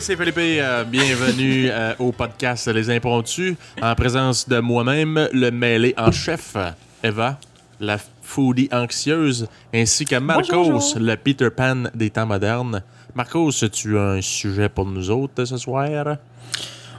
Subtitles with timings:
[0.00, 0.38] c'est Philippe.
[0.38, 6.56] Euh, bienvenue euh, au podcast Les Impromptus, en présence de moi-même, le mêlé en chef,
[7.02, 7.38] Eva,
[7.80, 10.98] la foodie anxieuse, ainsi que Marcos, Bonjour, bonjour.
[11.00, 12.82] le Peter Pan des temps modernes.
[13.14, 15.86] Marcos, tu as un sujet pour nous autres ce soir?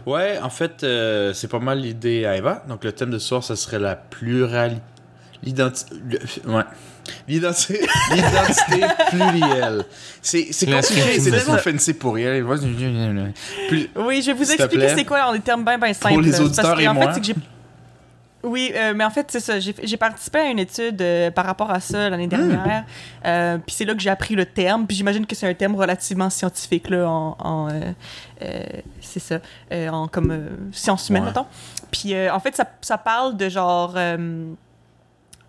[0.05, 2.63] Ouais, en fait, euh, c'est pas mal l'idée à Eva.
[2.67, 4.81] Donc, le thème de ce soir, ça serait la pluralité.
[5.43, 5.95] L'identité.
[6.45, 6.61] Ouais.
[7.27, 9.85] L'identité, l'identité plurielle.
[10.21, 11.43] C'est, c'est compliqué, c'est science.
[11.45, 12.43] tellement fancy pour rien.
[13.69, 16.21] Plus- Oui, je vais vous expliquer c'est quoi en des termes bien bien simples.
[16.21, 17.07] les Parce auditeurs que, et en moi.
[17.07, 17.35] Fait, c'est que j'ai...
[18.43, 19.59] Oui, euh, mais en fait, c'est ça.
[19.59, 22.29] J'ai, j'ai participé à une étude euh, par rapport à ça l'année Hmm.
[22.29, 22.85] dernière.
[23.23, 24.87] Euh, puis c'est là que j'ai appris le terme.
[24.87, 27.35] Puis j'imagine que c'est un terme relativement scientifique, là, en...
[27.39, 27.91] en, euh,
[28.41, 28.63] euh,
[28.99, 29.39] c'est ça.
[29.71, 31.29] euh, en comme euh, sciences humaines, Ouais.
[31.29, 31.45] mettons.
[31.91, 33.93] Puis euh, en fait, ça, ça parle de genre...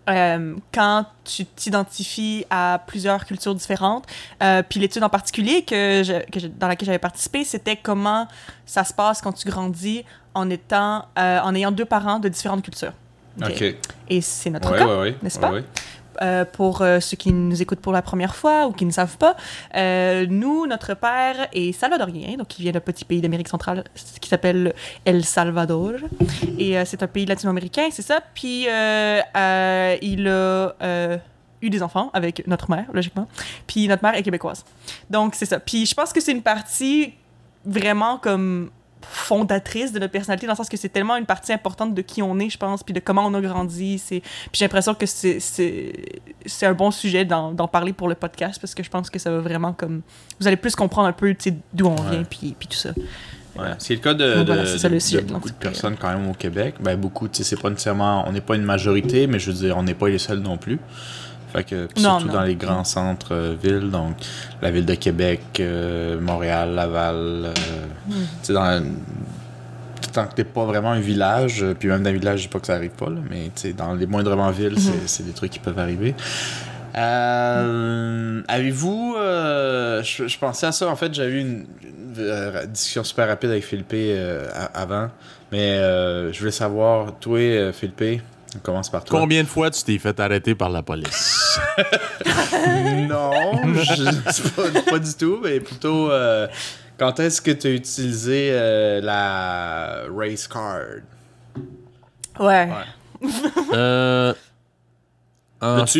[0.09, 4.05] euh, quand tu t'identifies à plusieurs cultures différentes.
[4.41, 8.27] Euh, puis l'étude en particulier que je- que je- dans laquelle j'avais participé, c'était comment
[8.65, 12.63] ça se passe quand tu grandis en étant, euh, en ayant deux parents de différentes
[12.63, 12.93] cultures.
[13.41, 13.63] Ok.
[14.09, 14.85] Et c'est notre Ouais, cas.
[14.87, 15.15] ouais, ouais.
[15.23, 15.51] n'est-ce pas?
[16.21, 19.17] Euh, pour euh, ceux qui nous écoutent pour la première fois ou qui ne savent
[19.17, 19.35] pas,
[19.75, 23.83] euh, nous, notre père est salvadorien, donc il vient d'un petit pays d'Amérique centrale
[24.21, 24.73] qui s'appelle
[25.05, 25.93] El Salvador.
[26.59, 28.19] Et c'est un pays latino-américain, c'est ça.
[28.33, 31.19] Puis il a
[31.61, 33.27] eu des enfants avec notre mère, logiquement.
[33.67, 34.65] Puis notre mère est québécoise.
[35.09, 35.59] Donc c'est ça.
[35.59, 37.13] Puis je pense que c'est une partie
[37.65, 38.69] vraiment comme
[39.09, 42.21] fondatrice de notre personnalité dans le sens que c'est tellement une partie importante de qui
[42.21, 45.05] on est je pense puis de comment on a grandi c'est puis j'ai l'impression que
[45.05, 49.31] c'est un bon sujet d'en parler pour le podcast parce que je pense que ça
[49.31, 50.01] va vraiment comme
[50.39, 51.35] vous allez plus comprendre un peu
[51.73, 52.91] d'où on vient puis puis tout ça
[53.55, 53.67] Ouais.
[53.77, 56.75] C'est le cas de, voilà, le sujet beaucoup de personnes quand même au Québec.
[56.79, 59.57] Ben beaucoup, tu sais, c'est pas nécessairement, on n'est pas une majorité, mais je veux
[59.57, 60.79] dire, on n'est pas les seuls non plus.
[61.53, 62.33] Fait que Non, surtout non.
[62.33, 64.15] dans les grands centres euh, villes, donc
[64.61, 67.53] la ville de Québec, euh, Montréal, Laval, euh,
[68.07, 68.83] Hmm.
[70.11, 72.59] tant que t'es pas vraiment un village, puis même dans un village, je dis pas
[72.59, 75.07] que ça arrive pas, là, mais dans les moindrement villes, Mhm.
[75.07, 76.13] c'est- des trucs qui peuvent arriver.
[76.95, 79.15] Euh, Avez-vous.
[79.17, 83.49] euh, je, je pensais à ça, en fait, j'avais eu une, une, discussion super rapide
[83.51, 85.09] avec Philippe euh, avant,
[85.51, 85.77] mais
[86.31, 88.21] je voulais savoir, toi, Philippe,
[88.55, 89.19] on commence par toi.
[89.19, 91.59] Combien de fois tu t'es fait arrêter par la police?
[93.09, 96.09] Non, je- pas, pas du tout, mais plutôt.
[96.11, 96.47] euh,
[96.97, 100.79] quand est-ce que tu as utilisé euh, la race card?
[102.39, 103.29] ouais, Ouais.
[103.73, 104.33] euh,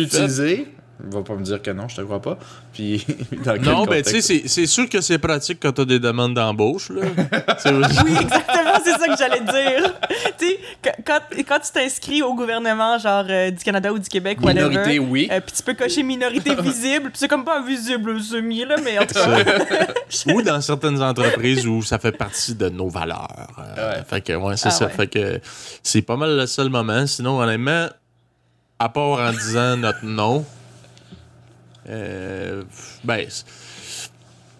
[0.02, 0.74] utilisé?
[1.10, 2.38] Va pas me dire que non, je te crois pas.
[2.72, 3.04] Puis,
[3.44, 5.98] dans quel Non, ben tu sais, c'est- c'est sûr que c'est pratique quand t'as des
[5.98, 6.98] demandes d'embauche, oui
[8.20, 9.94] exactement c'est ça que j'allais dire
[10.38, 10.58] tu sais
[11.04, 14.98] quand, quand, tu t'inscris au gouvernement genre euh, du Canada ou du Québec whatever, Minorité,
[14.98, 15.28] oui.
[15.30, 18.98] euh, puis tu peux cocher minorité visible puis c'est comme pas invisible semi là mais
[18.98, 23.28] en tout cas Ou dans certaines entreprises où ça fait partie de nos valeurs.
[23.58, 24.02] Euh, Ouais.
[24.08, 24.84] Fait que, ouais, c'est Ah ça.
[24.86, 24.90] ouais.
[24.92, 25.40] Fait que
[25.82, 27.06] c'est pas mal le seul moment.
[27.06, 27.88] Sinon, honnêtement,
[28.78, 30.44] à part en disant notre nom,
[31.86, 33.44] ben, c-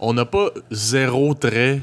[0.01, 1.81] on n'a pas zéro trait,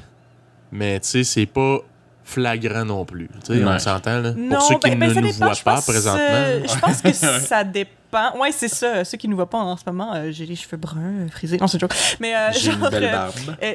[0.72, 1.80] mais tu sais, c'est pas
[2.24, 3.28] flagrant non plus.
[3.46, 3.72] Tu sais, Ouais.
[3.74, 4.32] on s'entend, là.
[4.34, 6.20] Non, Pour ceux qui ben- ben, ne nous voient pas présentement.
[6.22, 7.12] euh, je pense que
[7.46, 8.38] ça dépend.
[8.40, 9.04] Ouais, c'est ça.
[9.04, 11.58] Ceux qui nous voient pas en ce moment, euh, j'ai les cheveux bruns, euh, frisés.
[11.58, 11.94] Non, c'est joke.
[12.20, 13.34] Mais euh, J'ai une belle euh, barbe.
[13.64, 13.74] euh,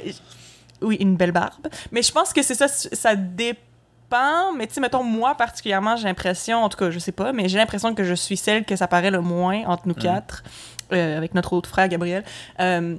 [0.83, 1.67] oui, une belle barbe.
[1.91, 2.69] Mais je pense que c'est ça.
[2.69, 3.61] Ça dépend.
[4.57, 7.49] Mais tu sais, mettons, moi particulièrement, j'ai l'impression, en tout cas, je sais pas, mais
[7.49, 10.03] j'ai l'impression que je suis celle que ça paraît le moins entre nous Mm.
[10.03, 10.45] quatre,
[10.93, 12.25] euh, avec notre autre frère Gabriel.
[12.61, 12.97] Euh,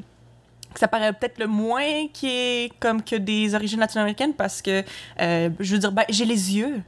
[0.73, 4.83] que ça paraît peut-être le moins qui est comme que des origines latino-américaines parce que,
[5.21, 6.81] euh, je veux dire, ben, j'ai les yeux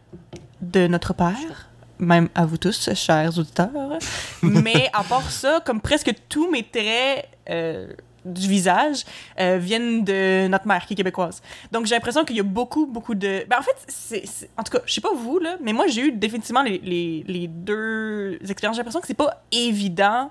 [0.62, 3.98] de notre père, même à vous tous, chers auditeurs.
[4.44, 7.88] Mais à part ça, comme presque tous mes traits euh,
[8.26, 9.06] du visage
[9.40, 11.42] euh, viennent de notre mère qui est québécoise.
[11.72, 13.46] Donc j'ai l'impression qu'il y a beaucoup, beaucoup de.
[13.50, 15.88] Ben, en fait, c'est, c'est- en tout cas, je sais pas vous, là, mais moi
[15.88, 18.76] j'ai eu définitivement les, les, les deux expériences.
[18.76, 20.30] J'ai l'impression que c'est pas évident.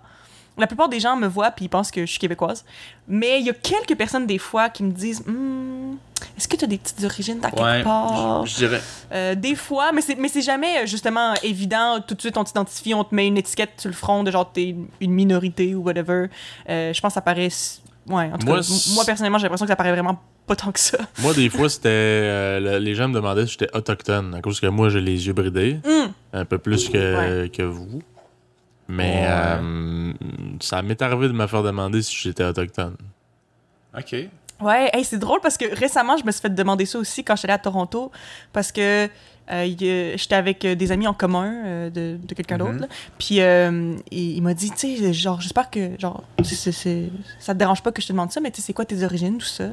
[0.58, 2.64] La plupart des gens me voient puis ils pensent que je suis québécoise.
[3.06, 5.94] Mais il y a quelques personnes des fois qui me disent Hmm,
[6.36, 8.44] Est-ce que tu as des petites origines dans quelque part?
[8.44, 8.80] je, je dirais.
[9.12, 12.00] euh, des fois, mais c'est, mais c'est jamais euh, justement évident.
[12.06, 14.50] Tout de suite, on t'identifie, on te met une étiquette sur le front de genre
[14.52, 16.26] t'es une- une minorité ou whatever.
[16.68, 17.48] Euh, je pense que ça paraît.
[18.08, 20.72] Ouais, en tout Moi, cas, moi personnellement, j'ai l'impression que ça paraît vraiment pas tant
[20.72, 20.96] que ça.
[21.20, 21.88] Moi, des fois, c'était.
[21.90, 25.26] euh, le- les gens me demandaient si j'étais autochtone, à cause que moi, j'ai les
[25.26, 27.48] yeux bridés, Hum, un peu plus que, Ouais.
[27.50, 28.00] que vous.
[28.88, 29.26] Mais Ouais.
[29.28, 30.12] euh,
[30.60, 32.96] ça m'est arrivé de me faire demander si j'étais autochtone.
[33.96, 34.14] Ok.
[34.60, 37.36] Ouais, hey, c'est drôle parce que récemment, je me suis fait demander ça aussi quand
[37.36, 38.10] j'étais allée à Toronto.
[38.52, 39.08] Parce que
[39.50, 42.72] Euh, J'étais avec euh, des amis en commun euh, de, de quelqu'un d'autre.
[42.72, 42.88] Mhm.
[43.18, 47.82] Puis euh, il, il m'a dit, tu sais, genre, j'espère que, genre, ça te dérange
[47.82, 49.68] pas que je te demande ça, mais tu sais, c'est quoi tes origines, tout ça?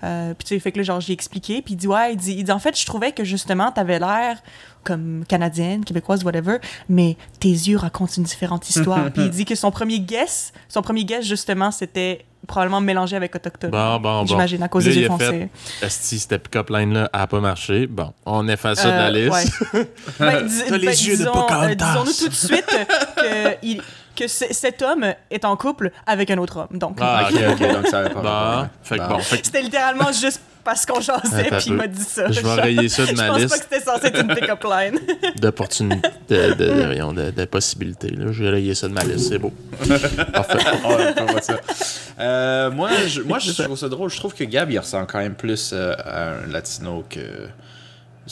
[0.00, 1.62] Puis tu sais, fait que là, genre, j'ai expliqué.
[1.62, 3.98] Puis il dit, ouais, il dit, il dit, en fait, je trouvais que justement, t'avais
[3.98, 4.42] l'air
[4.84, 6.58] comme canadienne, québécoise, whatever,
[6.88, 9.10] mais tes yeux racontent une différente histoire.
[9.14, 13.34] puis il dit que son premier guess, son premier guess, justement, c'était probablement mélangé avec
[13.34, 13.70] autochtone.
[13.70, 14.26] Bon, bon, bon.
[14.26, 15.48] J'imagine, à cause Là, des yeux foncés.
[15.80, 17.86] Esti, cette pick-up line-là a pas marché.
[17.86, 19.10] Bon, on efface ça de la Euh,
[19.40, 19.62] liste.
[19.72, 19.90] ouais.
[20.20, 21.70] Ben, dis- T'as les ben, yeux de disons, Pocahontas.
[21.70, 22.66] euh, Disons-nous tout de suite
[23.16, 23.82] que, il-
[24.14, 26.78] que cet homme est en couple avec un autre homme.
[26.78, 28.66] Donc, Ah, ok, ok, donc ça pas Bon, rapport.
[28.82, 29.08] fait que Bon.
[29.08, 32.30] bon, fait que c'était littéralement juste parce qu'on jasait, puis il m'a dit ça.
[32.30, 34.34] je vais rayer ça de Je ma pense pas liste que c'était censé être une
[34.34, 34.98] pick-up line.
[35.40, 38.10] d'opportunités, de, de, de, de- de possibilités.
[38.10, 38.26] là.
[38.32, 39.52] Je vais rayer ça de ma liste, c'est beau.
[40.32, 40.58] Parfait.
[40.82, 41.60] Moi, ça.
[42.20, 44.10] Euh, moi, je, moi, je trouve ça drôle.
[44.10, 47.20] Je trouve que Gab, il ressemble quand même plus euh, à un latino que.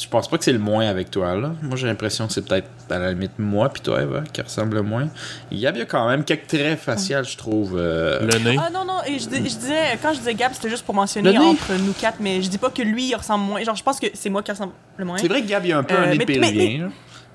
[0.01, 1.53] Je pense pas que c'est le moins avec toi, là.
[1.63, 4.77] Moi, j'ai l'impression que c'est peut-être à la limite moi puis toi, Eva, qui ressemble
[4.77, 5.09] le moins.
[5.53, 7.77] Gab, il y a quand même quelques traits faciales, je trouve.
[7.77, 8.57] euh, Le nez.
[8.59, 10.95] Ah non, non, et je, dis- je disais, quand je disais Gab, c'était juste pour
[10.95, 11.39] mentionner nez.
[11.39, 13.63] entre nous quatre, mais je dis pas que lui, il ressemble moins.
[13.63, 15.19] Genre, je pense que c'est moi qui ressemble le moins.
[15.19, 16.89] C'est vrai que Gab, il a un peu Euh, un nez mais- péruvien, là.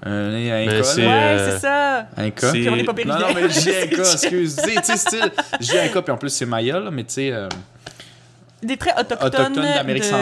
[0.08, 1.02] Un nez à Mais Inca, c'est-.
[1.02, 2.08] Ouais, euh, c'est ça.
[2.18, 3.20] C'est- Puis on est pas Non, péruvien.
[3.28, 4.56] non, mais je dis Inca, excuse.
[4.58, 5.32] Tu sais, tu sais, style,
[5.62, 7.32] je dis Inca, puis en plus, c'est Maya, là, mais tu sais.
[7.32, 7.48] euh,
[8.64, 9.54] Des traits autochtones, Autochtones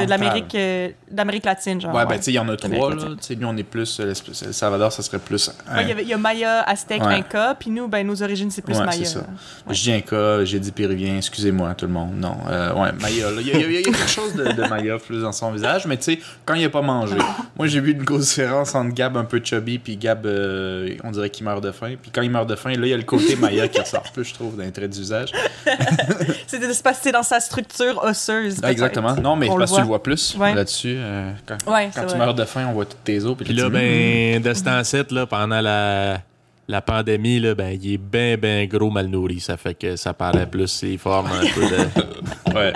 [0.07, 1.93] d'Amérique euh, d'Amérique latine, genre.
[1.93, 2.95] Ouais, ben, tu sais, il y en a trois, là.
[2.95, 3.15] latine.
[3.17, 3.99] Tu sais, nous, on est plus.
[4.01, 4.13] euh,
[4.51, 5.49] Salvador, ça serait plus.
[5.73, 7.15] Ouais, il y a Maya, Aztèque, Ouais.
[7.15, 8.97] Inca, puis nous, ben, nos origines, c'est plus Ouais, Maya.
[9.05, 9.19] c'est ça.
[9.19, 9.73] Ouais.
[9.73, 12.15] Je dis Inca, j'ai dit péruvien, excusez-moi tout le monde.
[12.17, 13.27] Non, euh, ouais, Maya.
[13.39, 15.97] Il y, a- y y quelque chose de, de Maya plus dans son visage, mais
[15.97, 17.15] tu sais, quand il a pas mangé.
[17.57, 21.11] Moi, j'ai vu une grosse différence entre Gab un peu chubby, puis Gab, euh, on
[21.11, 21.95] dirait qu'il meurt de faim.
[22.01, 24.03] Puis quand il meurt de faim, là, il y a le côté Maya qui ressort
[24.11, 25.31] plus, je trouve, d'un trait de visage.
[26.47, 28.22] C'était de se passer dans sa structure osseuse.
[28.31, 28.65] Ah, peut-être.
[28.71, 29.15] exactement.
[29.15, 30.53] Non, mais On parce que tu le vois plus Ouais.
[30.53, 30.95] là-dessus.
[30.97, 32.17] euh, quand Ouais, quand tu vrai.
[32.17, 33.35] meurs de faim, on voit toutes tes os.
[33.35, 36.21] Puis Puis là, ben, de ce temps-ci, là, pendant la,
[36.67, 39.39] la pandémie, là, ben, il est ben, ben gros mal nourri.
[39.39, 42.53] Ça fait que ça parlait plus ses formes un peu de.
[42.55, 42.73] Ouais.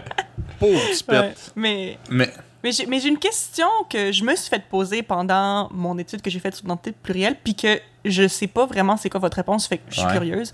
[0.59, 1.03] Pauvre petit.
[1.55, 2.31] Mais, Mais.
[2.63, 6.21] mais j'ai mais j'ai une question que je me suis fait poser pendant mon étude
[6.21, 9.38] que j'ai faite sur l'identité plurielle, puis que je sais pas vraiment c'est quoi votre
[9.38, 10.13] réponse, fait que je suis Ouais.
[10.13, 10.51] curieuse.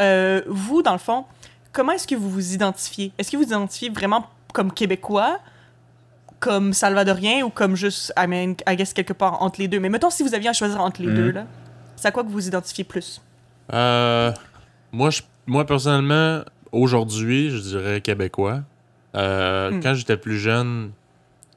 [0.00, 1.24] Euh, vous, dans le fond,
[1.72, 3.12] comment est-ce que vous vous identifiez?
[3.18, 5.38] Est-ce que vous vous identifiez vraiment comme québécois,
[6.40, 9.80] comme salvadorien ou comme juste, I mean, I guess, quelque part entre les deux?
[9.80, 11.14] Mais mettons si vous aviez à choisir entre les Mhm.
[11.16, 11.46] deux, là,
[11.96, 13.20] c'est à quoi que vous vous identifiez plus?
[13.72, 14.32] Euh,
[14.92, 16.42] moi, je, moi, personnellement,
[16.72, 18.60] aujourd'hui, je dirais québécois.
[19.14, 19.80] Euh, Hmm.
[19.82, 20.92] Quand j'étais plus jeune,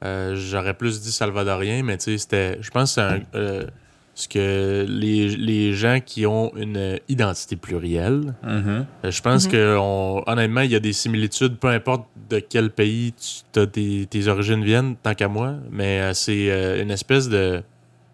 [0.04, 2.58] euh, j'aurais plus dit salvadorien, mais tu sais, c'était.
[2.60, 3.66] Je pense que c'est un.
[4.12, 8.86] Euh, ce que les, les gens qui ont une identité plurielle, Mhm.
[9.04, 9.52] euh, je pense Mhm.
[9.52, 14.06] que on- honnêtement, il y a des similitudes, peu importe de quel pays tu, tes,
[14.06, 17.62] tes origines viennent, tant qu'à moi, mais euh, c'est euh, une espèce de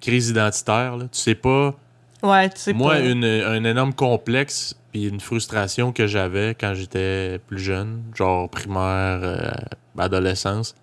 [0.00, 0.96] crise identitaire.
[0.96, 1.04] là.
[1.10, 1.74] Tu sais pas.
[2.22, 3.00] Ouais, tu sais Moi, pas.
[3.00, 9.20] une, un énorme complexe puis une frustration que j'avais quand j'étais plus jeune, genre primaire,
[9.22, 9.50] euh,
[9.98, 10.74] adolescence,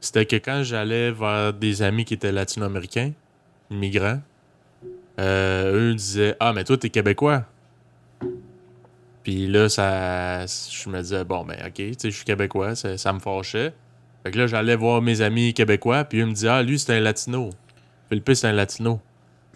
[0.00, 3.12] c'était que quand j'allais vers des amis qui étaient latino-américains,
[3.70, 4.20] immigrants,
[5.18, 7.44] eux disaient Ah, mais toi, t'es québécois.
[9.22, 12.96] Puis là, ça, je me disais Bon, ben, ok, tu sais, je suis québécois, ça,
[12.98, 13.72] ça me fâchait.
[14.22, 16.94] Fait que là, j'allais voir mes amis québécois, puis eux me disaient Ah, lui, c'est
[16.94, 17.50] un latino.
[18.08, 19.00] Philippe, c'est un latino.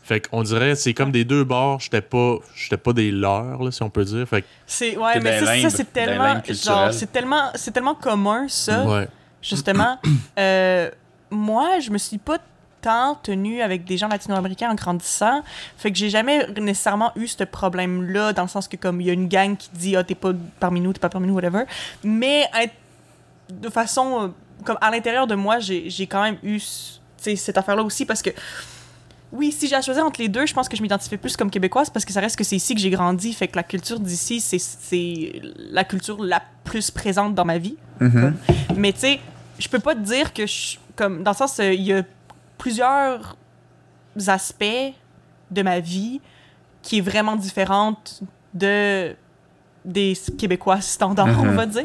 [0.06, 3.72] Fait qu'on dirait, c'est comme des deux bords, j'étais pas, j'étais pas des leurs, là,
[3.72, 4.25] si on peut dire.
[4.28, 8.84] Fait que, C'est ouais, mais ça, c'est tellement genre c'est tellement c'est tellement commun ça
[8.84, 9.08] ouais.
[9.42, 9.98] justement.
[10.38, 10.90] Euh,
[11.30, 12.38] moi, je me suis pas
[12.87, 15.43] tant tenue avec des gens latino-américains en grandissant,
[15.76, 19.11] fait que j'ai jamais nécessairement eu ce problème-là dans le sens que comme il y
[19.11, 21.64] a une gang qui dit ah t'es pas parmi nous, t'es pas parmi nous, whatever.
[22.05, 22.75] Mais être-
[23.50, 24.28] de façon euh,
[24.64, 26.61] comme à l'intérieur de moi, j'ai quand même eu
[27.19, 28.31] cette affaire-là aussi parce que
[29.33, 31.50] oui, si j'ai à choisir entre les deux, je pense que je m'identifie plus comme
[31.50, 33.33] québécoise parce que ça reste que c'est ici que j'ai grandi.
[33.33, 37.76] Fait que la culture d'ici, c'est- la culture la plus présente dans ma vie.
[38.00, 38.35] Mhm.
[38.76, 39.21] Mais tu sais,
[39.59, 40.76] je peux pas te dire que je.
[40.95, 42.02] Comme, dans le sens, euh, il y a
[42.58, 43.36] plusieurs
[44.28, 44.64] aspects
[45.50, 46.20] de ma vie
[46.82, 48.22] qui est vraiment différente
[48.54, 49.14] de
[49.84, 51.84] des Québécois standards, on va dire.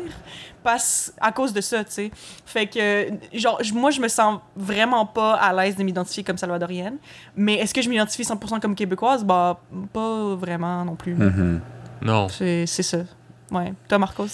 [0.63, 2.11] Parce, à cause de ça, tu sais.
[2.45, 6.37] Fait que, genre, je- moi, je me sens vraiment pas à l'aise de m'identifier comme
[6.37, 6.97] salvadorienne.
[7.35, 9.23] Mais est-ce que je m'identifie 100% comme québécoise?
[9.23, 9.59] Bah,
[9.93, 11.13] pas vraiment non plus.
[11.15, 11.61] Mhm.
[12.01, 12.27] Non.
[12.29, 12.99] C'est c'est ça.
[13.51, 13.73] Ouais.
[13.87, 14.27] Toi, Marcos?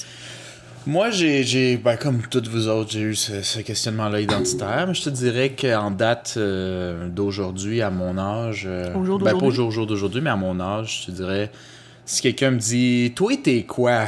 [0.88, 4.94] Moi, j'ai, j'ai ben, comme toutes vous autres, j'ai eu ce, ce questionnement-là identitaire, mais
[4.94, 9.46] je te dirais qu'en date euh, d'aujourd'hui, à mon âge, euh, Au jour ben, pas
[9.46, 11.52] au jour, jour d'aujourd'hui, mais à mon âge, je te dirais,
[12.06, 14.06] si quelqu'un me dit, toi, t'es quoi?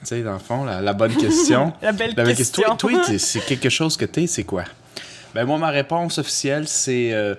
[0.00, 1.74] Tu sais, dans le fond, la, la bonne question.
[1.82, 2.76] La belle la bonne question.
[2.76, 4.64] Toi, toi, c'est quelque chose que t'es, c'est quoi?
[5.34, 7.12] Ben, moi, ma réponse officielle, c'est.
[7.12, 7.34] euh,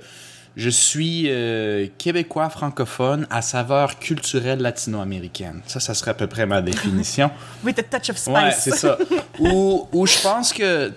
[0.55, 5.61] Je suis euh, québécois francophone à saveur culturelle latino-américaine.
[5.65, 7.31] Ça, ça serait à peu près ma définition.
[7.63, 8.33] With a touch of spice.
[8.33, 8.97] Ouais, c'est ça.
[9.39, 10.91] Où, où je pense que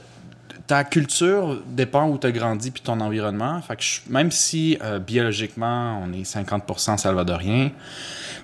[0.66, 3.62] ta culture dépend où tu as grandi puis ton environnement.
[3.62, 7.70] Fait que je- même si euh, biologiquement on est 50% salvadorien,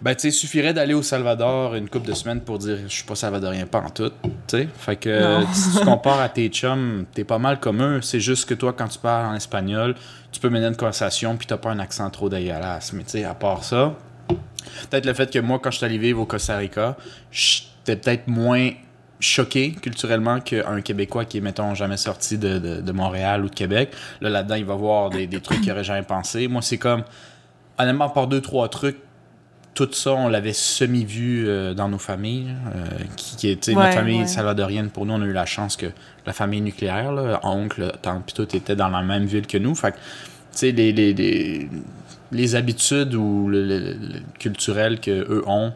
[0.02, 3.04] ben tu sais, suffirait d'aller au Salvador une couple de semaines pour dire je suis
[3.04, 4.68] pas salvadorien pas en tout, tu sais.
[4.78, 5.46] Fait que Non.
[5.52, 8.00] si tu compares à tes chums, t'es pas mal comme eux.
[8.02, 9.94] C'est juste que toi quand tu parles en espagnol,
[10.32, 12.92] tu peux mener une conversation puis t'as pas un accent trop dégueulasse.
[12.92, 13.94] Mais tu sais, à part ça,
[14.90, 16.96] peut-être le fait que moi, quand je suis allé vivre au Costa Rica,
[17.30, 18.70] j'étais peut-être moins
[19.20, 23.54] choqué culturellement qu'un Québécois qui est, mettons, jamais sorti de, de- de Montréal ou de
[23.54, 23.92] Québec.
[24.20, 26.48] Là, là-dedans, il va voir des, des trucs qu'il aurait jamais pensé.
[26.48, 27.04] Moi, c'est comme,
[27.78, 28.96] honnêtement, par deux, trois trucs,
[29.74, 32.54] tout ça, on l'avait semi-vu euh, dans nos familles.
[32.74, 32.84] euh,
[33.16, 34.26] qui, qui Ouais, notre famille ouais.
[34.26, 35.86] salvadorienne, pour nous, on a eu la chance que
[36.26, 39.74] la famille nucléaire, là, oncle, tante, tout était dans la même ville que nous.
[39.74, 39.98] Fait tu
[40.52, 41.68] sais, les, les, les,
[42.32, 45.72] les habitudes ou le, le- le- le culturel qu'eux ont,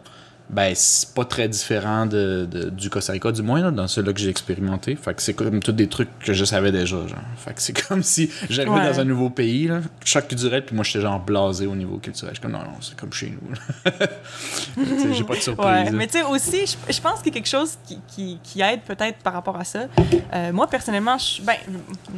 [0.49, 4.13] ben, c'est pas très différent de, de- du Costa Rica, du moins, là, dans ceux-là
[4.13, 4.95] que j'ai expérimenté.
[4.97, 7.19] Fait que c'est comme tous des trucs que je savais déjà, genre.
[7.37, 8.91] Fait que c'est comme si j'arrivais Ouais.
[8.93, 12.35] dans un nouveau pays, là, choc culturel, puis moi, j'étais genre blasé au niveau culturel.
[12.35, 13.93] Je suis comme, non, non, c'est comme chez nous.
[15.15, 15.67] j'ai pas de surprise.
[15.67, 18.61] Ouais, mais tu sais aussi, je, pense qu'il y a quelque chose qui, qui, qui
[18.61, 19.87] aide peut-être par rapport à ça.
[20.35, 21.55] Euh, moi, personnellement, ben,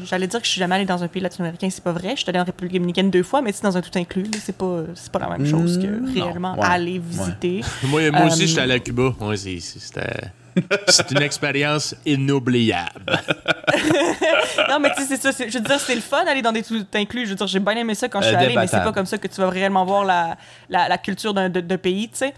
[0.04, 2.10] j'allais dire que je suis jamais allée dans un pays latino-américain, c'est pas vrai.
[2.16, 4.26] Je suis allée en République dominicaine deux fois, mais tu sais, dans un tout inclus,
[4.42, 6.64] c'est pas, c'est pas la même chose que réellement Ouais.
[6.66, 7.62] aller visiter.
[7.84, 9.14] Moi, moi aussi, j'étais allé à Cuba.
[9.20, 10.30] Ouais, c'est- c'est- c'était.
[10.88, 13.04] C'est une expérience inoubliable.
[14.68, 15.30] non, mais tu sais, c'est ça.
[15.32, 17.26] c'est- Je veux dire, c'est le fun d'aller dans des tout inclus.
[17.26, 18.84] Je veux dire, j'ai bien aimé ça quand je suis Euh, allée, mais c'est débattable.
[18.86, 20.36] pas comme ça que tu vas réellement voir la,
[20.68, 22.34] la, la culture d'un de, de pays, tu sais.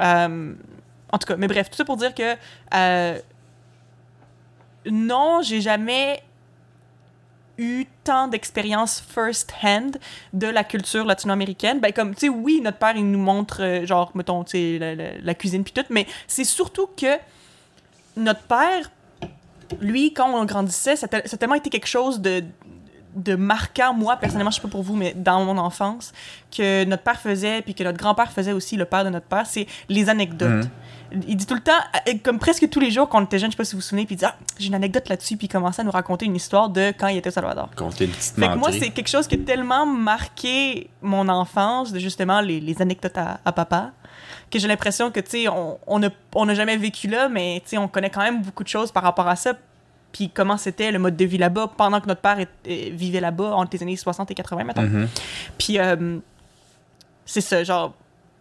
[0.00, 0.54] Euh,
[1.12, 2.36] en tout cas, mais bref, tout ça pour dire que
[2.74, 3.18] euh,
[4.90, 6.22] non, j'ai jamais
[7.58, 9.98] eu tant d'expérience first-hand
[10.32, 11.80] de la culture latino-américaine.
[11.80, 15.18] Ben, comme, tu sais, oui, notre père, il nous montre, euh, genre, mettons, tu sais,
[15.22, 17.18] la, cuisine puis tout, mais c'est surtout que
[18.16, 18.90] notre père,
[19.80, 22.42] lui, quand on grandissait, ça a tellement été quelque chose de
[23.14, 26.12] de marquant, moi, personnellement, je sais pas pour vous, mais dans mon enfance,
[26.56, 29.46] que notre père faisait, puis que notre grand-père faisait aussi, le père de notre père,
[29.46, 30.68] c'est les anecdotes.
[31.26, 31.72] Il dit tout le temps,
[32.08, 33.78] euh, comme presque tous les jours quand on était jeune, je sais pas si vous
[33.78, 35.90] vous souvenez, puis il dit Ah, j'ai une anecdote là-dessus, puis il commençait à nous
[35.90, 37.68] raconter une histoire de quand il était au Salvador.
[37.76, 41.92] Compter une petite Fait que moi, c'est quelque chose qui a tellement marqué mon enfance,
[41.92, 43.92] de justement les, les anecdotes à, à papa,
[44.50, 47.60] que j'ai l'impression que, tu sais, on on n'a on n'a jamais vécu là, mais,
[47.64, 49.54] tu sais, on connaît quand même beaucoup de choses par rapport à ça.
[50.12, 53.20] Puis comment c'était le mode de vie là-bas pendant que notre père est- est- vivait
[53.20, 54.82] là-bas entre les années 60 et 80, mettons.
[54.82, 55.08] Mhm.
[55.58, 56.18] Puis euh,
[57.26, 57.94] c'est ça, genre,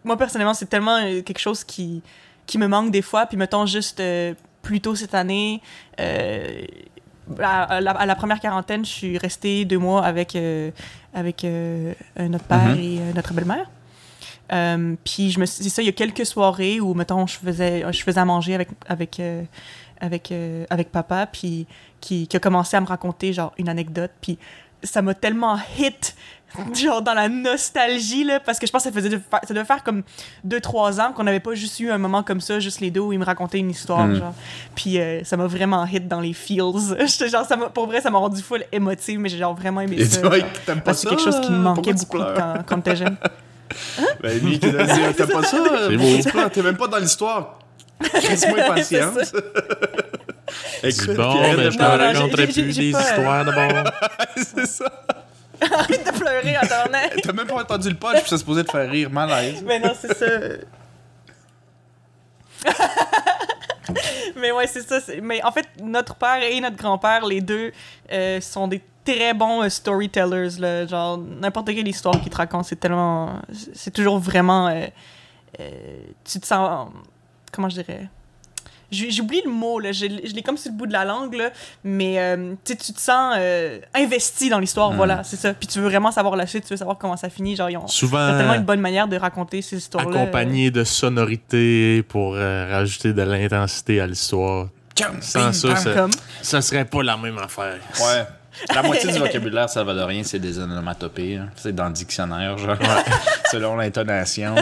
[0.05, 2.01] moi personnellement, c'est tellement euh, quelque chose qui,
[2.47, 3.27] qui me manque des fois.
[3.27, 5.61] Puis mettons juste euh, plus tôt cette année,
[5.99, 6.61] euh,
[7.39, 10.71] à, à la, à la première quarantaine, je suis restée deux mois avec, euh,
[11.13, 11.45] avec
[12.17, 12.79] notre père Mhm.
[12.79, 13.69] et notre belle-mère.
[15.03, 17.83] Puis je me suis- c'est ça, il y a quelques soirées où, mettons, je faisais,
[17.91, 19.21] je faisais à manger avec, avec,
[19.99, 20.33] avec,
[20.69, 21.67] avec papa, puis
[21.99, 24.37] qui, qui a commencé à me raconter, genre, une anecdote, puis
[24.83, 26.15] ça m'a tellement hit,
[26.73, 29.09] genre, dans la nostalgie, là, parce que je pense que ça, faisait,
[29.43, 30.03] ça devait faire comme
[30.47, 33.13] 2-3 ans qu'on n'avait pas juste eu un moment comme ça, juste les deux, où
[33.13, 34.15] il me racontait une histoire, Mm.
[34.15, 34.33] genre.
[34.75, 36.57] Puis euh, ça m'a vraiment hit dans les feels.
[37.29, 39.97] Genre, ça m'a- pour vrai, ça m'a rendu full émotive, mais j'ai genre vraiment aimé
[39.99, 40.21] Et ça.
[40.21, 43.17] t'aimes pas Parce que c'est quelque chose qui me manquait beaucoup quand, quand t'étais jeune.
[44.21, 45.57] Ben, lui qui t'as pas ça?
[46.53, 47.59] T'es même pas dans l'histoire.
[48.13, 49.33] Laisse-moi patience.
[50.81, 53.91] C'est Écoute, bon, mais je j'ai- raconterai plus des euh, histoires d'abord.
[54.37, 54.85] C'est ça.
[55.73, 56.99] Arrête de pleurer en tournant.
[57.23, 59.61] T'as même pas entendu le punch, puis ça se posait de faire rire, malaise.
[59.65, 60.25] Mais non, c'est ça.
[64.35, 64.99] mais ouais, c'est ça.
[64.99, 67.71] c'est- Mais en fait, notre père et notre grand-père, les deux,
[68.11, 70.59] euh, sont des très bons euh, storytellers.
[70.59, 70.85] Là.
[70.85, 73.39] Genre, n'importe quelle histoire qu'ils te racontent, c'est tellement.
[73.73, 74.67] C'est toujours vraiment.
[74.67, 74.87] euh,
[76.23, 76.89] tu te sens.
[77.51, 78.09] Comment je dirais
[78.91, 79.91] J'oublie le mot, là.
[79.91, 81.49] Je, je l'ai comme sur le bout de la langue, là.
[81.83, 84.95] Mais euh, tu te sens euh, investi dans l'histoire, Mm.
[84.95, 85.53] voilà, c'est ça.
[85.53, 87.55] Puis tu veux vraiment savoir la suite, tu veux savoir comment ça finit.
[87.55, 90.21] Genre, ils ont, Souvent tellement une bonne manière de raconter ces histoires-là.
[90.21, 94.67] accompagné de sonorités pour euh, rajouter de l'intensité à l'histoire.
[95.21, 96.11] Sans ça, ça, Comme.
[96.41, 97.75] ça serait pas la même affaire.
[97.99, 98.25] Ouais.
[98.73, 101.37] La moitié du vocabulaire salvadorien, c'est des onomatopées.
[101.37, 101.49] hein.
[101.55, 102.77] C'est dans le dictionnaire, genre.
[103.51, 104.55] Selon l'intonation.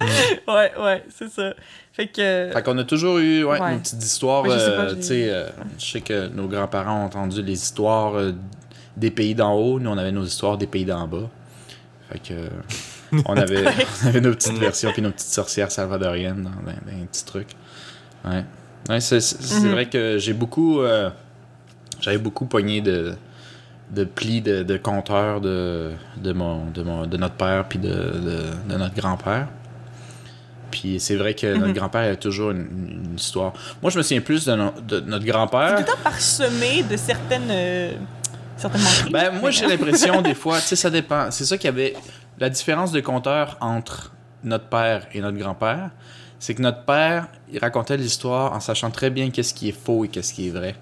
[0.48, 1.54] Ouais, ouais, c'est ça.
[1.92, 2.50] Fait que.
[2.52, 3.72] Fait qu'on a toujours eu ouais, Ouais.
[3.74, 4.42] une petite histoire.
[4.42, 5.46] Ouais, je sais pas, euh, j'ai- tu sais, euh,
[5.78, 8.32] je sais que nos grands-parents ont entendu les histoires euh,
[8.96, 9.78] des pays d'en haut.
[9.78, 11.28] Nous, on avait nos histoires des pays d'en bas.
[12.10, 12.32] Fait que.
[12.34, 12.48] euh,
[13.26, 13.64] on, avait,
[14.04, 17.24] on avait nos petites versions puis nos petites sorcières salvadoriennes dans, dans- dans un petit
[17.24, 17.48] truc.
[18.24, 18.44] Ouais.
[18.88, 19.18] Ouais, c'est
[19.62, 19.70] Mhm.
[19.72, 20.80] vrai que j'ai beaucoup.
[20.80, 21.10] euh,
[22.00, 23.14] J'avais beaucoup pogné de
[23.90, 27.88] de plis de, de compteurs de, de, mon, de, mon, de notre père puis de,
[27.88, 29.48] de, de notre grand-père.
[30.70, 31.72] Puis c'est vrai que notre Mhm.
[31.74, 32.60] grand-père a toujours une,
[33.10, 33.52] une histoire.
[33.82, 35.74] Moi, je me souviens plus de, no- de notre C'est grand-père.
[35.76, 37.48] tout le temps parsemé de certaines.
[37.50, 37.92] euh,
[38.56, 38.80] certaines.
[39.10, 41.30] Ben, moi, j'ai l'impression, des fois, tu sais, ça dépend.
[41.30, 41.94] C'est ça qu'il y avait.
[42.38, 44.12] La différence de compteur entre
[44.44, 45.90] notre père et notre grand-père,
[46.38, 50.04] c'est que notre père, il racontait l'histoire en sachant très bien qu'est-ce qui est faux
[50.04, 50.74] et qu'est-ce qui est vrai.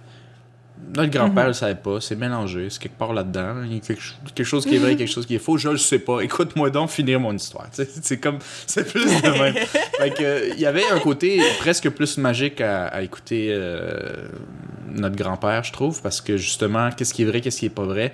[0.96, 3.56] Notre grand-père ne le savait pas, c'est mélangé, c'est quelque part là-dedans.
[3.64, 5.58] Il y a quelque, ch- quelque chose qui est vrai, quelque chose qui est faux,
[5.58, 6.20] je le sais pas.
[6.20, 7.66] Écoute-moi donc finir mon histoire.
[7.72, 9.54] C'est comme, c'est plus de même.
[9.98, 14.28] Fait que, euh, il y avait un côté presque plus magique à, à écouter euh,
[14.90, 17.84] notre grand-père, je trouve, parce que justement, qu'est-ce qui est vrai, qu'est-ce qui est pas
[17.84, 18.12] vrai,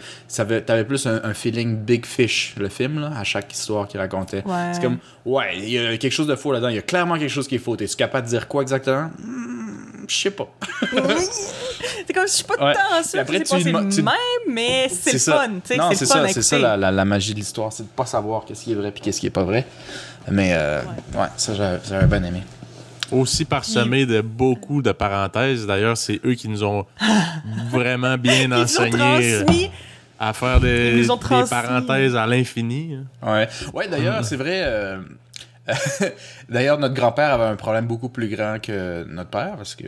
[0.67, 4.43] t'avais plus un, un feeling Big Fish, le film, là, à chaque histoire qu'il racontait.
[4.45, 4.73] Ouais.
[4.73, 7.17] C'est comme, ouais, il y a quelque chose de faux là-dedans, il y a clairement
[7.19, 7.77] quelque chose qui est faux.
[7.77, 9.11] Es-tu capable de dire quoi exactement?
[9.19, 10.47] Hmm, je sais pas.
[12.07, 12.75] c'est comme si je suis pas Ouais.
[12.75, 13.65] tant Puis sûre après, que tu tu-
[14.01, 14.15] de même,
[14.49, 15.37] mais c'est le ça.
[15.39, 15.49] fun.
[15.77, 18.45] Non, c'est ça, c'est ça la, la- la magie de l'histoire, c'est de pas savoir
[18.45, 19.67] qu'est-ce qui est vrai puis qu'est-ce qui est pas vrai.
[20.31, 20.81] Mais euh,
[21.15, 21.27] ouais.
[21.37, 22.43] ça j'avais bien aimé.
[23.13, 25.67] Aussi parsemé de beaucoup de parenthèses.
[25.67, 26.87] D'ailleurs, c'est eux qui nous ont
[27.71, 28.91] vraiment bien Ils nous ont enseigné
[29.43, 29.71] transmis.
[30.19, 31.07] à faire des, des
[31.51, 32.97] parenthèses à l'infini.
[33.23, 33.31] hein.
[33.33, 34.63] Ouais, ouais d'ailleurs, c'est vrai.
[34.65, 34.99] euh,
[36.49, 39.87] d'ailleurs, notre grand-père avait un problème beaucoup plus grand que notre père parce que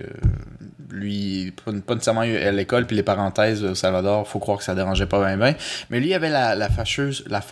[0.90, 5.06] lui, pas, nécessairement à l'école, puis les parenthèses au Salvador, faut croire que ça dérangeait
[5.06, 5.54] pas bien, bien.
[5.90, 7.42] Mais lui, avait la, la, fâcheuse, la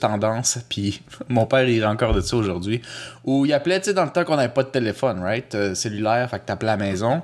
[0.00, 2.82] tendance, puis mon père, il encore de ça aujourd'hui,
[3.24, 5.54] où il appelait, tu sais, dans le temps qu'on n'avait pas de téléphone, right?
[5.54, 7.22] euh, cellulaire, fait que t'appelais à la maison.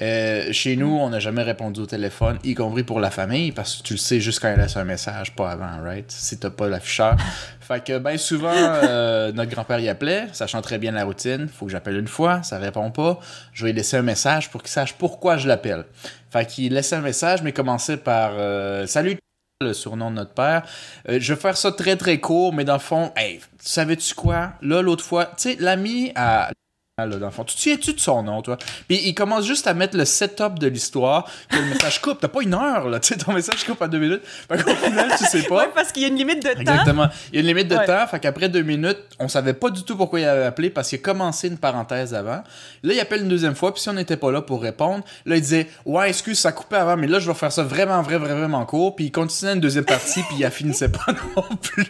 [0.00, 3.76] Euh, chez nous, on n'a jamais répondu au téléphone, y compris pour la famille, parce
[3.76, 6.10] que tu le sais juste quand il laisse un message, pas avant, right?
[6.10, 7.16] Si t'as pas l'afficheur.
[7.60, 11.48] fait que, ben souvent, euh, notre grand-père y appelait, sachant très bien la routine.
[11.48, 13.18] Faut que j'appelle une fois, ça répond pas.
[13.52, 15.84] Je vais lui laisser un message pour qu'il sache pourquoi je l'appelle.
[16.30, 19.18] Fait qu'il laissait un message, mais commençait par euh, Salut,
[19.60, 20.66] le surnom de notre père.
[21.08, 24.52] Euh, je vais faire ça très très court, mais dans le fond, hey, savais-tu quoi?
[24.62, 26.50] Là, l'autre fois, tu sais, l'ami à.
[26.96, 27.42] Là, dans le fond.
[27.42, 28.56] Tu te souviens-tu de son nom, toi?
[28.86, 32.20] Puis il commence juste à mettre le setup de l'histoire, que le message coupe.
[32.20, 33.00] T'as pas une heure, là.
[33.00, 34.22] Tu sais, ton message coupe à deux minutes.
[34.24, 35.56] Fait qu'au final, tu sais pas.
[35.64, 36.60] Ouais, parce qu'il y a une limite de temps.
[36.60, 37.08] Exactement.
[37.32, 37.84] Il y a une limite de Ouais.
[37.84, 40.88] temps, fait qu'après deux minutes, on savait pas du tout pourquoi il avait appelé parce
[40.88, 42.44] qu'il a commencé une parenthèse avant.
[42.84, 45.34] Là, il appelle une deuxième fois, puis si on n'était pas là pour répondre, là,
[45.34, 48.26] il disait Ouais, excuse, ça coupait avant, mais là, je vais faire ça vraiment, vraiment,
[48.26, 48.94] vraiment court.
[48.94, 51.88] Puis il continuait une deuxième partie, puis il finissait pas non plus.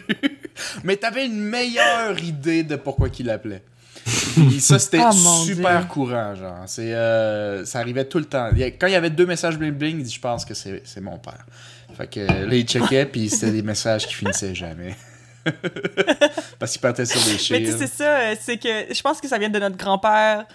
[0.83, 3.61] Mais t'avais une meilleure idée de pourquoi qu'il appelait.
[4.05, 5.87] Puis ça, c'était Ah, super Dieu.
[5.89, 6.63] courant, genre.
[6.67, 8.49] C'est, euh, ça arrivait tout le temps.
[8.79, 11.01] Quand il y avait deux messages bling bling, il dit Je pense que c'est c'est
[11.01, 11.43] mon père.
[11.97, 14.95] Fait que là, il checkait, puis c'était des messages qui finissaient jamais.
[16.59, 17.77] Parce qu'il partait sur des Mais tu sais, chiffres.
[17.79, 20.45] c'est ça, euh, c'est que je pense que ça vient de notre grand-père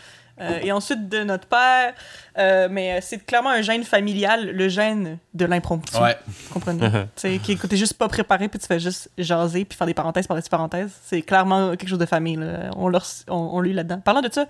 [0.41, 1.95] euh, et ensuite de notre père.
[2.39, 5.97] euh, mais euh, c'est clairement un gène familial, le gène de l'impromptu.
[5.99, 6.17] Ouais.
[6.53, 6.81] Comprenez?
[6.91, 9.95] tu sais, qui t'es juste pas préparé, puis tu fais juste jaser, puis faire des
[9.95, 10.93] parenthèses par des parenthèses.
[11.05, 12.37] C'est clairement quelque chose de famille.
[12.37, 12.71] là.
[12.77, 14.01] On, leur, on, on lit là-dedans.
[14.01, 14.47] Parlant de ça,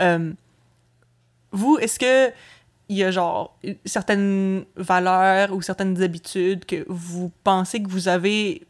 [0.00, 0.32] euh,
[1.50, 2.32] vous, est-ce que
[2.88, 8.62] il y a genre certaines valeurs ou certaines habitudes que vous pensez que vous avez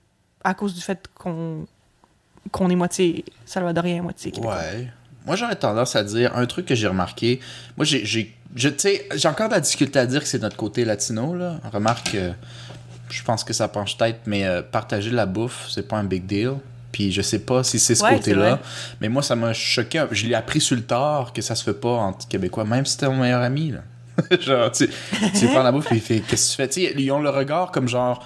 [0.45, 1.67] à cause du fait qu'on
[2.51, 4.57] qu'on est moitié salvadorien, moitié québécois?
[4.59, 4.89] Ouais.
[5.27, 7.41] Moi, j'aurais tendance à dire un truc que j'ai remarqué.
[7.77, 11.37] Moi, j'ai, j'ai, encore de la difficulté à dire que c'est notre côté latino.
[11.37, 11.59] Là.
[11.73, 12.33] Remarque, euh,
[13.09, 16.27] je pense que ça penche tête, mais euh, partager la bouffe, c'est pas un big
[16.27, 16.55] deal.
[16.91, 18.61] Puis je sais pas si c'est ce Ouais, côté-là.
[19.01, 20.05] Mais moi, ça m'a choqué.
[20.11, 22.99] Je l'ai appris sur le tard que ça se fait pas entre Québécois, même si
[22.99, 23.73] t'es mon meilleur ami.
[23.73, 23.81] Là.
[24.41, 24.91] genre, tu,
[25.39, 26.69] tu prends la bouffe et il fait Qu'est-ce que tu fais?
[26.69, 28.25] Tu sais, Ils ont le regard comme genre.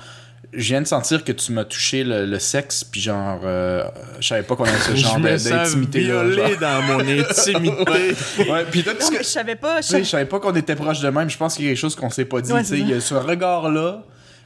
[0.57, 3.85] Je viens de sentir que tu m'as touché le, le sexe, puis genre, euh,
[4.21, 8.15] je savais pas qu'on avait ce genre je me violé dans mon intimité.
[8.51, 9.81] Ouais, puis toi, Non, mais je savais pas.
[9.81, 10.03] Je...
[10.05, 11.29] savais pas qu'on était proches de même.
[11.29, 12.53] Je pense qu'il y a quelque chose qu'on s'est pas dit.
[12.53, 14.03] Ouais, il y a ce regard-là,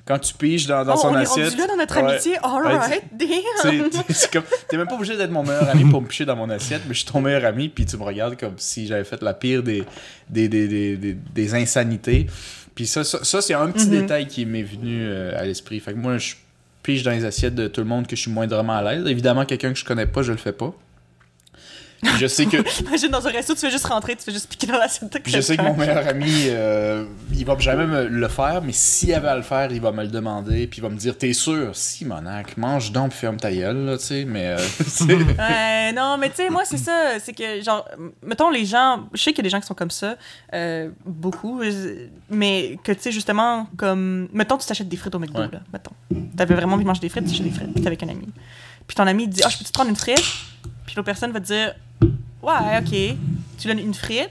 [0.06, 1.50] quand tu piges dans, dans Oh, son on est assiette.
[1.50, 2.10] rendu là dans notre Ouais.
[2.12, 2.36] amitié?
[2.42, 3.28] All Ouais, right, damn.
[3.62, 6.24] C'est- c'est- c'est comme, t'es même pas obligé d'être mon meilleur ami pour me picher
[6.24, 8.86] dans mon assiette, mais je suis ton meilleur ami, puis tu me regardes comme si
[8.86, 9.84] j'avais fait la pire des,
[10.28, 12.26] des, des, des, des, des insanités.
[12.74, 14.00] Puis ça, ça, ça, c'est un petit Mhm.
[14.00, 15.80] détail qui m'est venu euh, à l'esprit.
[15.80, 16.34] Fait que moi, je
[16.82, 19.06] pige dans les assiettes de tout le monde que je suis moindrement à l'aise.
[19.06, 20.72] Évidemment, quelqu'un que je connais pas, je le fais pas.
[22.18, 24.66] Je sais que Imagine dans un resto, tu fais juste rentrer, tu fais juste piquer
[24.68, 25.12] dans l'assiette.
[25.12, 28.62] de Puis je sais que mon meilleur ami, euh, il va jamais me le faire,
[28.62, 30.96] mais s'il avait à le faire, il va me le demander, puis il va me
[30.96, 31.70] dire T'es sûr?
[31.74, 34.56] Si, monac, mange donc, ferme ta gueule, là, tu sais, mais.
[34.58, 34.58] euh,
[35.38, 37.18] Ouais, non, mais tu sais, moi, c'est ça.
[37.20, 37.86] C'est que, genre,
[38.24, 39.06] mettons, les gens.
[39.12, 40.16] Je sais qu'il y a des gens qui sont comme ça.
[40.54, 41.60] euh, beaucoup.
[42.30, 44.28] Mais que, tu sais, justement, comme.
[44.32, 45.48] Mettons, tu t'achètes des frites au McDo, Ouais.
[45.52, 45.60] là.
[45.72, 45.92] Mettons.
[46.36, 47.72] T'avais vraiment envie de manger des frites, tu achètes des frites.
[47.72, 48.26] Puis t'es avec un ami.
[48.86, 50.22] Puis ton ami dit Ah, je peux te prendre une frite
[50.90, 51.72] Puis l'autre personne va te dire
[52.42, 53.16] Ouais, ok.
[53.58, 54.30] Tu donnes une frite.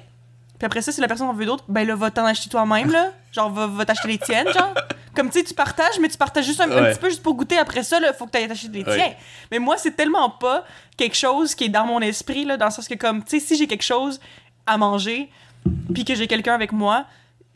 [0.57, 2.91] Puis après ça, si la personne en veut d'autres, ben là, va t'en acheter toi-même,
[2.91, 3.13] là.
[3.31, 4.73] Genre, va, va t'acheter les tiennes, genre.
[5.15, 7.57] Comme tu sais, tu partages, mais tu partages juste un, petit peu juste pour goûter.
[7.57, 8.93] Après ça, il faut que tu ailles acheter des Ouais.
[8.93, 9.13] tiens.
[9.51, 10.65] Mais moi, c'est tellement pas
[10.97, 13.45] quelque chose qui est dans mon esprit, là, dans le sens que, comme, tu sais,
[13.45, 14.19] si j'ai quelque chose
[14.67, 15.29] à manger,
[15.93, 17.05] puis que j'ai quelqu'un avec moi,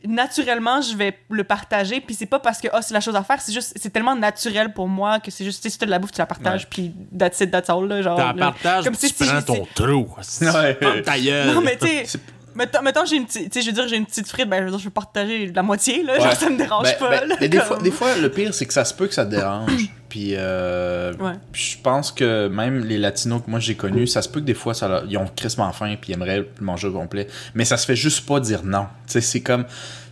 [0.06, 2.00] naturellement, je vais le partager.
[2.00, 4.14] Puis c'est pas parce que, oh, c'est la chose à faire, c'est juste, c'est tellement
[4.16, 6.26] naturel pour moi que c'est juste, tu sais, si t'as de la bouffe, tu la
[6.26, 8.16] partages, puis that's it, that's all, là, genre.
[8.18, 8.52] T'en là.
[8.52, 10.08] partages, comme tu si- si prends ton trou.
[10.40, 11.02] Ouais.
[11.02, 11.54] Ta gueule.
[11.54, 12.18] Non, mais tu sais,
[12.54, 14.58] mettons, mettons, j'ai une petite, tu sais, je veux dire, j'ai une petite frite, ben,
[14.60, 16.20] je veux dire, je peux partager la moitié, là, Ouais.
[16.20, 18.30] genre, ça me dérange Ben, pas, ben, là, mais des, comme- fois, des fois, le
[18.30, 19.70] pire, c'est que ça se peut que ça te dérange.
[20.08, 21.32] Puis, euh, Ouais.
[21.50, 24.44] puis je pense que même les latinos que moi j'ai connus, ça se peut que
[24.44, 27.26] des fois, ça, ils ont crissement faim puis ils aimeraient manger au complet.
[27.56, 28.86] Mais ça se fait juste pas dire non.
[29.08, 29.64] Tu sais, c'est comme.
[29.64, 29.70] Tu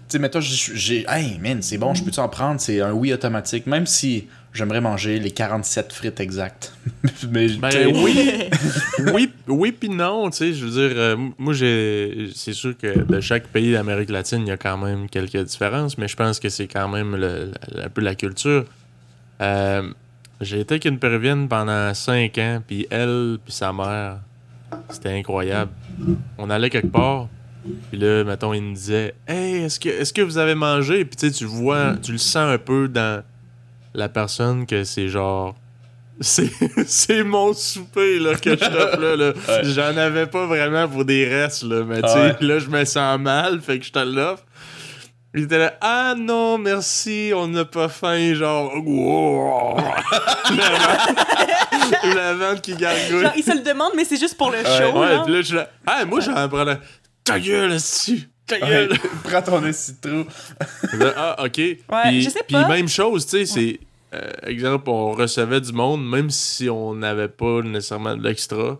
[0.08, 1.06] sais, mettons, j'ai- j'ai.
[1.08, 2.60] Hey, man, c'est bon, je peux-tu en prendre?
[2.60, 3.68] C'est un oui automatique.
[3.68, 6.74] Même si j'aimerais manger les 47 frites exactes.
[7.30, 8.48] Mais, Ben oui,
[9.12, 13.02] oui, oui puis non, tu sais, je veux dire, euh, moi j'ai, c'est sûr que
[13.04, 16.38] de chaque pays d'Amérique latine, il y a quand même quelques différences, mais je pense
[16.40, 18.64] que c'est quand même le- le- un peu la culture.
[19.40, 19.82] Euh,
[20.40, 24.18] j'ai été avec une péruvienne pendant cinq ans, puis elle, puis sa mère,
[24.90, 25.70] c'était incroyable.
[26.38, 27.28] On allait quelque part,
[27.90, 31.04] puis là, mettons, il nous disait, hey, est-ce que, est-ce que vous avez mangé?
[31.04, 33.22] Puis tu sais, tu vois, tu le sens un peu dans
[33.94, 35.54] la personne que c'est genre.
[36.20, 36.50] C'est,
[36.86, 39.16] c'est mon souper là, que je t'offre là.
[39.16, 39.30] là.
[39.48, 39.64] Ouais.
[39.64, 41.82] J'en avais pas vraiment pour des restes, là.
[41.84, 42.36] Mais tu sais, Ouais.
[42.40, 44.44] là, je me sens mal, fait que je te l'offre.
[45.34, 48.70] Il était là, ah non, merci, on n'a pas faim, genre.
[48.84, 49.76] wow.
[50.56, 53.22] la, vente, la vente qui gargouille.
[53.22, 55.22] Genre, ils se le demandent, mais c'est juste pour le show, Ouais, là.
[55.24, 56.78] pis là, je suis là, ah, moi, j'en prends là.
[57.24, 58.28] Ta gueule, là-dessus.
[58.60, 58.98] Ta ouais, gueule.
[59.24, 60.24] prends ton esti de trou.
[60.98, 61.58] Là, ah, ok.
[61.58, 62.68] Ouais, Puis- je sais Puis pas.
[62.68, 63.80] même chose, tu sais, c'est.
[64.14, 68.78] euh, exemple, on recevait du monde, même si on n'avait pas nécessairement de l'extra.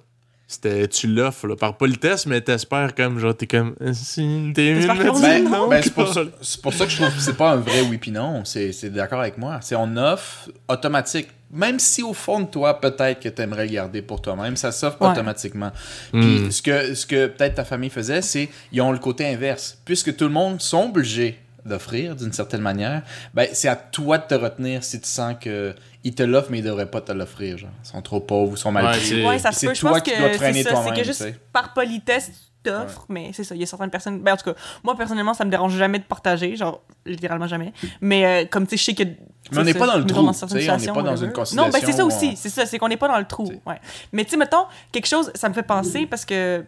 [0.49, 4.75] C'était, tu l'offres, là, par politesse, mais t'espères comme, genre, t'es comme, euh, si, t'es
[4.75, 7.37] mieux Ben, non, ben, c'est pour, ça- c'est pour ça que je trouve que c'est
[7.39, 8.45] pas un vrai oui puis non.
[8.45, 9.61] C'est c'est d'accord avec moi.
[9.63, 11.29] C'est on offre automatique.
[11.53, 14.73] Même si au fond de toi, peut-être que tu aimerais le garder pour toi-même, ça
[14.73, 15.09] s'offre Ouais.
[15.09, 15.71] automatiquement.
[16.13, 16.21] Hmm.
[16.21, 19.79] Puis ce que, ce que peut-être ta famille faisait, c'est ils ont le côté inverse.
[19.85, 23.03] Puisque tout le monde sont obligés d'offrir d'une certaine manière,
[23.35, 26.59] ben c'est à toi de te retenir si tu sens que ils te l'offrent mais
[26.59, 27.57] ils devraient pas te l'offrir.
[27.59, 29.07] Genre, ils sont trop pauvres ou sont mal pris.
[29.07, 30.71] c'est- Ouais, c'est toi qui dois te c'est freiner ça.
[30.71, 31.39] C'est toi-même, que juste tu sais.
[31.53, 32.31] par politesse,
[32.63, 33.55] t'offres, mais c'est ça.
[33.55, 34.21] Il y a certaines personnes.
[34.21, 36.57] Ben, en tout cas, moi, personnellement, ça me dérange jamais de partager.
[36.57, 37.73] Genre, littéralement jamais.
[38.01, 39.11] Mais euh, comme tu sais, je sais que.
[39.51, 41.93] Mais on n'est pas dans le trou, on n'est pas dans une Non, ben c'est
[41.93, 42.31] ça aussi.
[42.33, 42.65] on- C'est ça.
[42.67, 43.45] C'est qu'on n'est pas dans le trou.
[43.45, 43.61] T'sais.
[43.67, 43.81] Ouais.
[44.13, 46.65] Mais tu sais, mettons, quelque chose, ça me fait penser parce que.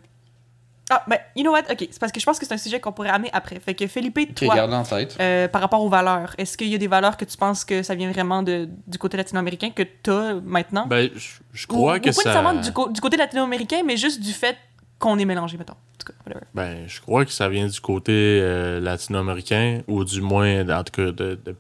[0.90, 1.62] Ah, ben, you know what?
[1.70, 3.58] Ok, c'est parce que je pense que c'est un sujet qu'on pourrait amener après.
[3.58, 5.16] Fait que Felipe, toi, en tête.
[5.18, 7.82] euh, par rapport aux valeurs, est-ce qu'il y a des valeurs que tu penses que
[7.82, 10.86] ça vient vraiment de, du côté latino-américain que tu as maintenant?
[10.86, 12.20] Ben, je, je Ou- crois ou que pas ça.
[12.28, 14.58] nécessairement du, du côté latino-américain, mais juste du fait
[15.04, 15.72] qu'on est mélangé, mettons.
[15.74, 16.44] En tout cas, whatever.
[16.54, 18.12] Ben, je crois que ça vient du côté
[18.42, 21.54] euh, latino-américain, ou du moins, en tout cas, de, de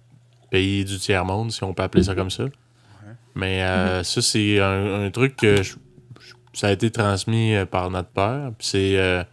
[0.50, 2.44] pays du tiers-monde, si on peut appeler ça comme ça.
[3.36, 5.74] Mais euh, ça, c'est un, un truc que je-
[6.20, 8.52] je- ça a été transmis euh, par notre père.
[8.56, 9.24] Puis c'est, euh,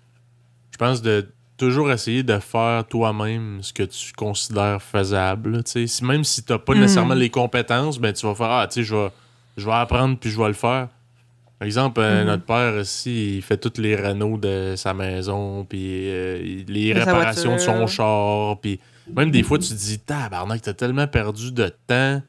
[0.71, 5.61] je pense, de toujours essayer de faire toi-même ce que tu considères faisable.
[6.01, 6.79] même si tu n'as pas Mm.
[6.79, 9.09] nécessairement les compétences, ben, tu vas faire Ah, tu sais, je vais,
[9.57, 10.87] je vais apprendre puis je vais le faire.
[11.61, 12.25] Par exemple, euh, Mhm.
[12.25, 16.97] notre père aussi, il fait toutes les rénaux de sa maison, puis euh, les De
[17.01, 18.79] réparations de son char, puis
[19.15, 22.23] même des fois, tu te dis, tabarnak, t'as tellement perdu de temps,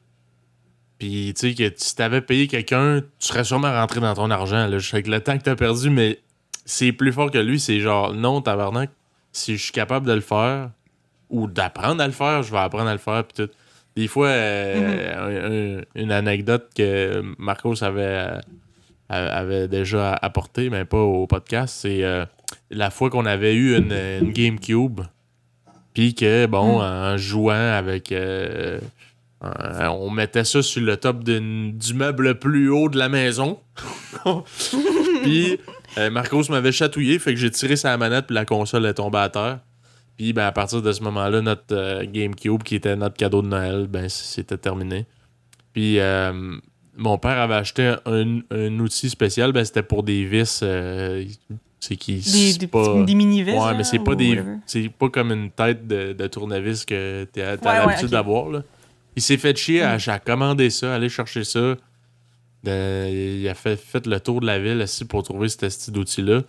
[0.99, 4.67] puis tu sais, que si t'avais payé quelqu'un, tu serais sûrement rentré dans ton argent,
[4.67, 6.19] là, avec le temps que t'as perdu, mais
[6.63, 8.91] c'est plus fort que lui, c'est genre, non, tabarnak,
[9.31, 10.69] si je suis capable de le faire,
[11.31, 13.51] ou d'apprendre à le faire, je vais apprendre à le faire, puis tout.
[13.95, 18.27] Des fois, euh, un- un- une anecdote que Marcos avait,
[19.13, 22.25] avait déjà apporté, mais pas au podcast, c'est euh,
[22.69, 25.01] la fois qu'on avait eu une, une GameCube,
[25.93, 28.11] puis que, bon, en jouant avec...
[28.11, 28.79] euh,
[29.43, 33.59] euh, on mettait ça sur le top du meuble le plus haut de la maison.
[35.23, 35.59] puis
[35.97, 39.19] euh, Marcos m'avait chatouillé, fait que j'ai tiré sa manette, puis la console est tombée
[39.19, 39.59] à terre.
[40.15, 43.87] Puis ben, à partir de ce moment-là, notre GameCube, qui était notre cadeau de Noël,
[43.87, 45.05] ben c'était terminé.
[45.73, 46.55] Puis euh,
[46.95, 50.59] mon père avait acheté un, un outil spécial, ben c'était pour des vis.
[50.63, 51.25] euh,
[51.79, 52.21] c'est qui
[52.59, 53.51] Des, pas- des mini-vis.
[53.53, 54.41] Ouais, là, mais c'est pas des.
[54.65, 58.49] C'est pas comme une tête de, de tournevis que t'as Ouais, ouais, l'habitude d'avoir.
[58.49, 58.61] là.
[59.15, 60.09] Il s'est fait chier à, Mm.
[60.09, 61.75] à commander ça, aller chercher ça.
[62.63, 65.91] De- il a fait, fait le tour de la ville aussi pour trouver cet esti
[65.91, 66.41] d'outil-là.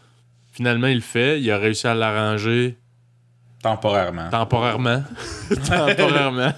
[0.53, 1.41] Finalement, il le fait.
[1.41, 2.77] Il a réussi à l'arranger
[3.61, 4.29] Temporairement.
[4.31, 5.03] temporairement.
[5.69, 6.53] temporairement.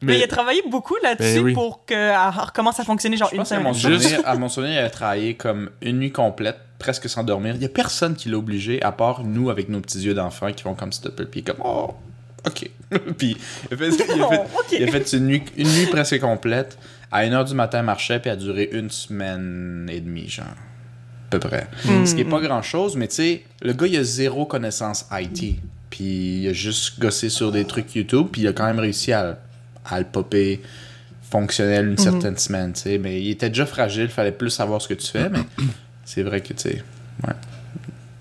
[0.00, 1.52] Mais, il a travaillé beaucoup là-dessus Ben oui.
[1.54, 3.98] pour qu'elle recommence à fonctionner genre Je une pense qu'à mon, semaine.
[4.00, 7.54] Souvenir, à mon souvenir, il a travaillé comme une nuit complète, presque sans dormir.
[7.54, 10.52] Il n'y a personne qui l'a obligé, à part nous avec nos petits yeux d'enfant
[10.52, 11.94] qui font comme s'il te plaît, puis comme Oh,
[12.46, 12.70] ok.
[13.18, 13.36] puis
[13.70, 14.72] il a fait, il a fait- ok.
[14.72, 16.78] il a fait une, nuit, une nuit presque complète.
[17.10, 20.44] À 1h du matin, il marchait, puis a duré une semaine et demie, genre.
[20.46, 21.66] À peu près.
[21.84, 22.06] Mm.
[22.06, 25.56] Ce qui est pas grand-chose, mais tu sais, le gars, il a zéro connaissance IT.
[25.90, 26.04] Puis
[26.42, 29.38] il a juste gossé sur des trucs YouTube, puis il a quand même réussi à,
[29.84, 30.60] à le popper
[31.30, 32.98] fonctionnel une certaine semaine, tu sais.
[32.98, 35.40] Mais il était déjà fragile, fallait plus savoir ce que tu fais, mais
[36.04, 36.82] c'est vrai que, tu sais,
[37.26, 37.34] ouais.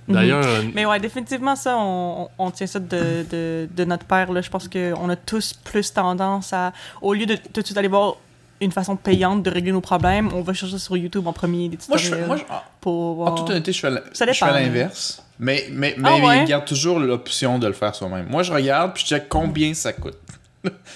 [0.10, 4.32] D'ailleurs, euh, Mais ouais, définitivement, ça, on, on tient ça de, de, de notre père.
[4.32, 4.39] Là.
[4.39, 7.89] Je pense qu'on a tous plus tendance à, au lieu de tout de suite aller
[7.89, 8.15] voir
[8.62, 11.78] une façon payante de régler nos problèmes, on va chercher sur YouTube en premier des
[11.89, 15.24] Moi, je tutoriels fais, moi, je- en- pour en toute honnêteté, je fais mais- l'inverse.
[15.39, 16.39] Mais, mais, mais Ah ouais?
[16.43, 18.28] il garde toujours l'option de le faire soi-même.
[18.30, 20.17] Moi, je regarde, puis je check combien ça coûte.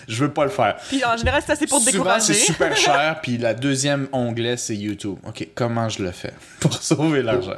[0.08, 0.76] Je veux pas le faire.
[0.90, 2.34] Puis en général, c'est assez pour te Souvent, décourager.
[2.34, 5.18] c'est super cher, puis la deuxième onglet, c'est YouTube.
[5.26, 7.56] OK, comment je le fais pour sauver l'argent?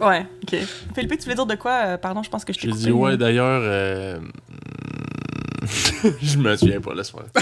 [0.00, 0.56] Ouais, ok.
[0.94, 1.72] Philippe, tu voulais dire de quoi?
[1.86, 2.80] Euh, Pardon, je pense que je t'ai coupé.
[2.80, 3.60] dit, ouais, d'ailleurs.
[3.62, 4.18] euh,
[6.22, 7.24] je me souviens pas, laisse-moi.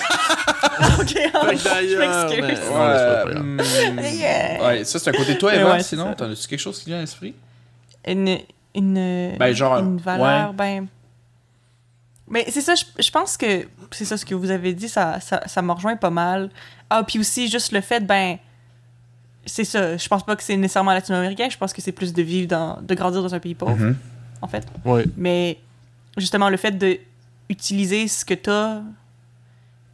[0.99, 2.69] ok, je d'ailleurs, m'excuse.
[3.37, 3.61] hum,
[4.01, 4.67] Yeah.
[4.67, 5.73] ouais, ça, c'est un côté de toi, Eva.
[5.73, 7.35] ouais, sinon, t'en as-tu quelque chose qui vient à l'esprit?
[8.07, 8.39] une,
[8.75, 10.57] une, Ben, genre, une valeur, ouais.
[10.57, 10.87] ben...
[12.29, 15.21] Mais c'est ça, je, je pense que c'est ça ce que vous avez dit, ça,
[15.21, 16.51] ça, ça me rejoint pas mal.
[16.91, 18.39] Ah, puis aussi, juste le fait, ben...
[19.47, 22.23] C'est ça, je pense pas que c'est nécessairement latino-américain, je pense que c'est plus de
[22.23, 22.81] vivre dans...
[22.81, 23.97] de grandir dans un pays pauvre, Mhm.
[24.41, 24.67] en fait.
[24.87, 25.05] Ouais.
[25.19, 25.59] Mais
[26.17, 26.99] justement, le fait de
[27.51, 28.81] utiliser ce que t'as,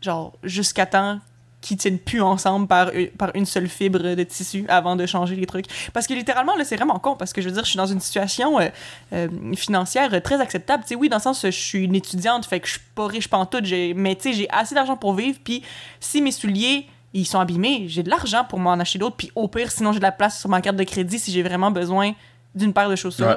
[0.00, 1.18] genre, jusqu'à temps
[1.60, 5.44] qu'ils tiennent plus ensemble par, par une seule fibre de tissu avant de changer les
[5.44, 5.66] trucs.
[5.92, 7.86] Parce que littéralement, là, c'est vraiment con, parce que je veux dire, je suis dans
[7.86, 8.68] une situation euh,
[9.12, 10.84] euh, financière très acceptable.
[10.84, 13.06] Tu sais, oui, dans le sens, je suis une étudiante, fait que je suis pas
[13.06, 15.62] riche pantoute, j'ai- mais tu sais, j'ai assez d'argent pour vivre, puis
[16.00, 19.46] si mes souliers, ils sont abîmés, j'ai de l'argent pour m'en acheter d'autres, puis au
[19.48, 22.12] pire, sinon j'ai de la place sur ma carte de crédit si j'ai vraiment besoin
[22.54, 23.26] d'une paire de chaussures.
[23.26, 23.36] Ouais.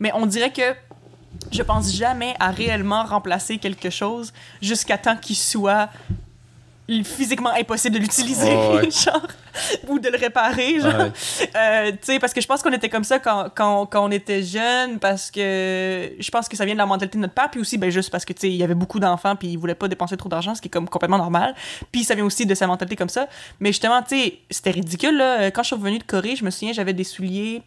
[0.00, 0.74] Mais on dirait que
[1.52, 5.88] je pense jamais à réellement remplacer quelque chose jusqu'à temps qu'il soit
[7.04, 8.90] physiquement impossible de l'utiliser, Oh, ouais.
[8.90, 9.26] genre,
[9.88, 10.92] ou de le réparer, genre.
[10.94, 11.12] Ouais.
[11.56, 14.10] Euh, tu sais, parce que je pense qu'on était comme ça quand, quand, quand on
[14.10, 17.50] était jeune, parce que je pense que ça vient de la mentalité de notre père,
[17.50, 19.56] puis aussi, ben, juste parce que, tu sais, il y avait beaucoup d'enfants, puis il
[19.56, 21.54] voulait pas dépenser trop d'argent, ce qui est comme complètement normal.
[21.90, 23.28] Puis ça vient aussi de sa mentalité comme ça.
[23.60, 25.50] Mais justement, tu sais, c'était ridicule, là.
[25.50, 27.62] Quand je suis revenue de Corée, je me souviens, j'avais des souliers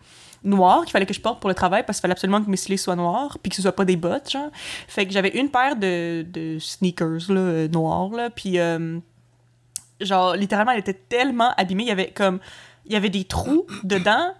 [0.47, 2.57] noirs qu'il fallait que je porte pour le travail parce qu'il fallait absolument que mes
[2.57, 4.49] souliers soient noirs puis que ce soit pas des bottes genre.
[4.87, 8.99] Fait que j'avais une paire de, de sneakers là euh, noirs là puis euh,
[10.01, 12.39] genre littéralement elle était tellement abîmée il y avait comme
[12.85, 14.33] il y avait des trous dedans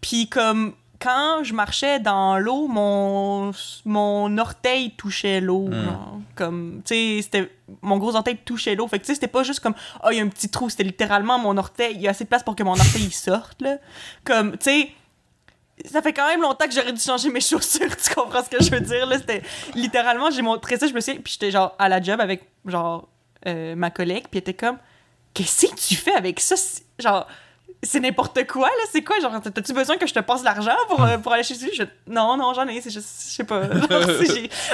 [0.00, 3.50] puis comme quand je marchais dans l'eau mon
[3.84, 5.84] mon orteil touchait l'eau Mm.
[5.84, 7.50] genre, comme tu sais c'était
[7.82, 8.86] mon gros orteil touchait l'eau.
[8.88, 9.74] Fait que tu sais c'était pas juste comme
[10.04, 11.94] oh il y a un petit trou c'était littéralement mon orteil.
[11.94, 13.76] Il y a assez de place pour que mon orteil il sorte là.
[14.24, 14.88] Comme tu sais
[15.84, 18.62] ça fait quand même longtemps que j'aurais dû changer mes chaussures, tu comprends ce que
[18.62, 19.42] je veux dire là, c'était
[19.74, 23.08] littéralement j'ai montré ça, je me suis puis j'étais genre à la job avec genre
[23.46, 24.78] euh, ma collègue, puis elle était comme
[25.32, 26.54] qu'est-ce que tu fais avec ça
[26.98, 27.26] genre
[27.84, 31.02] c'est n'importe quoi là, c'est quoi genre t'as-tu besoin que je te passe l'argent pour,
[31.02, 31.70] euh, pour aller chez lui?
[31.76, 33.62] Je- non non, j'en ai, c'est juste je sais pas.
[33.90, 34.02] Genre,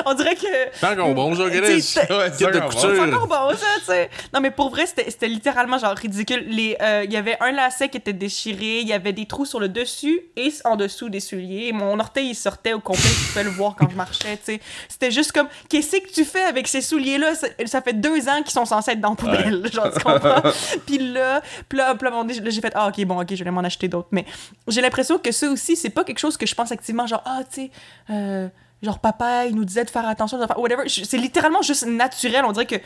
[0.07, 1.73] on dirait que C'est encore bon, Tu
[2.15, 2.35] Ouais, de
[2.71, 4.11] c'est encore bon, ça, tu sais.
[4.33, 6.47] Non, mais pour vrai, c'était c'était littéralement genre ridicule.
[6.81, 9.61] Euh, Il y avait un lacet qui était déchiré, il y avait des trous sur
[9.61, 11.73] le dessus et en dessous des souliers.
[11.73, 14.61] Mon orteil, il sortait au complet, je pouvais le voir quand je marchais, tu sais.
[14.89, 17.35] C'était juste comme, qu'est-ce que tu fais avec ces souliers-là?
[17.35, 20.43] Ça, ça fait deux ans qu'ils sont censés être dans la poubelle, genre, tu comprends?
[20.87, 23.89] puis là, puis là, là, j'ai fait, ah, ok, bon, ok, je vais m'en acheter
[23.89, 24.09] d'autres.
[24.13, 24.25] Mais
[24.69, 27.41] j'ai l'impression que ça aussi, c'est pas quelque chose que je pense activement, genre, ah,
[27.51, 27.71] tu sais,
[28.11, 28.49] euh,
[28.83, 30.83] genre, papa, il nous disait de faire attention, de faire whatever.
[30.89, 32.45] C'est littéralement juste naturel.
[32.47, 32.77] On dirait que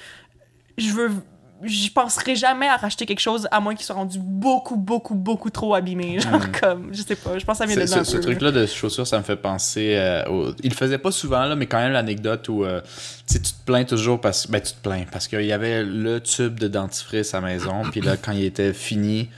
[0.78, 1.10] je veux.
[1.62, 5.48] J'y penserai jamais à racheter quelque chose à moins qu'il soit rendu beaucoup, beaucoup, beaucoup
[5.50, 6.18] trop abîmé.
[6.20, 9.06] Genre, comme, je sais pas, je pense que là un Ce, ce truc-là de chaussures,
[9.06, 9.94] ça me fait penser.
[9.96, 12.82] euh, au- Il le faisait pas souvent, là, mais quand même l'anecdote où euh,
[13.30, 16.58] tu te plains toujours parce ben, tu te plains parce qu'il y avait le tube
[16.58, 19.30] de dentifrice à la maison, puis là, quand il était fini,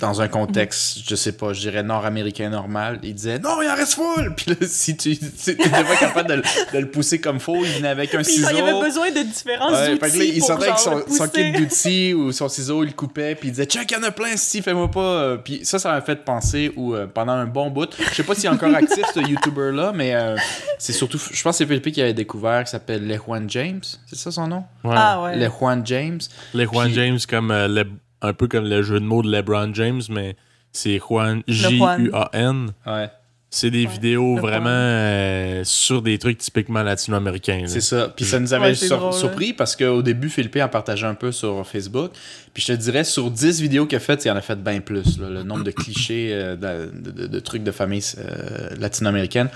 [0.00, 3.74] dans un contexte, je sais pas, je dirais nord-américain normal, il disait non, il en
[3.74, 4.34] reste full!
[4.36, 7.70] Puis là, si tu n'étais pas capable de, le- de le pousser comme faut, il
[7.72, 8.48] venait avec un Puis ciseau.
[8.50, 10.78] il y avait besoin de différents Ouais, outils fait que là, il pour sortait avec
[10.78, 13.94] son, le kit d'outils ou son ciseau, il le coupait, puis il disait Check, il
[13.94, 15.00] y en a plein, si, fais-moi pas.
[15.00, 18.22] euh, Puis ça, ça m'a fait penser où, euh, pendant un bon bout, je sais
[18.22, 20.36] pas s'il est encore actif, ce YouTuber-là, mais euh,
[20.78, 24.16] c'est surtout, je pense que c'est Philippe qui avait découvert, qui s'appelle Lejuan James, c'est
[24.16, 24.64] ça son nom?
[24.84, 24.94] Ouais.
[24.96, 25.36] Ah ouais.
[25.36, 26.20] Lejuan James.
[26.54, 27.86] Les Juan Puis- James, comme euh, le-
[28.22, 30.36] un peu comme le jeu de mots de LeBron James, mais
[30.72, 32.72] c'est Juan, J-U-A-N.
[32.86, 33.08] Ouais,
[33.52, 37.64] C'est des Ouais, vidéos vraiment euh, sur des trucs typiquement latino-américains.
[37.66, 38.12] c'est ça.
[38.14, 41.06] Puis ça nous avait Ouais, c'est sur- drôle, surpris parce qu'au début, Philippe en partageait
[41.08, 42.12] un peu sur Facebook.
[42.54, 44.80] Puis je te dirais, sur 10 vidéos qu'il a faites, il en a fait bien
[44.80, 45.18] plus.
[45.18, 49.48] là, le nombre de clichés, euh, de, de- de- de trucs de famille euh, latino-américaine.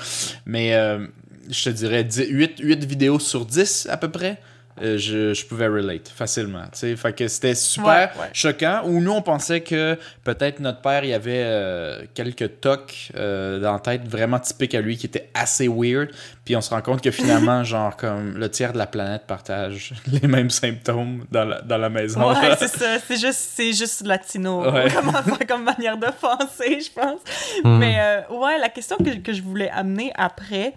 [0.44, 1.06] Mais euh,
[1.48, 4.40] je te dirais 10 8, 8 vidéos sur 10 à peu près,
[4.82, 6.62] euh, je, je pouvais relate facilement.
[6.72, 6.96] tu sais.
[6.96, 8.30] Fait que c'était super Ouais, ouais.
[8.32, 8.82] choquant.
[8.84, 13.60] Ou nous, on pensait que peut-être notre père, il y avait euh, quelques tocs euh,
[13.60, 16.10] dans la tête vraiment typiques à lui qui étaient assez weird.
[16.44, 19.92] Puis on se rend compte que finalement, genre, comme le tiers de la planète partage
[20.20, 22.28] les mêmes symptômes dans la, dans la maison.
[22.28, 22.98] Ouais, c'est ça.
[23.06, 24.88] C'est juste, c'est juste latino Ouais.
[24.92, 25.12] comme,
[25.48, 27.20] comme manière de penser, je pense.
[27.62, 27.78] Hmm.
[27.78, 30.74] Mais euh, ouais, la question que, que je voulais amener après,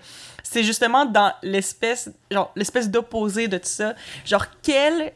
[0.50, 3.96] c'est justement dans l'espèce, genre l'espèce d'opposé de tout ça.
[4.26, 5.14] Genre quel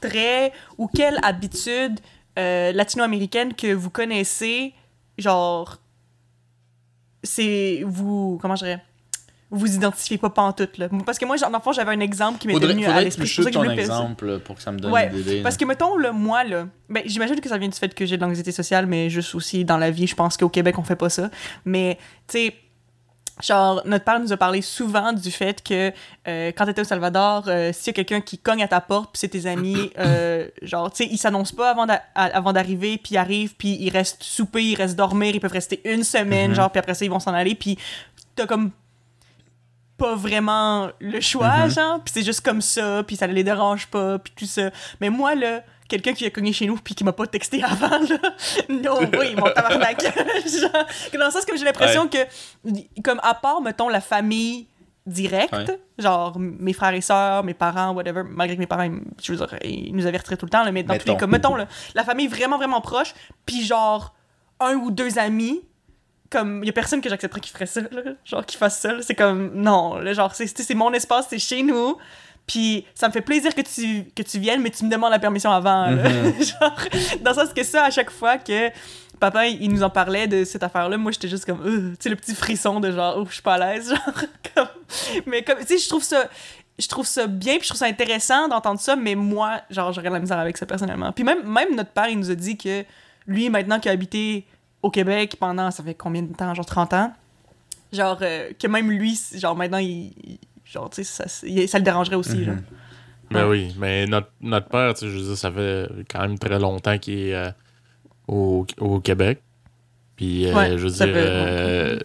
[0.00, 1.98] trait ou quelle habitude
[2.38, 4.74] euh, latino-américaine que vous connaissez,
[5.16, 5.78] genre
[7.22, 8.82] c'est vous comment je dirais
[9.50, 12.38] vous identifiez pas pantoute là parce que moi genre, dans le fond j'avais un exemple
[12.38, 13.80] qui m'était Faudrait, venu à faudrait l'esprit que ton placer.
[13.80, 15.42] exemple là, pour que ça me donne Ouais, une idée.
[15.42, 18.16] Parce que, mettons, le moi, là, ben, j'imagine que ça vient du fait que j'ai
[18.16, 20.96] de l'anxiété sociale, mais juste aussi dans la vie, je pense qu'au Québec, on fait
[20.96, 21.30] pas ça.
[21.64, 22.54] Mais, tu sais,
[23.42, 25.92] genre, notre père nous a parlé souvent du fait que
[26.28, 29.12] euh, quand t'étais au Salvador, euh, s'il y a quelqu'un qui cogne à ta porte,
[29.12, 31.70] puis c'est tes amis, euh, genre, tu sais, ils s'annoncent pas
[32.14, 35.80] avant d'arriver, puis ils arrivent, puis ils restent souper, ils restent dormir, ils peuvent rester
[35.84, 36.56] une semaine, Mhm.
[36.56, 37.76] genre, puis après ça, ils vont s'en aller, puis
[38.36, 38.70] t'as comme
[39.96, 41.70] pas vraiment le choix, Mhm.
[41.70, 44.70] genre, puis c'est juste comme ça, puis ça les dérange pas, puis tout ça.
[45.00, 47.88] Mais moi, là, quelqu'un qui a cogné chez nous puis qui m'a pas texté avant,
[47.98, 48.18] là,
[48.68, 50.00] non, oui, mon tabarnak.
[50.02, 52.18] genre, que dans le sens que j'ai l'impression que,
[53.02, 54.66] comme à part, mettons, la famille
[55.06, 55.78] directe, Ouais.
[55.98, 59.38] genre mes frères et sœurs, mes parents, whatever, malgré que mes parents, ils- je veux
[59.38, 61.18] dire, ils nous avertiraient tout le temps, là, mais dans tous les Mettons.
[61.18, 63.12] cas, mettons, là, la famille vraiment, vraiment proche,
[63.44, 64.14] puis genre,
[64.60, 65.60] un ou deux amis,
[66.30, 69.00] comme il y a personne que j'accepterais qui ferait ça là, genre qui fasse ça
[69.02, 71.96] c'est comme non là, genre c'est c'est mon espace c'est chez nous
[72.46, 75.18] puis ça me fait plaisir que tu que tu viennes mais tu me demandes la
[75.18, 76.04] permission avant là.
[76.40, 76.78] genre
[77.22, 78.70] dans le sens que ça à chaque fois que
[79.18, 81.96] papa il nous en parlait de cette affaire là moi j'étais juste comme Euh tu
[82.00, 84.68] sais le petit frisson de genre oh je suis pas à l'aise genre comme
[85.26, 86.28] mais comme tu sais je trouve ça
[86.78, 90.08] je trouve ça bien puis je trouve ça intéressant d'entendre ça mais moi genre j'aurais
[90.08, 92.56] de la misère avec ça personnellement puis même même notre père il nous a dit
[92.58, 92.84] que
[93.26, 94.46] lui maintenant qu'il a habité
[94.84, 96.52] au Québec pendant, ça fait combien de temps?
[96.52, 97.12] Genre 30 ans?
[97.90, 100.12] Genre, euh, que même lui, genre maintenant, il.
[100.74, 101.26] Genre, tu sais,
[101.66, 102.44] ça, le dérangerait aussi, Mhm.
[102.44, 102.54] genre.
[103.30, 103.50] Ben Ouais.
[103.68, 106.58] oui, mais notre, notre père, tu sais, je veux dire, ça fait quand même très
[106.58, 107.50] longtemps qu'il est euh,
[108.28, 109.40] au, au Québec.
[110.16, 111.98] Puis, euh, Ouais, je veux dire, euh,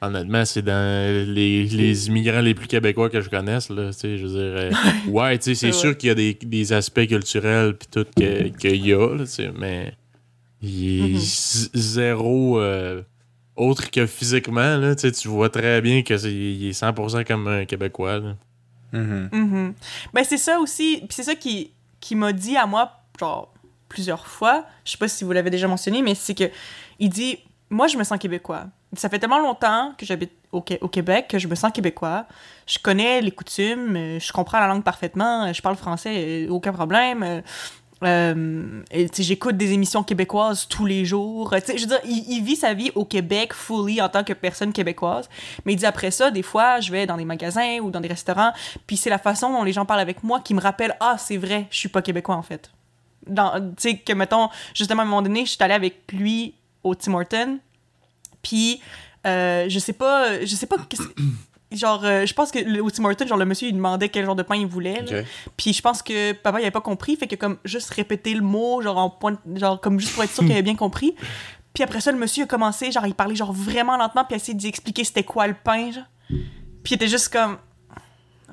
[0.00, 4.16] honnêtement, c'est dans les, les immigrants les plus québécois que je connaisse, là, tu sais,
[4.18, 4.32] je veux
[4.70, 8.06] dire, ouais, tu sais, c'est sûr qu'il y a des, des aspects culturels puis tout
[8.16, 9.92] que- qu'il y a, là, tu sais, mais
[10.62, 11.68] il est Mhm.
[11.74, 12.60] zéro
[13.56, 17.64] autre que physiquement, là, tu vois très bien que c'est il est 100% comme un
[17.64, 18.36] Québécois, là.
[18.92, 19.28] Mhm.
[19.32, 19.74] Mhm.
[20.12, 21.02] Ben, c'est ça aussi.
[21.10, 23.52] C'est ça qui, qui m'a dit à moi, genre,
[23.88, 24.64] plusieurs fois.
[24.84, 26.50] Je sais pas si vous l'avez déjà mentionné, mais c'est que
[26.98, 27.38] il dit
[27.70, 28.66] Moi, je me sens québécois.
[28.96, 32.26] Ça fait tellement longtemps que j'habite au, au Québec que je me sens québécois.
[32.66, 36.48] Je connais les coutumes, euh, je comprends la langue parfaitement, euh, je parle français, euh,
[36.50, 37.42] aucun problème.
[38.02, 41.52] Euh, euh, j'écoute des émissions québécoises tous les jours.
[41.52, 44.24] Euh, tu sais, je veux dire, il, vit sa vie au Québec, fully, en tant
[44.24, 45.28] que personne québécoise.
[45.64, 48.08] Mais il dit après ça, des fois, je vais dans des magasins ou dans des
[48.08, 48.52] restaurants,
[48.86, 51.36] puis c'est la façon dont les gens parlent avec moi qui me rappelle Ah, c'est
[51.36, 52.70] vrai, je suis pas québécois en fait.
[53.26, 56.54] Dans- Tu sais, que mettons, justement, à un moment donné, je suis allée avec lui
[56.82, 57.58] au Tim Horton,
[58.42, 58.80] puis
[59.26, 60.76] euh, je sais pas, je sais pas.
[61.74, 64.36] Genre, euh, je pense que le, au Tim genre, le monsieur, il demandait quel genre
[64.36, 65.02] de pain il voulait.
[65.02, 65.20] là.
[65.20, 65.26] Ok.
[65.56, 68.42] Puis je pense que papa, il avait pas compris, fait que comme juste répéter le
[68.42, 71.14] mot, genre en point, genre comme juste pour être sûr qu'il avait bien compris.
[71.74, 74.36] Puis après ça, le monsieur a commencé, genre il parlait genre vraiment lentement, puis a
[74.36, 76.04] essayé d'expliquer c'était quoi le pain, genre.
[76.28, 77.56] Puis il était juste comme.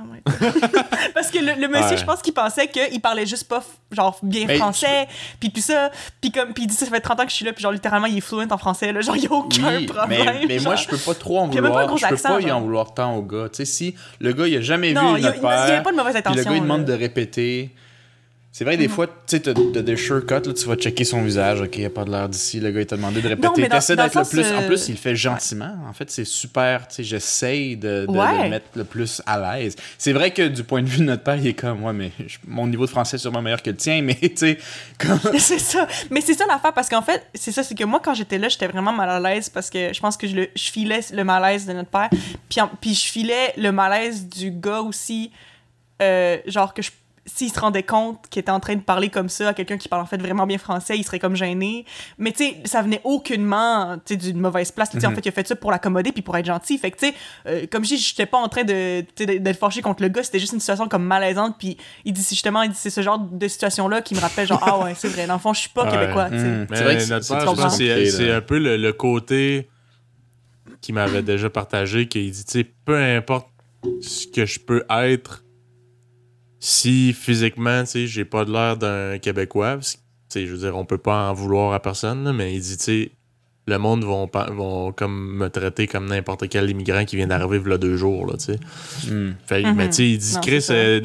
[0.06, 0.54] God.
[1.14, 1.98] Parce que le, le monsieur, Ouais.
[1.98, 5.08] je pense qu'il pensait qu'il parlait juste pas genre bien Mais français,
[5.40, 7.46] puis tout ça, puis comme puis il dit ça fait 30 ans que je suis
[7.46, 9.78] là, puis genre littéralement il est fluent en français là, genre il y a aucun
[9.78, 10.08] Oui, problème.
[10.40, 10.84] mais, mais moi, genre.
[10.84, 11.88] je peux pas trop en Puis pas vouloir.
[11.88, 12.62] gros Je peux accent, pas y en genre.
[12.62, 13.50] vouloir tant au gars.
[13.50, 15.48] Tu sais, si le gars, il a jamais Non, vu il y a- notre il
[15.48, 16.44] avait pas de mauvaise puis intention.
[16.44, 16.96] le gars, il demande là.
[16.96, 17.76] de répéter.
[18.54, 18.94] C'est vrai, des Mhm.
[18.94, 21.90] fois, tu sais, t'as des shortcuts, là, tu vas checker son visage, ok, il a
[21.90, 23.70] pas de l'air d'ici, le gars, il t'a demandé de répéter.
[23.70, 24.46] T'essaies d'être le plus.
[24.52, 25.74] En euh, plus, il le fait gentiment.
[25.88, 28.50] En fait, c'est super, tu sais, j'essaye de, de- Ouais.
[28.50, 29.78] mettre le plus à l'aise.
[29.98, 32.12] C'est vrai que du point de vue de notre père, il est comme, ouais, mais
[32.28, 34.58] je- mon niveau de français est sûrement meilleur que le tien, mais tu sais,
[35.00, 35.17] comme.
[35.40, 35.88] c'est ça.
[36.10, 38.50] Mais c'est ça l'affaire parce qu'en fait, c'est ça, c'est que moi quand j'étais là,
[38.50, 41.23] j'étais vraiment mal à l'aise parce que je pense que je, le, je filais le
[41.23, 42.10] malaise de notre père.
[42.50, 45.32] Puis, en- puis je filais le malaise du gars aussi.
[46.02, 46.90] euh, genre que je-
[47.28, 49.88] s'il se rendait compte qu'il était en train de parler comme ça à quelqu'un qui
[49.88, 51.86] parle en fait vraiment bien français, il serait comme gêné.
[52.17, 54.90] Mais tu sais, ça venait aucunement tu sais, d'une mauvaise place.
[54.90, 55.15] Tu sais, En Mhm.
[55.17, 56.78] fait, il a fait ça pour l'accommoder puis pour être gentil.
[56.80, 57.13] Fait que tu sais,
[57.46, 60.10] euh, comme je dis, j'étais pas en train de tu sais, d'être fâché contre le
[60.10, 61.58] gars, c'était juste une situation comme malaisante.
[61.60, 64.62] Puis il dit justement, il dit c'est ce genre de situation-là qui me rappelle genre,
[64.65, 65.92] ah ouais, c'est vrai, dans le fond, je suis pas Ouais.
[65.92, 66.30] québécois.
[66.32, 66.44] tu sais.
[66.44, 66.65] Hmm.
[66.69, 68.36] Mais C'est vrai que notre c'est- là.
[68.38, 69.69] un peu le, le côté
[70.82, 73.48] qu'il m'avait déjà partagé, qu'il dit, tu sais, peu importe
[74.02, 75.44] ce que je peux être
[76.64, 79.74] si physiquement, tu sais, j'ai pas de l'air d'un Québécois.
[79.76, 82.32] parce que, tu sais, je veux dire, on peut pas en vouloir à personne, là,
[82.34, 83.12] mais il dit, tu sais,
[83.68, 84.28] le monde vont,
[84.92, 88.28] comme me traiter comme n'importe quel immigrant qui vient d'arriver il y a deux jours,
[88.28, 88.60] là, tu sais.
[89.12, 89.34] Hmm.
[89.46, 89.76] Fait, Mhm.
[89.76, 91.02] Mais tu sais, il dit, Non, Chris, euh,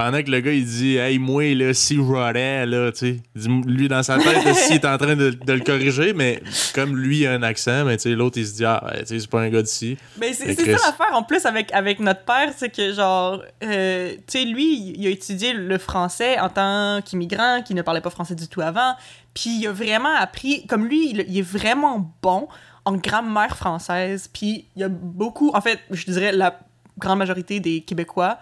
[0.00, 3.86] pendant que le gars, il dit, hey, moi, là, si j'aurais, là, tu sais, lui,
[3.86, 6.42] dans sa tête, s'il est en train de, de le corriger, mais
[6.74, 9.00] comme lui, il a un accent, mais tu sais, l'autre, il se dit, ah, ben,
[9.00, 9.98] tu sais, c'est pas un gars d'ici.
[10.18, 14.38] Mais c'est ça l'affaire en plus avec, avec notre père, c'est que genre, euh, tu
[14.38, 18.34] sais, lui, il a étudié le français en tant qu'immigrant, qui ne parlait pas français
[18.34, 18.94] du tout avant,
[19.34, 22.48] puis il a vraiment appris, comme lui, il, il est vraiment bon
[22.86, 26.58] en grammaire française, puis il y a beaucoup, en fait, je dirais la
[26.96, 28.38] grande majorité des Québécois,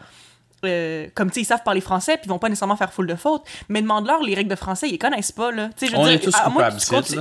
[0.65, 3.07] euh, comme tu sais, ils savent parler français, puis ils vont pas nécessairement faire foule
[3.07, 5.69] de fautes, mais demande-leur les règles de français, ils connaissent pas, là.
[5.77, 7.15] Tu sais, je veux On dire, est tous à- à que coupables tu.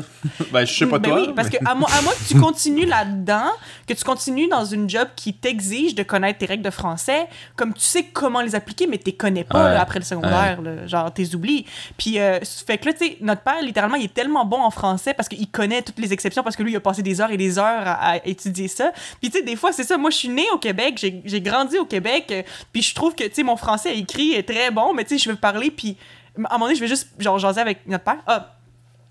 [0.51, 1.21] Ben, je sais pas ben toi.
[1.21, 3.49] oui, parce que à, mo- à moins que tu continues là-dedans,
[3.87, 7.73] que tu continues dans une job qui t'exige de connaître tes règles de français, comme
[7.73, 9.73] tu sais comment les appliquer, mais tu connais pas Ouais.
[9.73, 11.65] là, après le secondaire, là, genre t'es oublies.
[11.97, 14.71] Puis, euh, fait que là, tu sais, notre père, littéralement, il est tellement bon en
[14.71, 17.31] français parce qu'il connaît toutes les exceptions, parce que lui, il a passé des heures
[17.31, 18.91] et des heures à, à étudier ça.
[19.21, 21.41] Puis, tu sais, des fois, c'est ça, moi, je suis née au Québec, j'ai j'ai
[21.41, 24.71] grandi au Québec, euh, puis je trouve que, tu sais, mon français écrit est très
[24.71, 25.97] bon, mais tu sais, je veux parler, puis
[26.37, 28.17] à un moment donné, je vais juste, genre, jaser avec notre père.
[28.27, 28.53] Ah,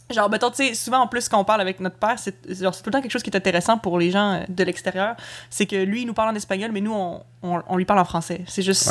[0.09, 2.49] Genre, mettons, tu sais, souvent en plus, quand on parle avec notre père, c'est tout
[2.49, 5.17] le temps quelque chose qui est intéressant pour les gens euh, de l'extérieur.
[5.51, 8.05] C'est que lui, il nous parle en espagnol, mais nous, on, on, lui parle en
[8.05, 8.43] français.
[8.47, 8.89] C'est juste.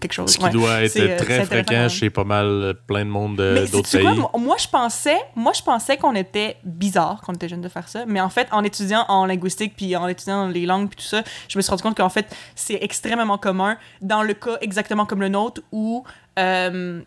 [0.00, 0.30] Quelque chose.
[0.32, 0.50] Ce qui ouais.
[0.50, 3.90] doit être euh, très fréquent chez pas mal euh, plein de monde de- Mais d'autres
[3.90, 4.02] pays.
[4.02, 4.30] quoi?
[4.40, 7.88] Moi- je pensais, moi, je pensais qu'on était bizarre quand on était jeune de faire
[7.88, 8.04] ça.
[8.06, 11.22] Mais en fait, en étudiant en linguistique puis en étudiant les langues puis tout ça,
[11.48, 12.26] je me suis rendu compte qu'en fait,
[12.56, 16.04] c'est extrêmement commun dans le cas exactement comme le nôtre où
[16.38, 17.00] euh,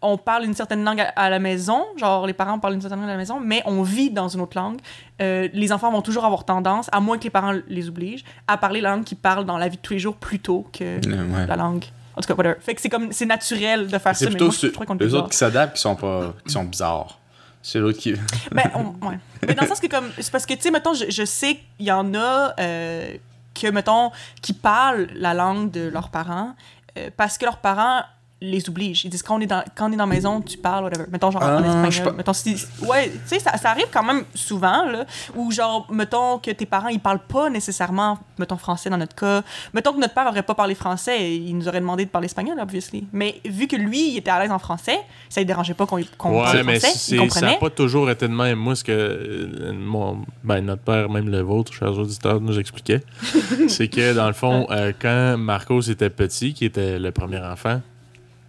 [0.00, 3.00] on parle une certaine langue à, à la maison, genre les parents parlent une certaine
[3.00, 4.78] langue à la maison, mais on vit dans une autre langue.
[5.20, 8.56] Euh, les enfants vont toujours avoir tendance, à moins que les parents les obligent, à
[8.56, 11.00] parler la langue qu'ils parlent dans la vie de tous les jours plutôt que Euh,
[11.34, 11.46] ouais.
[11.48, 11.84] la langue.
[12.18, 12.56] En tout cas, whatever.
[12.60, 14.94] Fait que c'est comme, c'est naturel de faire ça, mais plutôt moi, je trouvais qu'on
[14.94, 17.18] les autres qui s'adaptent qui sont pas qui sont bizarres.
[17.62, 18.14] C'est l'autre qui.
[18.52, 19.18] Ben, on- ouais.
[19.46, 21.54] Mais dans le sens que, comme, c'est parce que, tu sais, mettons, je, je sais
[21.76, 23.16] qu'il y en a euh,
[23.54, 24.10] que, mettons,
[24.42, 26.54] qui parlent la langue de leurs parents
[26.96, 28.02] euh, parce que leurs parents
[28.40, 29.04] les obligent.
[29.04, 31.06] Ils disent, quand on est dans, quand on est dans la maison, tu parles, whatever.
[31.10, 32.04] Mettons, genre, en Ah, je sais espagnol.
[32.12, 32.16] pas.
[32.18, 36.38] Mettons, si, ouais, tu sais, ça, ça arrive quand même souvent, là, où, genre, mettons
[36.38, 39.42] que tes parents, ils parlent pas nécessairement, mettons, français dans notre cas.
[39.74, 42.58] Mettons que notre père aurait pas parlé français, il nous aurait demandé de parler espagnol,
[42.60, 43.06] obviously.
[43.12, 45.98] Mais vu que lui, il était à l'aise en français, ça ne dérangeait pas qu'on
[46.16, 48.58] qu'on parle Ouais, mais français, ça n'a pas toujours été de même.
[48.58, 53.02] Moi, ce que euh, mon, ben, notre père, même le vôtre, chers auditeurs, nous expliquait,
[53.68, 57.80] c'est que dans le fond, euh, quand Marcos était petit, qui était le premier enfant,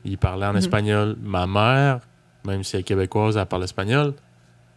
[0.06, 0.58] il parlait en Mhm.
[0.58, 1.16] espagnol.
[1.22, 2.00] Ma mère,
[2.46, 4.14] même si elle est québécoise, elle parle espagnol.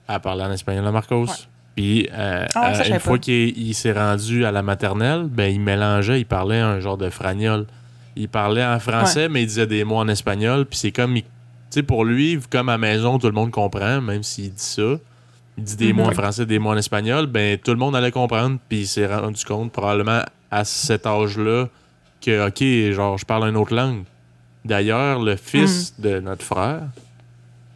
[0.08, 1.24] Elle parlait en espagnol à Marcos.
[1.26, 1.32] Ouais.
[1.76, 5.24] Puis, euh, Ah ouais, ça, euh, une fois qu'il il s'est rendu à la maternelle,
[5.30, 7.66] ben, il mélangeait, il parlait un genre de fragnol.
[8.14, 10.66] Il parlait en français, mais il disait des mots en espagnol.
[10.66, 11.22] Puis c'est comme, tu
[11.70, 14.96] sais, pour lui, comme à la maison, tout le monde comprend, même s'il dit ça.
[15.56, 15.98] Il dit des Mhm.
[16.00, 18.58] mots en français, des mots en espagnol, ben tout le monde allait comprendre.
[18.68, 20.20] Puis il s'est rendu compte, probablement
[20.50, 21.68] à cet âge-là,
[22.20, 24.04] que, OK, genre, je parle une autre langue.
[24.64, 26.82] D'ailleurs, le fils de notre frère,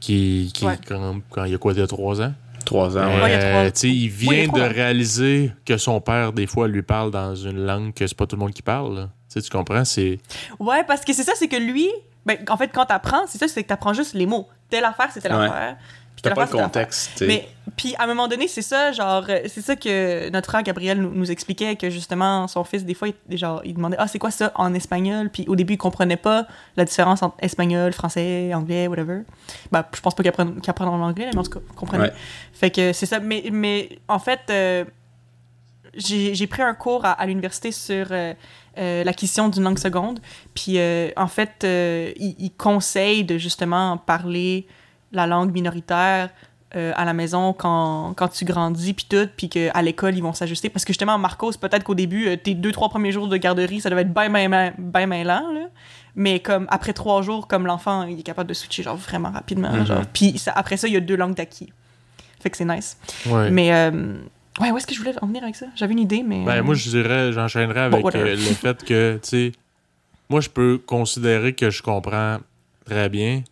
[0.01, 0.65] qui, qui.
[0.67, 0.79] Ouais.
[0.87, 2.33] quand, quand il y a quoi, il y a trois ans,
[2.65, 3.01] Trois ans.
[3.03, 6.47] euh, Ouais, il sais, il Oui, il y vient de réaliser que son père, des
[6.47, 8.95] fois, lui parle dans une langue que c'est pas tout le monde qui parle.
[8.97, 9.09] là.
[9.33, 9.85] Tu comprends?
[9.85, 10.19] C'est.
[10.59, 11.89] Ouais, parce que c'est ça, c'est que lui,
[12.25, 14.49] ben, en fait, quand t'apprends, c'est ça, c'est que t'apprends juste les mots.
[14.71, 15.47] Telle affaire, c'est telle Ouais.
[15.47, 15.77] affaire.
[16.17, 17.23] Puis T'as pas le contexte.
[17.27, 17.47] Mais
[17.77, 20.99] puis à un moment donné, c'est ça, genre, euh, c'est ça que notre frère Gabriel
[20.99, 24.19] nous, nous expliquait que justement son fils des fois, il, genre, il demandait ah c'est
[24.19, 26.47] quoi ça en espagnol, puis au début il comprenait pas
[26.77, 29.21] la différence entre espagnol, français, anglais, whatever.
[29.71, 32.05] Bah je pense pas qu'il apprenne, qu'il apprenne en anglais, mais en tout cas comprenait.
[32.05, 32.13] Ouais.
[32.55, 34.41] Fait que c'est ça, mais mais en fait.
[34.51, 34.85] euh,
[35.99, 38.35] j'ai pris un cours à, à l'université sur euh,
[38.77, 40.21] euh, l'acquisition d'une langue seconde.
[40.55, 44.67] Puis, euh, en fait, euh, il, il conseille de justement parler
[45.13, 46.31] la langue minoritaire
[46.75, 50.33] euh, à la maison quand, quand tu grandis, puis tout, puis qu'à l'école, ils vont
[50.33, 50.69] s'ajuster.
[50.69, 53.81] Parce que justement, Marcos, peut-être qu'au début, euh, tes deux, trois premiers jours de garderie,
[53.81, 55.69] ça devait être bien, bien, bien, bien, bien lent, là.
[56.17, 59.71] Mais comme après trois jours, comme l'enfant, il est capable de switcher genre vraiment rapidement.
[59.73, 59.87] Mhm.
[59.87, 60.03] genre.
[60.13, 61.73] Puis ça- après ça, il y a deux langues d'acquis.
[62.41, 62.97] Fait que c'est nice.
[63.27, 63.51] Ouais.
[63.51, 64.15] Mais, euh,
[64.61, 65.67] ouais, où est-ce que je voulais en venir avec ça?
[65.77, 66.45] J'avais une idée, mais...
[66.45, 69.53] Ben, euh, moi, je dirais, j'enchaînerais avec Bon, le fait que, tu sais,
[70.29, 72.39] moi, je peux considérer que je comprends
[72.85, 73.43] très bien.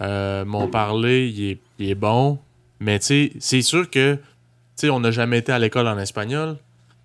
[0.00, 2.38] Euh, mon parler, il est, il est bon.
[2.80, 4.20] Mais, tu sais, c'est sûr que, tu
[4.76, 6.56] sais, on n'a jamais été à l'école en espagnol.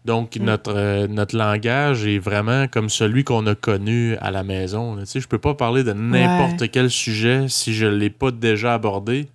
[0.05, 0.43] Donc, Mm.
[0.43, 4.97] notre, euh, notre langage est vraiment comme celui qu'on a connu à la maison.
[4.97, 8.73] Tu sais, je peux pas parler de n'importe quel sujet si je l'ai pas déjà
[8.73, 9.25] abordé.
[9.25, 9.29] Tu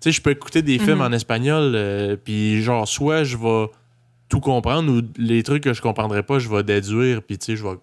[0.00, 1.06] sais, je peux écouter des films Mhm.
[1.06, 3.66] en espagnol, euh, puis genre, soit je vais
[4.28, 7.56] tout comprendre ou les trucs que je comprendrais pas, je vais déduire, puis tu sais,
[7.56, 7.74] je vais.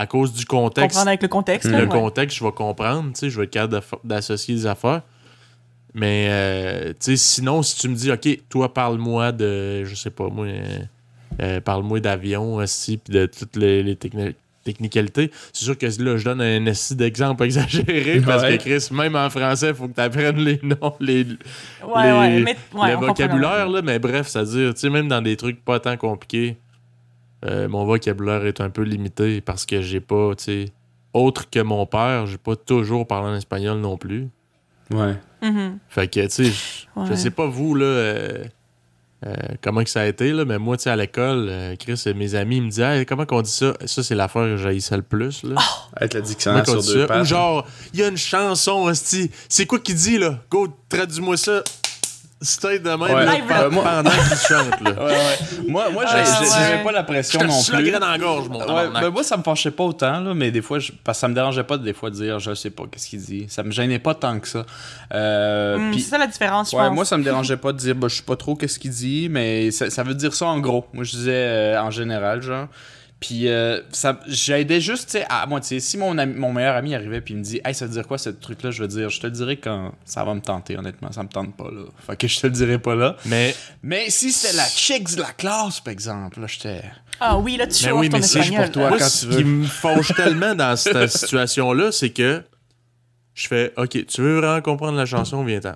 [0.00, 1.68] À cause du contexte, Comprendre avec le contexte.
[1.70, 1.90] là, le ouais.
[1.90, 5.02] contexte, je vais comprendre, tu sais, je vais être capable d'associer des affaires.
[5.94, 10.10] Mais, euh, tu sais, sinon, si tu me dis, OK, toi, parle-moi de, je sais
[10.10, 10.78] pas, moi, euh,
[11.42, 16.16] euh, parle-moi d'avion aussi, puis de toutes les, les techni- technicalités, c'est sûr que là,
[16.16, 18.58] je donne un esti d'exemple exagéré, parce Ouais.
[18.58, 21.26] que, Chris, même en français, il faut que tu apprennes les noms, les, Ouais,
[22.04, 25.36] les- ouais, mais, ouais, le vocabulaire, là, mais bref, c'est-à-dire, tu sais, même dans des
[25.36, 26.56] trucs pas tant compliqués,
[27.44, 30.64] euh, mon vocabulaire est un peu limité parce que j'ai pas, tu sais,
[31.12, 34.28] autre que mon père, j'ai pas toujours parlé en espagnol non plus.
[34.90, 35.14] Ouais.
[35.42, 35.78] Mhm.
[35.88, 36.44] Fait que, tu sais,
[37.06, 38.44] je- sais pas vous, là, euh,
[39.26, 42.02] euh, comment que ça a été, là, mais moi, tu sais, à l'école, euh, Chris,
[42.14, 43.74] mes amis, ils me disaient, Hey, comment qu'on dit ça?
[43.84, 45.56] Ça, c'est l'affaire que j'haïssais le plus, là.
[45.96, 47.06] Avec la Comment dictionnaire sur deux.
[47.20, 48.90] Ou genre, il y a une chanson.
[48.94, 50.38] C'est quoi qu'il dit, là?
[50.50, 51.62] Go, traduis-moi ça.
[52.40, 53.24] C'était de même, Ouais.
[53.26, 53.68] là.
[53.68, 54.90] Moi- pendant qu'il chante, là.
[55.04, 55.68] Ouais, ouais.
[55.68, 57.90] Moi, moi j'ai- Ah, j'avais pas la pression non plus.
[57.90, 60.78] dans la gorge, mon ben moi, ça me fâchait pas autant, là, mais des fois,
[60.78, 62.84] je, parce que ça me dérangeait pas de des fois de dire je sais pas
[62.90, 63.46] qu'est-ce qu'il dit.
[63.48, 64.64] Ça me gênait pas tant que ça.
[65.14, 66.94] Euh, Hum, puis- c'est ça la différence, je pense.
[66.94, 69.28] moi, ça me dérangeait pas de dire bah, je sais pas trop qu'est-ce qu'il dit,
[69.28, 70.86] mais ça, ça veut dire ça en gros.
[70.92, 72.68] Moi, je disais euh, en général, genre.
[73.20, 76.52] Puis euh, ça j'aidais juste, tu sais, à moi, tu sais, si mon, ami- mon
[76.52, 78.70] meilleur ami arrivait puis il me dit Hey, ça veut dire quoi ce truc-là?
[78.70, 81.10] Je veux dire, je te le dirai quand ça va me tenter, honnêtement.
[81.10, 81.82] Ça me tente pas, là.
[82.06, 83.16] Fait que je te le dirai pas là.
[83.26, 86.82] Mais, Mais si c'était la chicks de la classe, par exemple, là, j'étais.
[87.18, 88.64] Ah oui, là, tu mais oui, mais c'est espagnol.
[88.66, 88.88] pour toi.
[88.90, 89.38] moi, quand ce tu veux.
[89.38, 92.42] qui me fâche tellement dans cette situation-là, c'est que
[93.34, 95.74] je fais OK, tu veux vraiment comprendre la chanson, viens-t'en.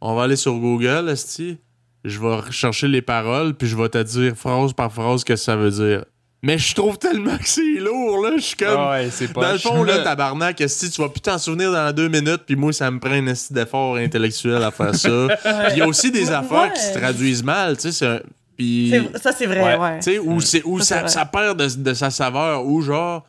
[0.00, 1.58] On va aller sur Google, Esti.
[2.04, 5.34] Je vais rechercher les paroles, puis je vais te dire phrase par phrase ce que
[5.34, 6.04] ça veut dire.
[6.42, 8.32] Mais je trouve tellement que c'est lourd, là.
[8.36, 8.76] Je suis comme.
[8.78, 9.40] Ah ouais, c'est pas.
[9.46, 12.54] Dans le fond, là, tabarnak, esti, tu vas plus t'en souvenir dans deux minutes, puis
[12.56, 15.08] moi, ça me prend un esti d'effort intellectuel à faire ça.
[15.42, 17.92] Puis il y a aussi des affaires qui se traduisent mal, tu sais.
[17.92, 19.76] c'est un- Ça, c'est vrai, Ouais.
[19.78, 19.98] ouais.
[20.00, 20.12] tu
[20.42, 23.26] sais, où, Ça, perd de, de sa saveur, ou genre,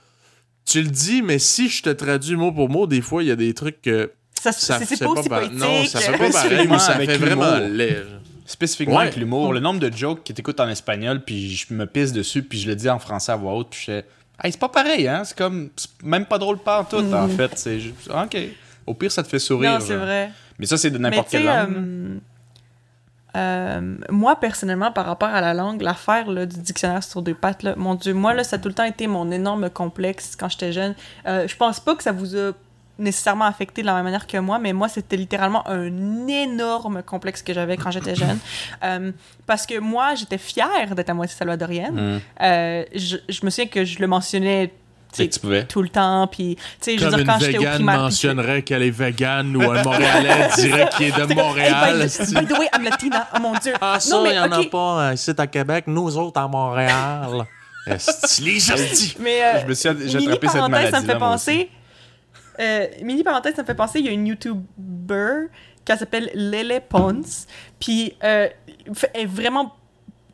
[0.66, 3.32] tu le dis, mais si je te traduis mot pour mot, des fois, il y
[3.32, 5.58] a des trucs que Ça, ça c'est pas aussi pa- poétique.
[5.58, 8.04] Non, ça fait pas pareil, mais ça fait vraiment laid.
[8.48, 9.04] Spécifiquement Ouais.
[9.04, 12.42] avec l'humour, le nombre de jokes qui t'écoutent en espagnol, puis je me pisse dessus,
[12.42, 14.06] puis je le dis en français à voix haute, puis je fais
[14.44, 15.24] Hey, c'est pas pareil, hein?
[15.26, 15.70] C'est comme.
[16.04, 17.52] Même pas drôle pas en tout, en fait.
[17.58, 18.10] C'est juste.
[18.10, 18.38] OK.
[18.86, 19.72] Au pire, ça te fait sourire.
[19.74, 20.32] Non, c'est vrai.
[20.60, 21.76] Mais ça, c'est de n'importe quelle langue.
[21.76, 22.18] euh,
[23.36, 27.74] euh, moi, personnellement, par rapport à la langue, l'affaire du dictionnaire sur deux pattes, là,
[27.78, 30.72] mon Dieu, moi, là, ça a tout le temps été mon énorme complexe quand j'étais
[30.72, 30.96] jeune.
[31.28, 32.52] Euh, je pense pas que ça vous a
[33.00, 37.42] nécessairement affecté de la même manière que moi, mais moi, c'était littéralement un énorme complexe
[37.42, 38.40] que j'avais quand j'étais jeune.
[38.84, 39.12] Euh,
[39.46, 41.98] parce que moi, j'étais fière d'être à moitié salvadorienne.
[42.00, 42.20] Hum.
[42.42, 44.74] Euh, je, je me souviens que je le mentionnais tu
[45.12, 45.66] C'est sais, que tu pouvais.
[45.66, 48.00] tout le temps, puis, tu sais, je veux Comme dire, une quand j'étais au primaire...
[48.02, 52.02] mentionnerait qu'elle est végane ou un Montréalais dirait qu'il est de Montréal.
[52.02, 53.28] Hey, by, the, by the way, I'm Latina.
[53.36, 53.74] Oh mon Dieu.
[53.80, 56.48] Ah, ça, il mais y en a pas euh, ici à Québec, nous autres à
[56.48, 57.46] Montréal.
[57.88, 59.16] Esti.
[59.20, 61.70] Mais euh, Je me suis attrapé cette parenthèse, maladie ça me fait penser.
[62.60, 64.00] Euh, mini parenthèse, ça me fait penser.
[64.00, 65.48] Il y a une YouTuber
[65.86, 67.48] qui s'appelle Lele Pons.
[67.80, 68.48] Puis euh,
[69.14, 69.76] elle est vraiment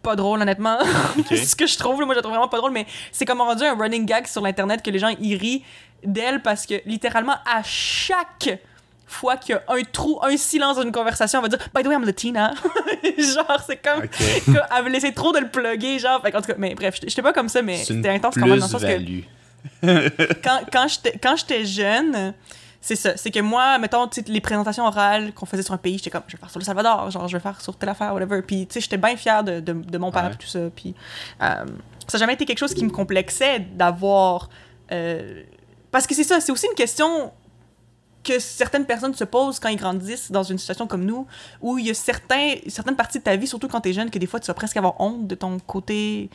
[0.02, 0.78] pas drôle, honnêtement.
[1.30, 1.98] C'est ce que je trouve.
[1.98, 2.72] moi, je la trouve vraiment pas drôle.
[2.72, 5.64] Mais c'est comme rendu un running gag sur l'internet que les gens ils rient
[6.04, 8.60] d'elle parce que littéralement à chaque
[9.06, 11.84] fois qu'il y a un trou, un silence dans une conversation, on va dire By
[11.84, 12.54] the way, I'm Latina.
[13.18, 14.04] genre, c'est comme.
[14.78, 16.22] Elle veut essayer trop de le plugger, genre.
[16.22, 18.66] Qu'en tout cas, mais bref, j'étais pas comme ça, mais c'était intense quand même dans
[18.66, 19.24] le sens que.
[20.44, 20.88] quand,
[21.22, 22.34] quand j'étais jeune,
[22.82, 23.16] c'est ça.
[23.16, 26.36] C'est que moi, mettons, les présentations orales qu'on faisait sur un pays, j'étais comme, je
[26.36, 28.42] vais faire sur le Salvador, genre, je vais faire sur telle affaire, whatever.
[28.42, 30.30] Puis, tu sais, j'étais bien fière de, de, de mon père, Ouais.
[30.32, 30.60] puis tout ça.
[30.76, 30.94] Puis,
[31.42, 31.66] euh,
[32.08, 34.50] ça n'a jamais été quelque chose qui me complexait d'avoir.
[34.92, 35.44] euh,
[35.92, 37.32] parce que c'est ça, c'est aussi une question
[38.24, 41.28] que certaines personnes se posent quand ils grandissent dans une situation comme nous,
[41.62, 44.18] où il y a certains, certaines parties de ta vie, surtout quand t'es jeune, que
[44.18, 46.30] des fois tu vas presque avoir honte de ton côté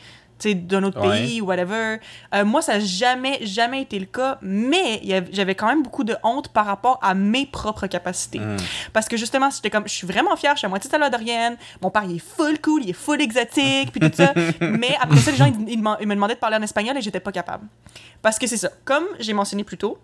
[0.47, 1.21] d'un autre Ouais.
[1.21, 1.97] pays ou whatever.
[2.33, 6.15] Euh, moi, ça n'a jamais, jamais été le cas, mais j'avais quand même beaucoup de
[6.23, 8.39] honte par rapport à mes propres capacités.
[8.39, 8.57] Hum.
[8.93, 11.89] Parce que justement, j'étais comme, je suis vraiment fière, je suis à moitié salvadorienne, mon
[11.91, 14.33] père, il est full cool, il est full exotique, puis tout ça.
[14.61, 16.97] mais après ça, les gens, ils, ils deman- ils me demandaient de parler en espagnol
[16.97, 17.67] et j'étais pas capable.
[18.21, 18.69] Parce que c'est ça.
[18.85, 19.97] Comme j'ai mentionné plus tôt,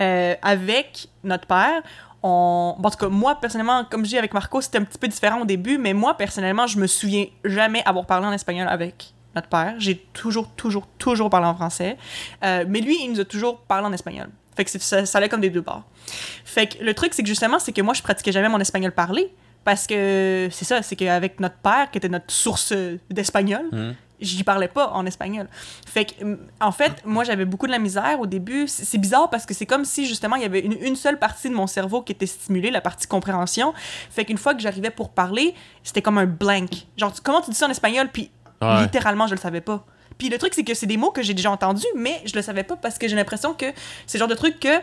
[0.00, 1.82] euh, avec notre père,
[2.22, 2.76] on...
[2.78, 5.08] bon, en tout cas, moi, personnellement, comme je dis avec Marco, c'était un petit peu
[5.08, 9.12] différent au début, mais moi, personnellement, je me souviens jamais avoir parlé en espagnol avec
[9.34, 9.74] notre père.
[9.78, 11.96] J'ai toujours, toujours, toujours parlé en français.
[12.44, 14.28] Euh, mais lui, il nous a toujours parlé en espagnol.
[14.56, 15.82] Fait que ça, ça allait comme des deux bords.
[16.44, 18.92] Fait que le truc, c'est que justement, c'est que moi, je pratiquais jamais mon espagnol
[18.92, 19.32] parlé.
[19.64, 22.72] Parce que c'est ça, c'est qu'avec notre père, qui était notre source
[23.10, 23.94] d'espagnol, Hum.
[24.20, 25.48] j'y parlais pas en espagnol.
[25.86, 28.66] Fait que, en fait, moi, j'avais beaucoup de la misère au début.
[28.66, 31.18] C'est c'est bizarre parce que c'est comme si, justement, il y avait une, une seule
[31.18, 33.72] partie de mon cerveau qui était stimulée, la partie compréhension.
[34.10, 35.54] Fait qu'une fois que j'arrivais pour parler,
[35.84, 36.70] c'était comme un blank.
[36.96, 38.08] Genre, tu- comment tu dis ça en espagnol?
[38.12, 38.30] Puis
[38.62, 38.82] Ouais.
[38.82, 39.84] Littéralement, je le savais pas.
[40.18, 42.42] Puis le truc, c'est que c'est des mots que j'ai déjà entendus, mais je le
[42.42, 43.66] savais pas parce que j'ai l'impression que
[44.06, 44.80] c'est le genre de truc que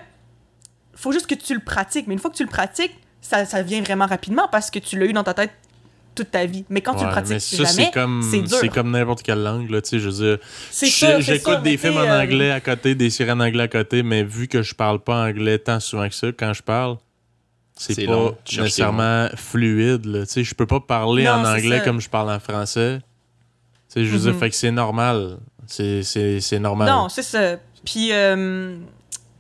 [0.95, 2.07] faut juste que tu le pratiques.
[2.07, 4.99] Mais une fois que tu le pratiques, ça, ça vient vraiment rapidement parce que tu
[4.99, 5.51] l'as eu dans ta tête
[6.15, 6.65] toute ta vie.
[6.69, 8.57] Mais quand tu le pratiques ça, jamais, c'est comme, c'est dur.
[8.59, 11.19] c'est comme n'importe quelle langue, là, tu sais, je veux dire.
[11.19, 14.23] J'écoute des films en euh, anglais à côté, des séries en anglais à côté, mais
[14.23, 16.97] vu que je parle pas anglais tant souvent que ça, quand je parle,
[17.77, 21.45] c'est C'est pas long, nécessairement fluide, là, tu sais, je peux pas parler Non, en
[21.45, 22.99] anglais comme je parle en français.
[23.89, 24.39] Sais, je veux Mhm.
[24.39, 25.37] fait que c'est normal.
[25.67, 26.87] C'est- C'est c'est normal.
[26.89, 27.57] Non, c'est ça.
[27.85, 28.77] Puis, euh,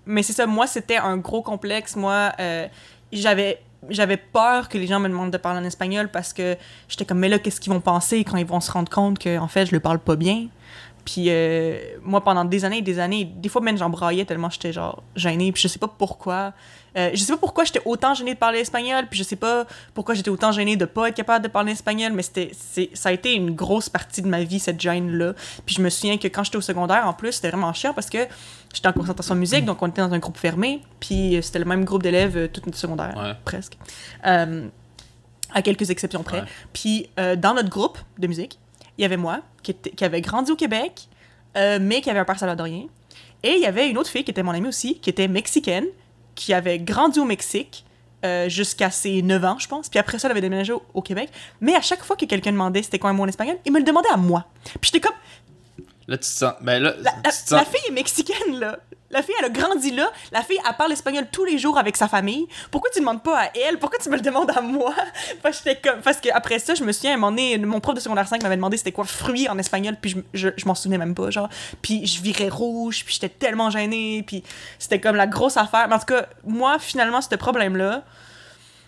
[0.05, 1.95] mais c'est ça, moi, c'était un gros complexe.
[1.95, 2.67] Moi, euh,
[3.13, 6.57] j'avais j'avais peur que les gens me demandent de parler en espagnol parce que
[6.89, 9.37] j'étais comme, mais là, qu'est-ce qu'ils vont penser quand ils vont se rendre compte que,
[9.39, 10.47] en fait, je le parle pas bien?
[11.05, 14.49] Puis, euh, moi, pendant des années et des années, des fois, même, j'en braillais tellement
[14.49, 15.53] j'étais, genre, gênée.
[15.53, 16.51] Puis, je sais pas pourquoi.
[16.97, 19.05] Euh, je sais pas pourquoi j'étais autant gênée de parler espagnol.
[19.09, 22.11] Puis, je sais pas pourquoi j'étais autant gênée de pas être capable de parler espagnol.
[22.13, 25.33] Mais c'était, c'est, ça a été une grosse partie de ma vie, cette gêne-là.
[25.65, 28.09] Puis, je me souviens que quand j'étais au secondaire, en plus, c'était vraiment chiant parce
[28.09, 28.19] que
[28.73, 30.81] j'étais en concentration musique, donc on était dans un groupe fermé.
[30.99, 33.33] Puis, c'était le même groupe d'élèves euh, toute notre secondaire, Ouais.
[33.45, 33.77] presque.
[34.25, 34.67] Euh,
[35.53, 36.41] à quelques exceptions près.
[36.41, 36.47] Ouais.
[36.73, 38.59] Puis, euh, dans notre groupe de musique,
[38.97, 41.07] il y avait moi, qui, était- qui avait grandi au Québec,
[41.55, 42.83] mais qui avait un père salvadorien.
[43.43, 45.85] Et il y avait une autre fille qui était mon amie aussi, qui était mexicaine,
[46.39, 47.83] qui avait grandi au Mexique
[48.23, 49.89] euh, jusqu'à ses 9 ans, je pense.
[49.89, 51.29] Puis après ça, elle avait déménagé au, au Québec.
[51.59, 53.79] Mais à chaque fois que quelqu'un demandait c'était quoi un mot en espagnol, il me
[53.79, 54.45] le demandait à moi.
[54.63, 55.15] Puis j'étais comme,
[56.09, 56.53] Là, tu te sens.
[56.61, 58.77] Ben là, la, la- sens- la fille est mexicaine, là.
[59.11, 60.11] La fille, elle a grandi là.
[60.31, 62.47] La fille, elle parle espagnol tous les jours avec sa famille.
[62.69, 63.79] Pourquoi tu demandes pas à elle?
[63.79, 64.93] Pourquoi tu me le demandes à moi?
[65.41, 66.01] Parce que, j'étais comme...
[66.01, 68.27] Parce que après ça, je me souviens, à un moment donné, mon prof de secondaire
[68.27, 71.15] 5 m'avait demandé c'était quoi fruit en espagnol, puis je, je, je m'en souvenais même
[71.15, 71.49] pas, genre.
[71.81, 74.43] Puis je virais rouge, puis j'étais tellement gênée, puis
[74.77, 75.87] c'était comme la grosse affaire.
[75.87, 78.03] Mais en tout cas, moi, finalement, ce problème-là,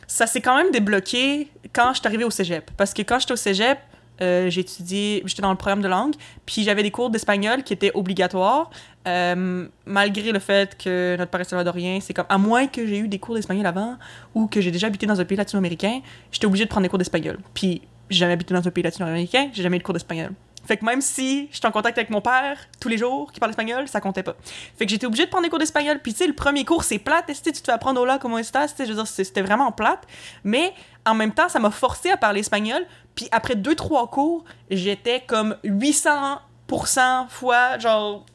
[0.06, 2.70] ça s'est quand même débloqué quand je suis arrivée au cégep.
[2.78, 3.80] Parce que quand j'étais au cégep,
[4.22, 6.16] euh, étudié, j'étais dans le programme de langue,
[6.46, 8.70] puis j'avais des cours d'espagnol qui étaient obligatoires,
[9.08, 13.00] euh, malgré le fait que notre père est salvadorien, c'est comme, à moins que j'ai
[13.00, 13.98] eu des cours d'espagnol avant,
[14.36, 16.02] ou que j'ai déjà habité dans un pays latino-américain,
[16.32, 17.40] j'étais obligée de prendre des cours d'espagnol.
[17.54, 20.34] Puis j'ai jamais habité dans un pays latino-américain, j'ai jamais eu de cours d'espagnol.
[20.66, 23.50] Fait que même si j'étais en contact avec mon père tous les jours qui parle
[23.50, 24.36] espagnol, ça comptait pas.
[24.78, 26.00] Fait que j'étais obligée de prendre des cours d'espagnol.
[26.00, 27.26] Puis tu sais, le premier cours, c'est plate.
[27.28, 28.68] Tu te fais apprendre hola, comment estás.
[28.68, 30.06] Tu sais, Je veux dire, c'était vraiment plate.
[30.44, 30.74] Mais
[31.06, 32.86] en même temps, ça m'a forcé à parler espagnol.
[33.16, 38.26] Puis après deux, trois cours, j'étais comme 800% fois, genre,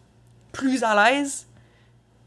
[0.52, 1.46] plus à l'aise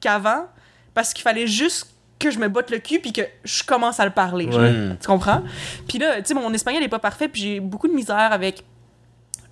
[0.01, 0.45] qu'avant.
[0.93, 4.05] Parce qu'il fallait juste que je me botte le cul puis que je commence à
[4.05, 4.47] le parler.
[4.47, 4.97] Ouais.
[4.99, 5.41] Tu comprends?
[5.87, 8.63] Puis là, tu sais, mon espagnol est pas parfait, puis j'ai beaucoup de misère avec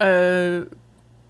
[0.02, 0.66] euh,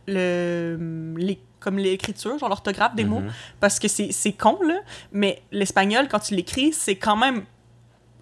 [0.07, 3.31] le, les, comme l'écriture, genre l'orthographe des mots, Mhm.
[3.59, 4.79] parce que c'est c'est con, là,
[5.11, 7.43] mais l'espagnol, quand tu l'écris, c'est quand même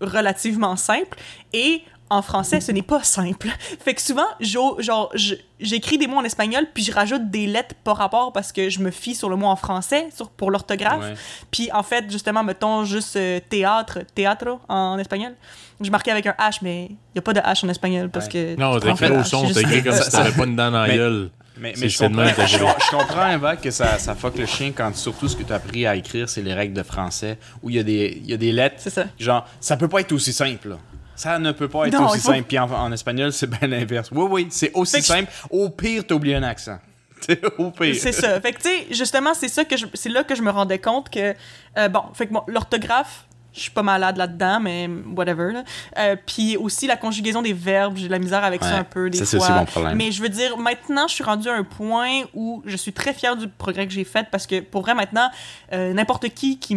[0.01, 1.17] relativement simple,
[1.53, 3.47] et en français, ce n'est pas simple.
[3.83, 5.11] Fait que souvent, genre,
[5.59, 8.79] j'écris des mots en espagnol, puis je rajoute des lettres par rapport parce que je
[8.79, 11.01] me fie sur le mot en français, sur, pour l'orthographe.
[11.01, 11.13] Ouais.
[11.51, 15.33] Puis en fait, justement, mettons juste euh, théâtre, teatro en espagnol.
[15.81, 18.27] Je marquais avec un H, mais il n'y a pas de H en espagnol parce
[18.29, 18.55] que.
[18.55, 20.81] Non, t'écris pas au son, c'est juste- t'écris comme si t'avais pas une dent dans
[20.81, 21.31] la Mais- gueule.
[21.57, 25.37] Mais, je, comprends, je, comprends, Eva, que ça, ça fuck le chien quand surtout ce
[25.37, 27.83] que tu as appris à écrire, c'est les règles de français, où il y, a
[27.83, 29.05] des- y a des lettres, C'est ça.
[29.17, 30.67] genre, ça peut pas être aussi simple.
[30.67, 30.77] là.
[31.15, 32.43] Ça ne peut pas être Non, aussi faut- simple.
[32.47, 34.09] Puis en, en espagnol, c'est bien l'inverse.
[34.11, 35.31] Oui, oui, c'est aussi simple.
[35.49, 36.77] Au pire, t'as oublié un accent.
[37.21, 37.95] C'est au pire.
[37.99, 38.39] C'est ça.
[38.41, 40.77] Fait que, tu sais, justement, c'est ça que je- c'est là que je me rendais
[40.79, 41.33] compte que,
[41.77, 43.25] euh, bon, fait que bon, l'orthographe,
[43.55, 45.53] je suis pas malade là-dedans, mais whatever.
[45.53, 45.63] là.
[45.97, 49.09] Euh, Puis aussi la conjugaison des verbes, j'ai de la misère avec ça un peu
[49.09, 49.47] des ça, fois.
[49.47, 49.97] aussi mon problème.
[49.97, 53.13] Mais je veux dire, maintenant, je suis rendue à un point où je suis très
[53.13, 55.29] fière du progrès que j'ai fait parce que pour vrai, maintenant,
[55.73, 56.75] euh, n'importe qui qui,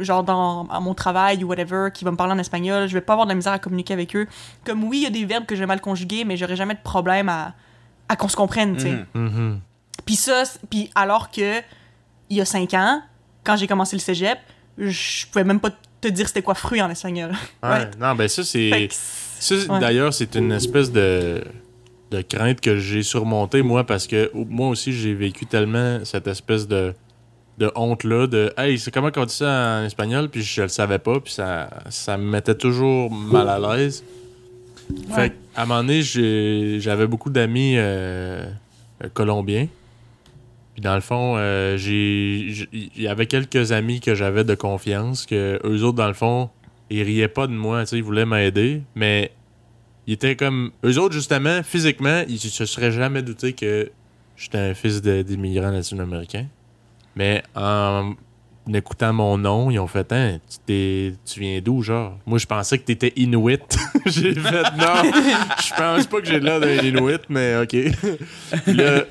[0.00, 3.00] genre dans à mon travail ou whatever, qui va me parler en espagnol, je vais
[3.02, 4.26] pas avoir de la misère à communiquer avec eux.
[4.64, 6.80] Comme oui, il y a des verbes que j'ai mal conjugués, mais j'aurais jamais de
[6.82, 7.54] problème à,
[8.08, 8.90] à qu'on se comprenne, tu sais.
[9.14, 9.24] Mhm.
[9.24, 9.60] Mhm.
[10.06, 11.60] Puis ça, puis alors que
[12.30, 13.02] il y a cinq ans,
[13.44, 14.38] quand j'ai commencé le cégep,
[14.78, 15.70] je pouvais même pas
[16.08, 17.32] te dire c'était quoi fruit en espagnol.
[17.62, 17.90] Ouais.
[17.98, 18.88] Non, ben ça, c'est.
[19.50, 19.80] Ouais.
[19.80, 21.42] d'ailleurs, c'est une espèce de,
[22.10, 26.68] de crainte que j'ai surmontée, moi, parce que moi aussi, j'ai vécu tellement cette espèce
[26.68, 26.94] de,
[27.58, 30.98] de honte-là, de Hey, c'est comment qu'on dit ça en espagnol, puis je le savais
[30.98, 34.04] pas, puis ça, ça me mettait toujours mal à l'aise.
[34.90, 35.14] Ouais.
[35.14, 36.02] Fait qu'à un moment donné,
[36.80, 38.44] j'avais beaucoup d'amis euh,
[39.14, 39.68] colombiens.
[40.74, 45.24] Puis dans le fond, euh, j'ai il y avait quelques amis que j'avais de confiance,
[45.24, 46.50] que eux autres, dans le fond,
[46.90, 49.30] ils riaient pas de moi, ils voulaient m'aider, mais
[50.06, 50.72] ils étaient comme.
[50.84, 53.90] Eux autres, justement, physiquement, ils se seraient jamais douté que
[54.36, 56.46] j'étais un fils d'immigrants latino-américains.
[57.14, 58.14] Mais en
[58.72, 62.18] écoutant mon nom, ils ont fait hein, tu, tu viens d'où, genre?
[62.26, 63.60] Moi, je pensais que t'étais Inuit.
[64.06, 65.02] j'ai fait non,
[65.62, 67.76] je pense pas que j'ai l'air d'un Inuit, mais ok.
[68.66, 69.04] Là,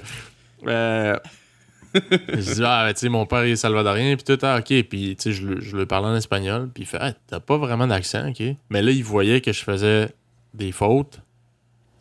[0.68, 1.18] euh,
[1.93, 4.83] je dis ah, ben, tu sais, mon père est salvadorien, puis tout, ah, ok.
[4.83, 7.57] Puis tu sais, je, le- je le parlais en espagnol, puis il fait t'as pas
[7.57, 8.41] vraiment d'accent, ok.
[8.69, 10.09] Mais là, il voyait que je faisais
[10.53, 11.19] des fautes.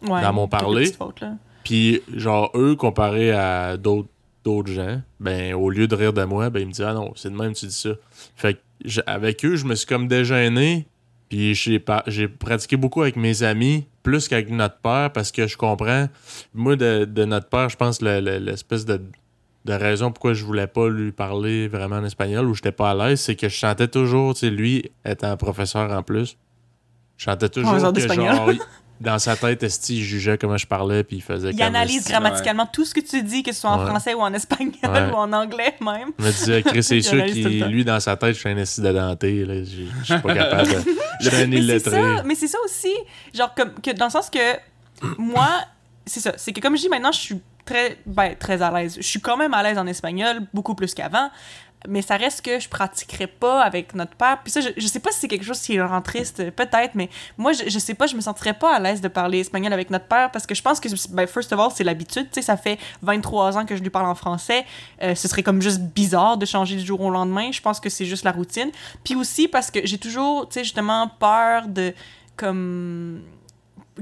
[0.07, 0.83] Ouais, Dans mon parler.
[0.85, 1.35] petites fautes, là.
[1.65, 4.09] Puis, genre, eux, comparés à d'autres
[4.45, 7.13] d'autres gens, ben, au lieu de rire de moi, ben, ils me disent Ah non,
[7.15, 7.91] c'est de même, tu dis ça.
[8.35, 10.87] Fait que, je- avec eux, je me suis comme dégêné.
[11.29, 15.57] Puis, j'ai j'ai pratiqué beaucoup avec mes amis, plus qu'avec notre père, parce que je
[15.57, 16.09] comprends.
[16.53, 19.01] Moi, de, de notre père, je pense le- le- l'espèce de,
[19.65, 22.95] de raison pourquoi je voulais pas lui parler vraiment en espagnol ou j'étais pas à
[22.95, 26.37] l'aise, c'est que je chantais toujours, tu sais, lui étant professeur en plus,
[27.17, 28.51] je chantais toujours que genre,
[29.01, 31.99] dans sa tête, esti, il jugeait comment je parlais, puis il faisait Il comme, analyse
[31.99, 33.87] esti, grammaticalement tout ce que tu dis, que ce soit en Ouais.
[33.91, 34.73] français ou en espagnol
[35.13, 36.11] ou en anglais même.
[36.21, 38.81] Il me disait, Chris, c'est sûr qu'il, lui, dans sa tête, je suis un esti
[38.81, 39.55] de denté, là.
[39.65, 39.65] Je
[40.05, 40.79] je suis pas capable de.
[41.21, 41.91] Je suis un Mais c'est illettré.
[41.91, 42.93] ça, mais c'est ça aussi,
[43.33, 44.39] genre comme que dans le sens que
[45.19, 45.49] moi,
[46.07, 48.97] c'est ça, c'est que comme je dis maintenant, je suis très ben, très à l'aise.
[48.97, 51.31] Je suis quand même à l'aise en espagnol, beaucoup plus qu'avant,
[51.89, 54.39] mais ça reste que je pratiquerai pas avec notre père.
[54.43, 56.95] Puis ça, je, je sais pas si c'est quelque chose qui le rend triste, peut-être,
[56.95, 57.09] mais
[57.39, 59.91] moi, je, je sais pas, je me sentirais pas à l'aise de parler espagnol avec
[59.91, 62.29] notre père parce que je pense que, ben, first of all, c'est l'habitude.
[62.31, 64.65] Tu sais, ça fait 23 ans que je lui parle en français.
[65.03, 67.51] Euh, ce serait comme juste bizarre de changer du jour au lendemain.
[67.53, 68.71] Je pense que c'est juste la routine.
[69.05, 71.95] Puis aussi parce que j'ai toujours, tu sais, justement peur de,
[72.37, 73.23] comme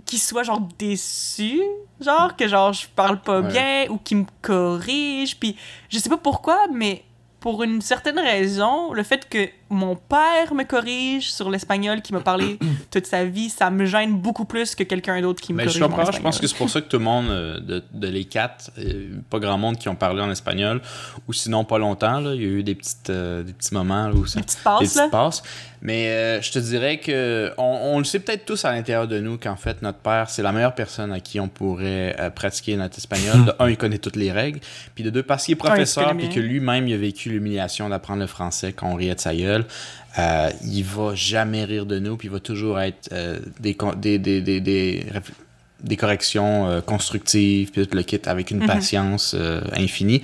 [0.07, 1.61] qu'il soit genre déçu
[2.01, 3.49] genre que genre je parle pas Ouais.
[3.51, 5.57] bien ou qu'il me corrige puis
[5.89, 7.05] je sais pas pourquoi mais
[7.41, 12.21] pour une certaine raison le fait que mon père me corrige sur l'espagnol qui m'a
[12.21, 12.59] parlé
[12.91, 15.79] toute sa vie ça me gêne beaucoup plus que quelqu'un d'autre qui me Mais corrige
[15.79, 18.09] je comprends, je pense que c'est pour ça que tout le monde, euh, de, de
[18.09, 20.81] les quatre, euh, pas grand monde qui ont parlé en espagnol,
[21.29, 24.09] ou sinon pas longtemps, là, il y a eu des, petites, euh, des petits moments
[24.09, 25.09] là, où ça, Des petites passes, des petites là.
[25.09, 25.43] passes.
[25.83, 29.19] Mais euh, je te dirais que on, on le sait peut-être tous à l'intérieur de
[29.19, 32.77] nous qu'en fait, notre père, c'est la meilleure personne à qui on pourrait euh, pratiquer
[32.77, 33.47] notre espagnol.
[33.47, 34.61] De un, il connaît toutes les règles,
[34.95, 38.21] puis de deux, parce qu'il est professeur, puis que lui-même, il a vécu l'humiliation d'apprendre
[38.21, 39.60] le français quand on riait de sa gueule.
[40.19, 43.95] Euh, il va jamais rire de nous, puis il va toujours être euh, des, con-
[43.95, 45.31] des, des, des, des, réf-
[45.85, 48.67] des corrections euh, constructives, puis le kit avec une Mhm.
[48.67, 50.21] patience euh, infinie.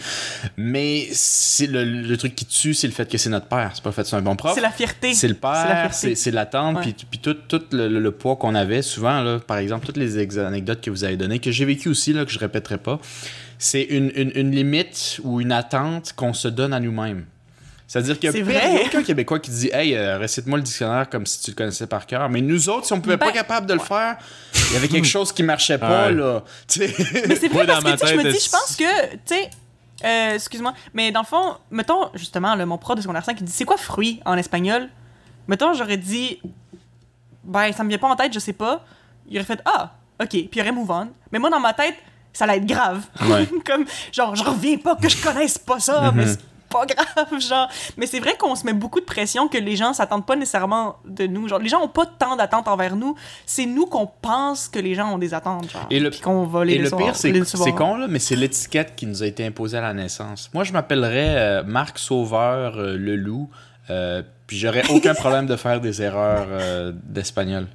[0.57, 3.71] Mais c'est le, le truc qui tue, c'est le fait que c'est notre père.
[3.75, 4.55] C'est pas le fait que c'est un bon prof.
[4.57, 6.83] c'est la fierté C'est le père, c'est l'attente, Ouais.
[6.83, 9.97] puis, puis tout, tout le, le- le poids qu'on avait souvent, là, par exemple, toutes
[9.99, 12.99] les anecdotes que vous avez données, que j'ai vécu aussi, là, que je répéterai pas,
[13.59, 17.25] c'est une, une, une limite ou une attente qu'on se donne à nous-mêmes.
[17.89, 18.63] C'est-à-dire qu'il y C'est a vrai.
[18.69, 21.51] il y a aucun Québécois qui dit Hey, euh, récite-moi le dictionnaire comme si tu
[21.53, 22.29] le connaissais par cœur.
[22.29, 24.17] Mais nous autres, si on pouvait Ben, pas capable de le faire,
[24.71, 26.13] il y avait quelque chose qui marchait pas, Ouais.
[26.15, 26.43] là.
[26.79, 29.19] Mais c'est vrai dans parce que sais, je me tête, dis, je pense que, tu
[29.27, 29.51] sais,
[30.05, 33.45] euh, excuse-moi, mais dans le fond, mettons, justement, là, mon prof de secondaire 5, il
[33.47, 34.89] dit, c'est quoi fruit en espagnol?
[35.49, 36.41] Mettons, j'aurais dit,
[37.45, 38.85] ben, ça me vient pas en tête, je sais pas.
[39.29, 41.09] Il aurait fait, ah, ok, puis il aurait move on.
[41.33, 41.95] Mais moi, dans ma tête,
[42.33, 43.05] ça allait être grave.
[43.23, 43.49] Ouais.
[43.65, 46.39] Comme, genre, je reviens pas que je connaisse pas ça, mais c'est
[46.79, 47.69] pas grave, genre.
[47.97, 50.97] Mais c'est vrai qu'on se met beaucoup de pression que les gens s'attendent pas nécessairement
[51.07, 51.49] de nous.
[51.49, 53.15] Genre, les gens ont pas tant d'attentes envers nous.
[53.47, 55.87] C'est nous qu'on pense que les gens ont des attentes, genre.
[55.91, 58.37] Et le- puis qu'on va les Et le pire, c'est c'est con, là, mais c'est
[58.37, 60.51] l'étiquette qui nous a été imposée à la naissance.
[60.55, 63.49] Moi, je m'appellerais euh, Marc Sauveur euh, le loup,
[63.91, 67.67] euh, puis j'aurais aucun problème de faire des erreurs euh, d'espagnol.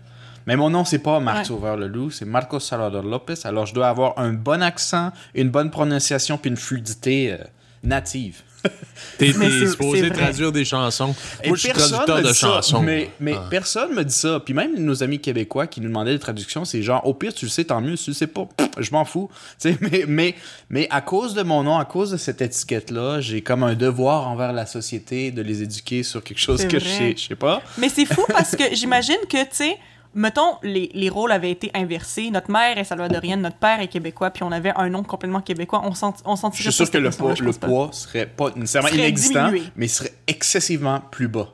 [0.47, 1.43] Mais mon nom, c'est pas Marc Ouais.
[1.45, 3.35] Sauveur le loup, c'est Marcos Salvador Lopez.
[3.43, 7.37] Alors, je dois avoir un bon accent, une bonne prononciation, puis une fluidité euh,
[7.83, 8.41] native.
[9.17, 11.13] T'es supposé traduire des chansons.
[11.43, 12.81] Et Moi, je suis traducteur de ça, chansons.
[12.81, 13.47] Mais, mais Ah.
[13.49, 14.39] personne me dit ça.
[14.43, 17.45] Puis même nos amis québécois qui nous demandaient des traductions, c'est genre, au pire, tu
[17.45, 17.95] le sais, tant mieux.
[17.95, 19.29] Si tu le sais pas, pff, je m'en fous.
[19.81, 20.35] Mais, mais,
[20.69, 24.27] mais à cause de mon nom, à cause de cette étiquette-là, j'ai comme un devoir
[24.27, 27.61] envers la société de les éduquer sur quelque chose que je sais, je sais pas.
[27.77, 29.77] Mais c'est fou parce que j'imagine que, tu sais,
[30.13, 32.29] mettons, les, les rôles avaient été inversés.
[32.31, 35.81] Notre mère est salvadorienne, notre père est québécois, puis on avait un nom complètement québécois.
[35.83, 38.51] On, sent, on Je sentirait suis sûr que le poids, je le poids serait pas
[38.55, 39.67] nécessairement Serait inexistant, diminué.
[39.75, 41.49] mais serait excessivement plus bas.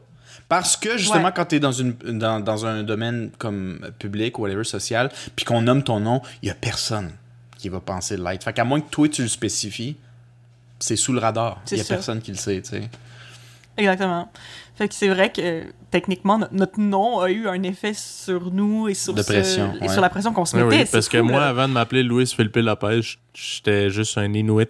[0.49, 1.31] Parce que justement, Ouais.
[1.35, 5.43] quand tu es dans, une, dans, dans un domaine comme public ou whatever, social, puis
[5.45, 7.11] qu'on nomme ton nom, il y a personne
[7.57, 8.43] qui va penser l'être.
[8.45, 9.97] Fait qu'à moins que toi tu le spécifies,
[10.79, 11.61] c'est sous le radar.
[11.71, 11.95] Il y a ça.
[11.95, 12.89] personne qui le sait, tu sais.
[13.77, 14.29] Exactement.
[14.75, 18.87] Fait que c'est vrai que techniquement, no- notre nom a eu un effet sur nous
[18.87, 19.87] et sur, De ce- pression, et ouais.
[19.89, 20.83] sur la pression qu'on se mettait.
[20.83, 21.47] oui, parce que fou, moi, là.
[21.49, 22.57] avant de m'appeler Louis Philippe
[23.01, 24.69] j- j'étais juste un Inuit.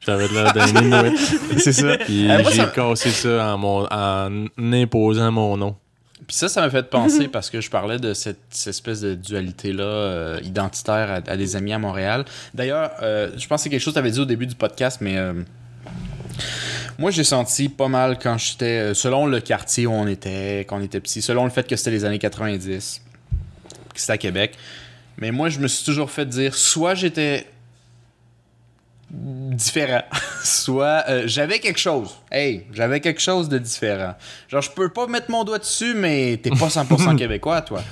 [0.00, 1.16] J'avais l'air d'un Inuit.
[1.58, 1.96] c'est ça.
[1.98, 5.76] Puis Euh, j'ai ça- cassé ça en, mon, en imposant mon nom.
[6.26, 9.14] Puis ça, ça m'a fait penser parce que je parlais de cette, cette espèce de
[9.14, 12.24] dualité-là euh, identitaire à, à des amis à Montréal.
[12.54, 14.54] D'ailleurs, euh, je pense que c'est quelque chose que tu avais dit au début du
[14.54, 15.34] podcast, mais euh,
[16.98, 18.64] Moi, j'ai senti pas mal quand j'étais.
[18.64, 21.76] euh, selon le quartier où on était, quand on était petit, selon le fait que
[21.76, 23.02] c'était les années 90,
[23.94, 24.56] que c'était à Québec.
[25.18, 27.46] Mais moi, je me suis toujours fait dire soit j'étais
[29.10, 30.02] différent,
[30.44, 32.16] soit euh, j'avais quelque chose.
[32.30, 34.14] Hey, j'avais quelque chose de différent.
[34.48, 37.82] Genre, je peux pas mettre mon doigt dessus, mais t'es pas 100% québécois, toi.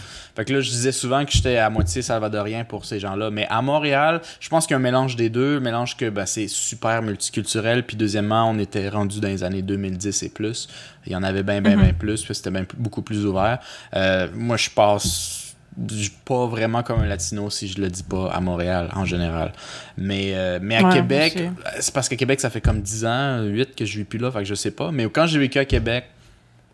[0.41, 3.30] Fait que là, je disais souvent que j'étais à moitié salvadorien pour ces gens-là.
[3.30, 5.59] Mais à Montréal, je pense qu'il y a un mélange des deux.
[5.59, 7.84] Un mélange que ben, c'est super multiculturel.
[7.84, 10.66] Puis deuxièmement, on était rendu dans les années 2010 et plus.
[11.05, 12.22] Il y en avait bien, bien, bien plus.
[12.22, 13.59] Puis c'était beaucoup plus ouvert.
[13.95, 15.55] Euh, moi, je passe
[15.91, 19.53] je- pas vraiment comme un latino si je le dis pas à Montréal en général.
[19.99, 21.43] Mais, euh, mais à Ouais, Québec,
[21.80, 24.30] c'est parce qu'à Québec, ça fait comme 10 ans, 8 que je vis plus là,
[24.30, 24.91] fait que je sais pas.
[24.91, 26.07] Mais quand j'ai vécu à Québec,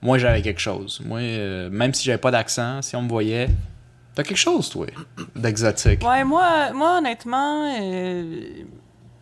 [0.06, 1.02] moi j'avais quelque chose.
[1.04, 3.48] Moi, euh, même si j'avais pas d'accent, si on me voyait,
[4.14, 4.86] t'as quelque chose, toi,
[5.34, 6.02] d'exotique.
[6.06, 8.40] Ouais, moi, moi honnêtement, euh,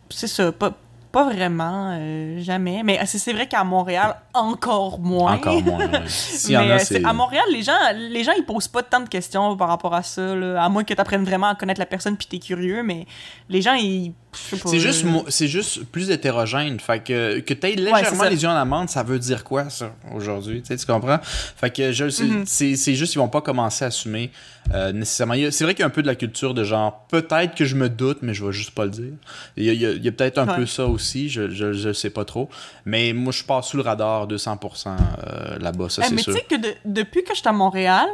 [0.09, 0.71] c'est ça, pas,
[1.11, 2.83] pas vraiment, euh, jamais.
[2.83, 5.33] Mais c'est c'est vrai qu'à Montréal, encore moins.
[5.35, 5.87] Encore moins.
[5.87, 6.01] ouais.
[6.07, 6.99] S'il y en Mais a, c'est.
[6.99, 9.93] c'est- à Montréal, les gens, les gens, ils posent pas tant de questions par rapport
[9.95, 12.39] à ça, là, à moins que tu apprennes vraiment à connaître la personne puis t'es
[12.39, 13.05] curieux, mais
[13.49, 14.13] les gens, ils...
[14.35, 16.79] C'est juste, euh, c'est juste plus hétérogène.
[16.79, 20.61] Fait que, que t'aies légèrement les yeux en amande, ça veut dire quoi, ça, aujourd'hui?
[20.61, 21.19] Tu comprends?
[21.23, 22.43] Fait que je, c'est, Mhm.
[22.45, 24.31] c'est, c'est juste, ils vont pas commencer à assumer
[24.73, 25.35] euh, nécessairement.
[25.51, 27.75] C'est vrai qu'il y a un peu de la culture de genre, peut-être que je
[27.75, 29.13] me doute, mais je vais juste pas le dire.
[29.57, 30.55] Il y a, a- a peut-être un Ouais.
[30.55, 32.49] peu ça aussi, je, je, je sais pas trop.
[32.85, 34.87] Mais moi, je passe sous le radar 200%
[35.27, 36.33] euh, là-bas, ça, Eh, c'est mais tu sûr.
[36.33, 38.07] sais que de- depuis que je suis à Montréal,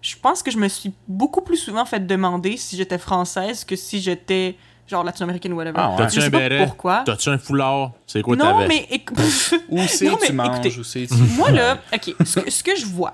[0.00, 3.74] je pense que je me suis beaucoup plus souvent fait demander si j'étais française que
[3.76, 4.56] si j'étais
[4.88, 5.76] genre latino-américaine ou whatever.
[5.78, 5.96] Ah ouais.
[5.98, 6.64] T'as-tu un béret?
[6.66, 7.02] pourquoi.
[7.04, 7.92] T'as-tu un foulard?
[8.06, 8.88] C'est quoi non, mais
[9.68, 11.14] Où c'est tu manges, écoutez, où c'est tu...
[11.36, 13.12] moi là, ok, ce que, ce que je vois,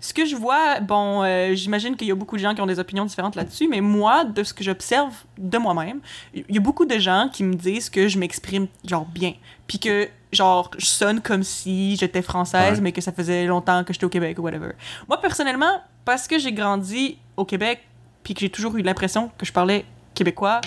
[0.00, 2.66] ce que je vois, bon, euh, j'imagine qu'il y a beaucoup de gens qui ont
[2.66, 6.00] des opinions différentes là-dessus, mais moi, de ce que j'observe de moi-même,
[6.34, 9.32] il y a beaucoup de gens qui me disent que je m'exprime genre bien,
[9.66, 12.80] puis que genre je sonne comme si j'étais française, Ouais.
[12.82, 14.72] mais que ça faisait longtemps que j'étais au Québec ou whatever.
[15.08, 17.80] Moi personnellement, parce que j'ai grandi au Québec,
[18.24, 19.84] puis que j'ai toujours eu l'impression que je parlais
[20.14, 20.60] québécois,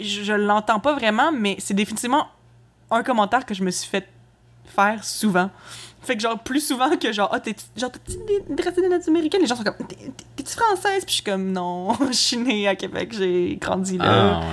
[0.00, 2.26] je, l'entends pas vraiment, mais c'est définitivement
[2.90, 4.08] un commentaire que je me suis fait
[4.64, 5.50] faire souvent.
[6.02, 7.98] Fait que genre plus souvent que genre ah t'es genre t'es
[9.06, 12.36] américaines les gens sont comme T'es- t'es-tu française puis je suis comme non je suis
[12.38, 14.44] née à Québec j'ai grandi là Ah.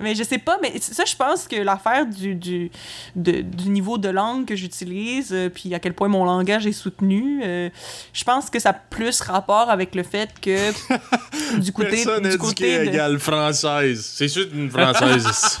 [0.00, 2.70] Mais je sais pas mais ça je pense que l'affaire du du,
[3.16, 6.72] de- du niveau de langue que j'utilise euh, puis à quel point mon langage est
[6.72, 7.68] soutenu euh,
[8.12, 10.70] je pense que ça a plus rapport avec le fait que
[11.60, 14.04] du côté Personne du côté de égale française.
[14.14, 15.58] C'est sûr une française.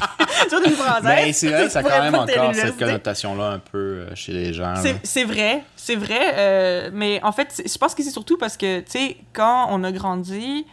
[0.48, 3.58] Toi, d'une française Ben, c'est vrai que ça a quand même encore cette connotation-là un
[3.58, 4.74] peu euh, chez les gens.
[4.76, 6.34] C'est- C'est vrai, c'est vrai.
[6.34, 9.68] euh, mais en fait, c'est- je pense que c'est surtout parce que, tu sais, quand
[9.70, 10.64] on a grandi,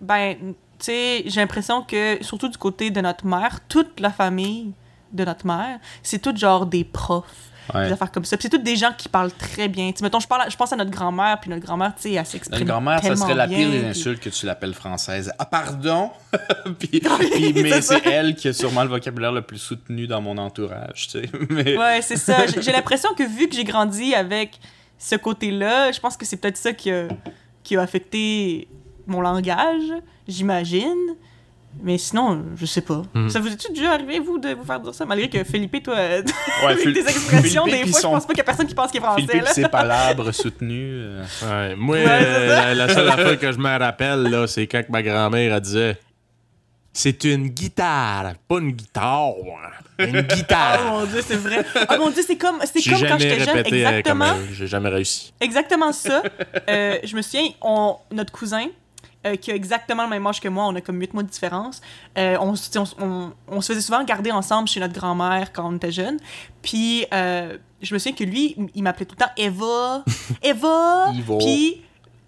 [0.00, 4.72] ben, tu sais, j'ai l'impression que, surtout du côté de notre mère, toute la famille
[5.12, 7.50] de notre mère, c'est tout genre des profs.
[7.72, 7.86] Ouais.
[7.86, 8.36] Des affaires comme ça.
[8.36, 9.90] Puis c'est toutes des gens qui parlent très bien.
[9.90, 12.12] Tu sais, mettons, je, parle je pense à notre grand-mère, puis notre grand-mère, tu sais,
[12.12, 14.74] elle s'exprime Notre grand-mère, ça serait la pire bien, des puis- insultes que tu l'appelles
[14.74, 15.32] française.
[15.38, 16.10] Ah, pardon!
[16.78, 17.00] Puis-
[17.54, 21.20] mais c'est elle qui a sûrement le vocabulaire le plus soutenu dans mon entourage, tu
[21.20, 21.30] sais.
[21.48, 21.78] Mais...
[21.78, 22.46] Ouais, c'est ça.
[22.46, 24.58] J'ai j'ai l'impression que vu que j'ai grandi avec
[24.98, 27.08] ce côté-là, je pense que c'est peut-être ça qui a,
[27.62, 28.68] qui a affecté
[29.06, 29.90] mon langage,
[30.28, 31.16] j'imagine.
[31.82, 33.02] Mais sinon, je sais pas.
[33.14, 33.28] Hmm.
[33.28, 35.04] Ça vous est-tu déjà arrivé, vous, de vous faire dire ça?
[35.06, 36.22] Malgré que Philippe, toi, Ouais,
[36.66, 38.66] avec Phil- tes expressions, Philippe des fois, son- je pense pas qu'il y a personne
[38.68, 39.22] qui pense qu'il est français.
[39.26, 39.52] Philippe, là.
[39.52, 40.92] ses palabres soutenues.
[41.02, 44.68] euh, Ouais, moi, Ouais, euh, la, la seule affaire que je me rappelle, là, c'est
[44.68, 45.98] quand que ma grand-mère disait
[46.92, 49.32] C'est une guitare, pas une guitare.
[49.98, 50.84] Une Oh guitare.
[50.92, 51.64] mon dieu, c'est vrai.
[51.90, 53.62] Oh mon dieu, c'est comme, c'est J'ai comme quand jamais j'étais jeune.
[53.64, 54.32] comme Exactement.
[54.52, 55.32] J'ai jamais réussi.
[55.40, 56.22] Exactement ça.
[56.70, 58.66] Euh, je me souviens, on, notre cousin,
[59.26, 61.28] euh, qui a exactement le même âge que moi, on a comme 8 mois de
[61.28, 61.80] différence,
[62.18, 65.66] euh, on, se- on, on- on se faisait souvent garder ensemble chez notre grand-mère quand
[65.68, 66.18] on était jeune.
[66.62, 70.04] Puis euh, je me souviens que lui, il m'appelait tout le temps Eva,
[70.42, 71.10] Eva.
[71.14, 71.38] Ivo.
[71.38, 71.82] Puis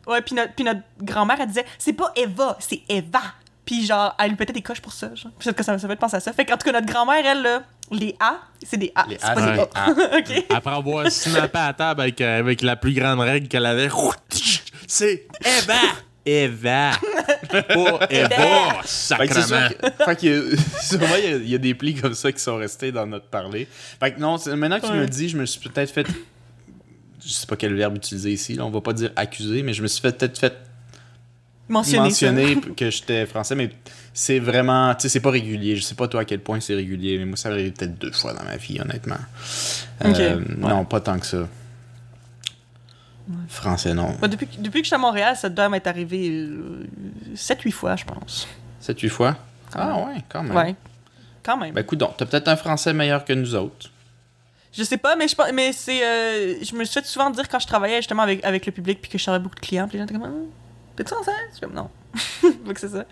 [0.06, 3.20] ouais, puis notre, puis notre grand-mère, elle disait c'est pas Eva, c'est Eva.
[3.64, 5.12] Puis genre, elle lui pétait des coches pour ça.
[5.14, 5.32] Genre.
[5.38, 6.32] Puis ça, ça, ça fait penser à ça.
[6.32, 9.06] Fait qu'en tout cas, notre grand-mère, elle, là, les A, c'est des A.
[9.08, 9.84] Les c'est A, pas c'est des des A.
[9.84, 10.18] A.
[10.18, 10.44] OK.
[10.54, 13.88] Après avoir snappé à table avec, avec la plus grande règle qu'elle avait,
[14.86, 15.74] c'est Eva.
[16.26, 16.90] Eva.
[17.50, 18.82] Pas Eva.
[18.84, 19.68] Sacrement.
[19.68, 22.40] que- fait que, sûrement, il y, a, il y a des plis comme ça qui
[22.40, 23.66] sont restés dans notre parler.
[24.00, 26.06] Fait que non, maintenant que tu me dis, je me suis peut-être fait.
[27.24, 29.82] Je sais pas quel verbe utiliser ici, là, on va pas dire accuser, mais je
[29.82, 30.54] me suis fait- peut-être fait
[31.68, 33.70] Mentionner, que j'étais français, mais
[34.14, 35.74] c'est vraiment, tu sais, c'est pas régulier.
[35.76, 38.12] Je sais pas toi à quel point c'est régulier, mais moi ça arrive peut-être deux
[38.12, 39.16] fois dans ma vie, honnêtement.
[40.04, 41.48] Euh, Non, pas tant que ça.
[43.48, 44.14] Français, non.
[44.20, 46.48] Bah, depuis, que- depuis que je suis à Montréal, ça doit m'être arrivé
[47.34, 48.46] 7-8 fois, je pense.
[48.80, 49.36] 7 huit fois?
[49.74, 50.56] Ah ouais, quand même.
[50.56, 50.74] Ouais.
[51.42, 51.72] Quand même.
[51.74, 53.90] Ben écoute donc, t'as peut-être un français meilleur que nous autres.
[54.72, 57.48] Je sais pas, mais je pense, mais c'est, euh, je me suis fait souvent dire
[57.48, 59.88] quand je travaillais justement avec, avec le public puis que je servais beaucoup de clients,
[59.88, 60.46] puis les gens étaient comme, Hum,
[60.96, 61.34] t'es-tu enceinte?
[61.50, 61.90] Je suis comme, non.
[62.66, 63.04] Donc c'est ça.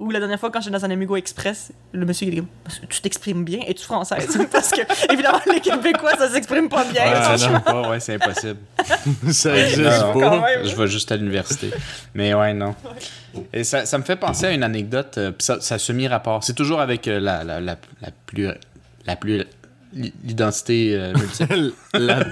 [0.00, 2.48] Ou la dernière fois quand j'étais dans un Amigo Express, le monsieur il est comme,
[2.88, 4.38] tu t'exprimes bien, es-tu française?
[4.52, 7.04] Parce que, évidemment, les Québécois, ça s'exprime pas bien.
[7.04, 8.58] Ouais, non, pas, ouais, c'est impossible.
[9.32, 10.64] Ça existe pas.
[10.64, 11.70] Je vais juste à l'université.
[12.14, 12.74] Mais ouais, non.
[13.52, 16.44] Et ça, ça me fait penser à une anecdote, euh, ça, ça semi-rapport.
[16.44, 18.48] C'est toujours avec euh, la, la, la, la plus.
[19.06, 19.44] La plus.
[19.92, 21.72] L'identité euh, multiple.
[21.94, 22.24] La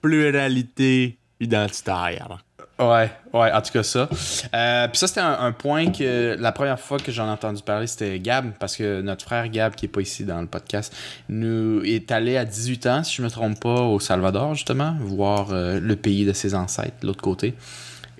[0.00, 2.38] pluralité identitaire.
[2.78, 4.06] Ouais, ouais, en tout cas ça.
[4.54, 7.62] Euh, Puis ça, c'était un, un point que la première fois que j'en ai entendu
[7.62, 10.94] parler, c'était Gab, parce que notre frère Gab, qui est pas ici dans le podcast,
[11.30, 15.48] nous est allé à 18 ans, si je me trompe pas, au Salvador, justement, voir
[15.52, 17.54] euh, le pays de ses ancêtres, de l'autre côté.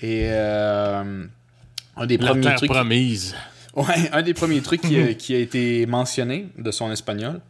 [0.00, 1.24] Et euh,
[1.96, 2.70] un des La premiers terre trucs...
[2.70, 3.34] promise.
[3.74, 7.40] Ouais, un des premiers trucs qui a été mentionné de son espagnol,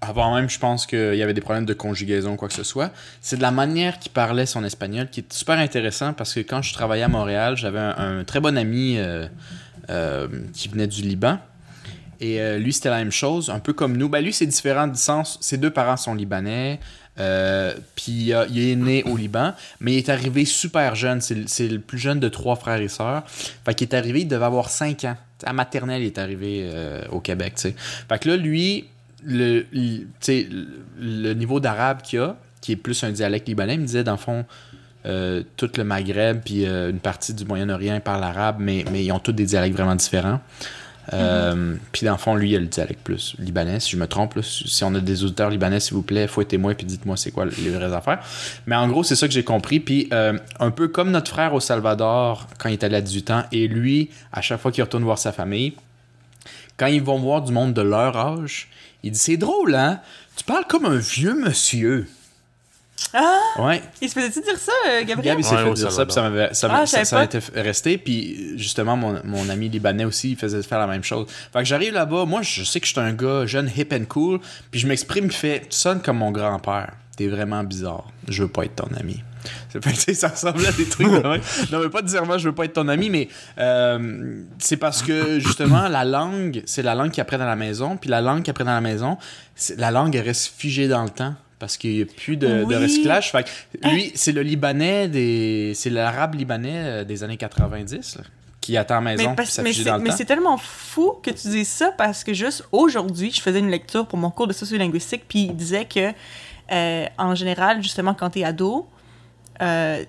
[0.00, 2.62] avant même, je pense qu'il y avait des problèmes de conjugaison ou quoi que ce
[2.62, 6.40] soit, c'est de la manière qu'il parlait son espagnol, qui est super intéressant parce que
[6.40, 9.26] quand je travaillais à Montréal, j'avais un, très bon ami euh,
[9.90, 11.38] euh, qui venait du Liban.
[12.20, 14.08] Et euh, lui, c'était la même chose, un peu comme nous.
[14.08, 15.38] Ben, lui, c'est différent du sens.
[15.40, 16.78] Ses deux parents sont libanais.
[17.96, 21.20] puis il est né au Liban, mais il est arrivé super jeune.
[21.20, 23.24] C'est le- plus jeune de trois frères et sœurs.
[23.64, 25.16] Fait qu'il est arrivé, il devait avoir 5 ans.
[25.44, 26.68] À maternelle, il est arrivé
[27.10, 27.54] au Québec.
[27.56, 28.86] Fait que là, lui,
[29.28, 34.12] le, niveau d'arabe qu'il a, qui est plus un dialecte libanais, il me disait, dans
[34.12, 34.44] le fond,
[35.06, 39.12] euh, tout le Maghreb puis euh, une partie du Moyen-Orient parle arabe, mais, mais ils
[39.12, 40.40] ont tous des dialectes vraiment différents.
[41.14, 43.80] Euh, Puis dans le fond, lui, il a le dialecte plus libanais.
[43.80, 46.74] Si je me trompe, là, si on a des auditeurs libanais, s'il vous plaît, fouettez-moi
[46.74, 48.20] puis dites-moi c'est quoi les vraies affaires.
[48.66, 49.80] Mais en gros, c'est ça que j'ai compris.
[49.80, 53.30] Puis euh, un peu comme notre frère au Salvador quand il est allé à 18
[53.30, 55.74] ans, et lui, à chaque fois qu'il retourne voir sa famille,
[56.76, 58.68] quand ils vont voir du monde de leur âge,
[59.02, 60.00] il dit C'est drôle, hein?
[60.36, 62.06] Tu parles comme un vieux monsieur.
[63.14, 63.38] Ah!
[63.58, 63.82] Ouais.
[64.02, 65.36] Il se faisait-tu dire ça, euh, Gabriel?
[65.36, 67.40] Gab, il s'est Ouais, fait dire ça, puis ça m'avait ça, Ah, ça, ça m'était
[67.54, 67.96] resté.
[67.96, 71.26] Puis justement, mon, mon ami libanais aussi, il faisait faire la même chose.
[71.52, 74.04] Fait que j'arrive là-bas, moi, je sais que je suis un gars jeune, hip and
[74.08, 74.40] cool,
[74.70, 76.92] puis je m'exprime, il fait Tu sonnes comme mon grand-père.
[77.18, 78.06] T'es vraiment bizarre.
[78.28, 79.20] Je veux pas être ton ami.
[79.72, 81.40] Ça, fait ressemble à des trucs de même.
[81.72, 85.40] Non, mais pas nécessairement, je veux pas être ton ami, mais euh, c'est parce que
[85.40, 88.52] justement, la langue, c'est la langue qu'ils apprennent à la maison, puis la langue qu'ils
[88.52, 89.18] apprennent à la maison,
[89.76, 91.34] la langue, elle reste figée dans le temps.
[91.58, 92.76] Parce qu'il n'y a plus de, de Oui.
[92.76, 93.32] recyclage.
[93.32, 95.72] Fait que lui, c'est le Libanais des.
[95.74, 98.22] C'est l'arabe libanais euh, des années 90 là,
[98.60, 99.30] qui attend maison.
[99.30, 99.62] Mais, parce- c'est
[99.98, 103.70] mais c'est tellement fou que tu dises ça parce que juste aujourd'hui, je faisais une
[103.70, 106.12] lecture pour mon cours de sociolinguistique, puis il disait que,
[106.70, 108.86] euh, en général, justement, quand tu es ado,
[109.62, 110.04] euh,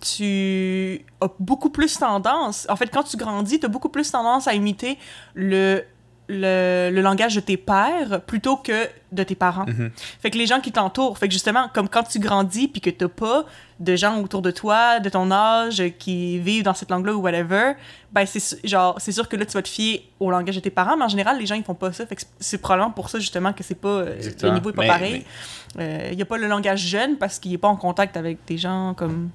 [0.00, 4.46] tu as beaucoup plus tendance, en fait, quand tu grandis, tu as beaucoup plus tendance
[4.46, 4.98] à imiter
[5.34, 5.84] le,
[6.28, 9.64] le, le langage de tes pères plutôt que de tes parents.
[9.66, 9.90] Mhm.
[10.20, 12.90] Fait que les gens qui t'entourent, fait que justement, comme quand tu grandis puis que
[12.90, 13.44] t'as pas
[13.80, 17.72] de gens autour de toi, de ton âge, qui vivent dans cette langue-là ou whatever,
[18.12, 20.70] ben c'est genre, c'est sûr que là, tu vas te fier au langage de tes
[20.70, 22.04] parents, mais en général, les gens, ils font pas ça.
[22.06, 24.52] Fait que c'est- probablement pour ça, justement, que c'est pas, euh, Exactement.
[24.52, 25.24] le niveau est pas Mais- pareil.
[25.78, 28.58] Il y a pas le langage jeune parce qu'il est pas en contact avec des
[28.58, 29.30] gens comme,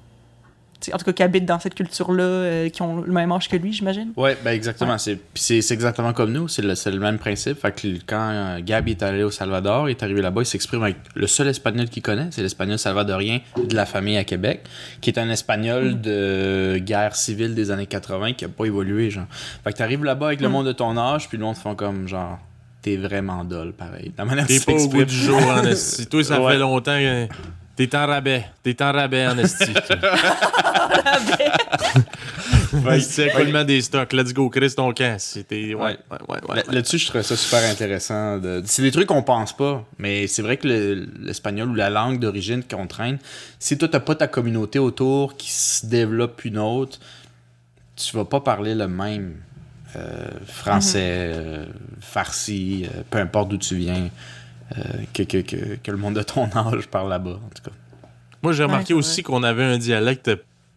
[0.92, 3.56] en tout cas, qui habitent dans cette culture-là, euh, qui ont le même âge que
[3.56, 4.12] lui, j'imagine.
[4.16, 4.98] Ouais, ben exactement.
[4.98, 6.48] C'est, puis c'est, c'est exactement comme nous.
[6.48, 7.58] C'est le, c'est le même principe.
[7.60, 10.82] Fait que quand euh, Gab est allé au Salvador, il est arrivé là-bas, il s'exprime
[10.82, 12.28] avec le seul espagnol qu'il connaît.
[12.30, 14.62] C'est l'espagnol salvadorien de la famille à Québec,
[15.00, 19.26] qui est un espagnol de guerre civile des années 80 qui a pas évolué, genre.
[19.64, 20.52] Fait que t'arrives là-bas avec le Mm.
[20.52, 22.38] monde de ton âge, puis le monde font comme, genre,
[22.82, 24.12] t'es vraiment dol, pareil.
[24.18, 25.04] La manière T'es pas au t'exprimes.
[25.04, 25.62] du jour en.
[26.10, 26.52] Toi, ça Ouais.
[26.52, 27.26] fait longtemps que
[27.76, 28.44] t'es en rabais.
[28.62, 29.72] T'es en rabais en esti.
[32.84, 32.98] Ouais.
[33.00, 34.12] C'est écoulement des stocks.
[34.12, 35.16] Let's go, Chris, ton camp.
[35.48, 35.96] Ouais, ouais,
[36.28, 36.38] ouais.
[36.48, 38.38] ouais, Là- Là-dessus, je trouvais ça super intéressant.
[38.38, 41.88] de- C'est des trucs qu'on pense pas, mais c'est vrai que le- l'espagnol ou la
[41.90, 43.18] langue d'origine qu'on traîne,
[43.60, 46.98] si toi, t'as pas ta communauté autour qui se développe une autre,
[47.96, 49.34] tu vas pas parler le même
[49.96, 51.66] euh, français, euh,
[52.00, 54.10] farsi, euh, peu importe d'où tu viens,
[55.12, 57.70] que, que, que, que le monde de ton âge parle là-bas, en tout cas.
[58.42, 60.30] Moi, j'ai remarqué aussi qu'on avait un dialecte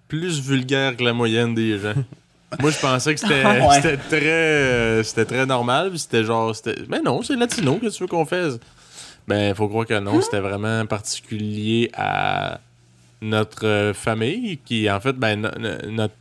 [0.07, 1.93] plus vulgaire que la moyenne des gens.
[2.61, 3.75] Moi, je pensais que c'était Ouais.
[3.81, 5.91] c'était très, euh, c'était très normal.
[5.99, 6.53] C'était genre.
[6.87, 7.75] Mais non, c'est latino.
[7.75, 8.57] Que tu veux qu'on fasse?
[9.27, 10.21] Ben, faut croire que non.
[10.21, 12.61] C'était vraiment particulier à
[13.21, 16.13] notre euh, famille, qui, en fait, ben, no- no- notre,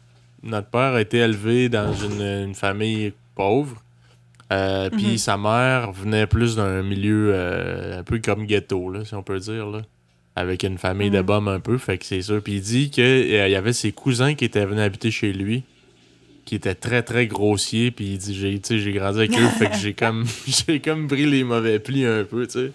[0.43, 3.81] notre père a été élevé dans une, une famille pauvre.
[4.53, 5.18] Euh, Puis Mhm.
[5.18, 9.38] sa mère venait plus d'un milieu euh, un peu comme ghetto, là, si on peut
[9.40, 9.66] dire.
[9.66, 9.80] Là
[10.38, 11.24] avec une famille de Mhm.
[11.24, 12.42] bombes un peu, fait que c'est sûr.
[12.42, 15.62] Puis il dit qu'il y avait ses cousins qui étaient venus habiter chez lui.
[16.44, 17.90] qui étaient très très grossiers.
[17.90, 20.78] Puis il dit j'ai, tu sais, j'ai grandi avec eux, fait que j'ai comme, j'ai
[20.78, 22.72] comme pris les mauvais plis un peu, tu sais.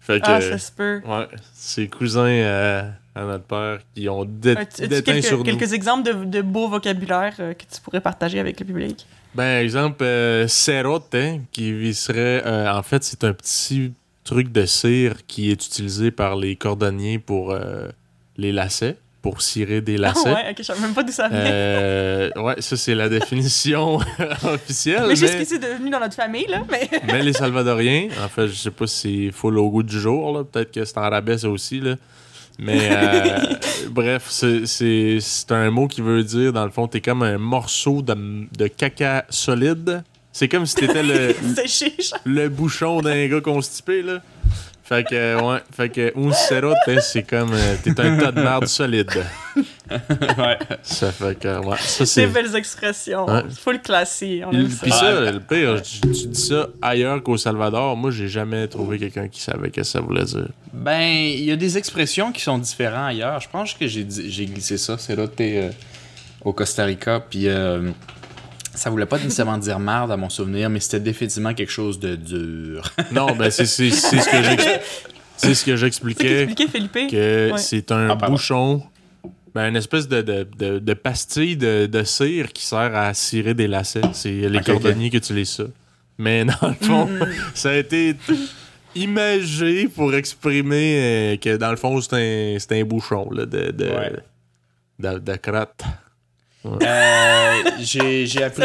[0.00, 1.00] Fait que, Ah, ça se peut.
[1.06, 2.82] ouais, ses cousins euh,
[3.14, 5.58] à notre père qui ont dé- déteint sur quelques, nous.
[5.58, 9.06] quelques exemples de, de beaux vocabulaires euh, que tu pourrais partager avec le public?
[9.34, 11.14] Ben, exemple, euh, cerote,
[11.52, 12.42] qui serait.
[12.44, 13.92] euh, en fait, c'est un petit
[14.24, 17.88] truc de cire qui est utilisé par les cordonniers pour euh,
[18.36, 20.32] les lacets, pour cirer des Ah lacets.
[20.32, 21.50] ouais, ok, je savais même pas d'où ça venait.
[21.52, 23.98] Euh, ouais, ça c'est la définition
[24.44, 25.04] officielle.
[25.08, 26.88] mais juste mais, que c'est devenu dans notre famille, là, mais...
[27.06, 30.36] mais les Salvadoriens, en fait, je sais pas si c'est full au goût du jour,
[30.36, 30.44] là.
[30.44, 31.94] peut-être que c'est en rabais ça aussi, là.
[32.60, 33.38] Mais euh,
[33.90, 34.66] bref, c'est-
[35.50, 38.14] un mot qui veut dire, dans le fond, t'es comme un morceau de,
[38.56, 40.02] de caca solide.
[40.32, 41.34] C'est comme si t'étais le,
[42.24, 44.20] le bouchon d'un gars constipé, là.
[44.90, 48.66] Fait que, ouais, fait que un cerote, c'est comme, euh, t'es un tas de merde
[48.66, 49.08] solide.
[49.56, 50.58] ouais.
[50.82, 52.26] Ça fait que, ouais, ça Des c'est...
[52.26, 53.24] belles expressions.
[53.24, 53.42] Ouais.
[53.62, 54.90] Full classique, on Puis aime ça.
[54.90, 59.28] ça, le pire, tu, tu dis ça ailleurs qu'au Salvador, moi j'ai jamais trouvé quelqu'un
[59.28, 60.48] qui savait ce que ça voulait dire.
[60.72, 63.40] Ben, il y a des expressions qui sont différentes ailleurs.
[63.40, 64.96] Je pense que j'ai dit- j'ai glissé ça.
[64.98, 65.70] C'est là t'es euh,
[66.44, 67.90] au Costa Rica, puis euh,
[68.74, 72.14] ça voulait pas nécessairement dire marde à mon souvenir, mais c'était définitivement quelque chose de
[72.16, 72.82] dur.
[73.12, 74.80] Non, ben c'est c'est- c'est ce que j'ex-
[75.36, 76.48] c'est ce que j'expliquais,
[77.10, 77.58] que Ouais.
[77.58, 78.82] c'est un Ah, bouchon,
[79.54, 83.54] ben une espèce de, de, de, de pastille de, de cire qui sert à cirer
[83.54, 84.02] des lacets.
[84.12, 85.64] C'est les cordonniers qui utilisent ça.
[86.18, 87.26] Mais dans le fond, Mm.
[87.54, 88.14] ça a été
[88.94, 93.70] imagé pour exprimer euh, que dans le fond c'est un, c'est un bouchon là, de,
[93.70, 94.12] de, Ouais.
[94.98, 95.82] de, de crotte.
[96.66, 98.64] Euh, j'ai j'ai appris,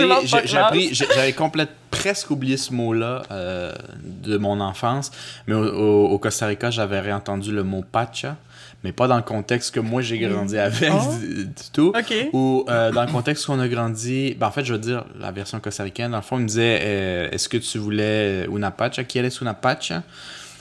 [0.93, 3.73] j'avais complètement presque oublié ce mot-là euh,
[4.03, 5.11] de mon enfance,
[5.47, 8.35] mais au, au- au Costa Rica, j'avais réentendu le mot pacha,
[8.83, 11.15] mais pas dans le contexte que moi j'ai grandi avec Oh.
[11.19, 11.93] du, du tout.
[12.33, 15.31] Ou euh, dans le contexte qu'on a grandi, ben en fait, je veux dire, la
[15.31, 19.05] version costaricaine, dans le fond, il me disait euh, Est-ce que tu voulais una pacha?
[19.05, 20.03] Qui est una pacha?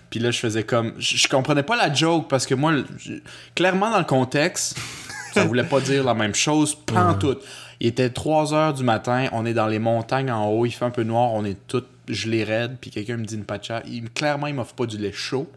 [0.09, 0.93] Puis là, je faisais comme.
[0.99, 3.15] Je, je comprenais pas la joke parce que moi, je-
[3.57, 4.79] clairement, dans le contexte,
[5.35, 7.37] ça voulait pas dire la même chose, tout.
[7.81, 10.85] Il était 3 heures du matin, on est dans les montagnes en haut, il fait
[10.85, 13.83] un peu noir, on est tous gelés raides, puis quelqu'un me dit une pacha.
[13.87, 15.51] Il, clairement, il m'offre pas du lait chaud.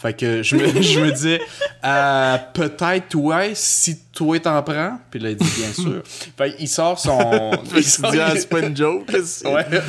[0.00, 1.42] Fait que je me, je me disais,
[1.84, 4.98] euh, peut-être, ouais, si toi t'en prends.
[5.10, 6.02] Puis là, il dit, bien sûr.
[6.38, 7.50] Fait il sort son.
[7.74, 9.08] Tu sort- dis, ah, c'est pas une joke.
[9.10, 9.66] Ouais.
[9.72, 9.80] Euh,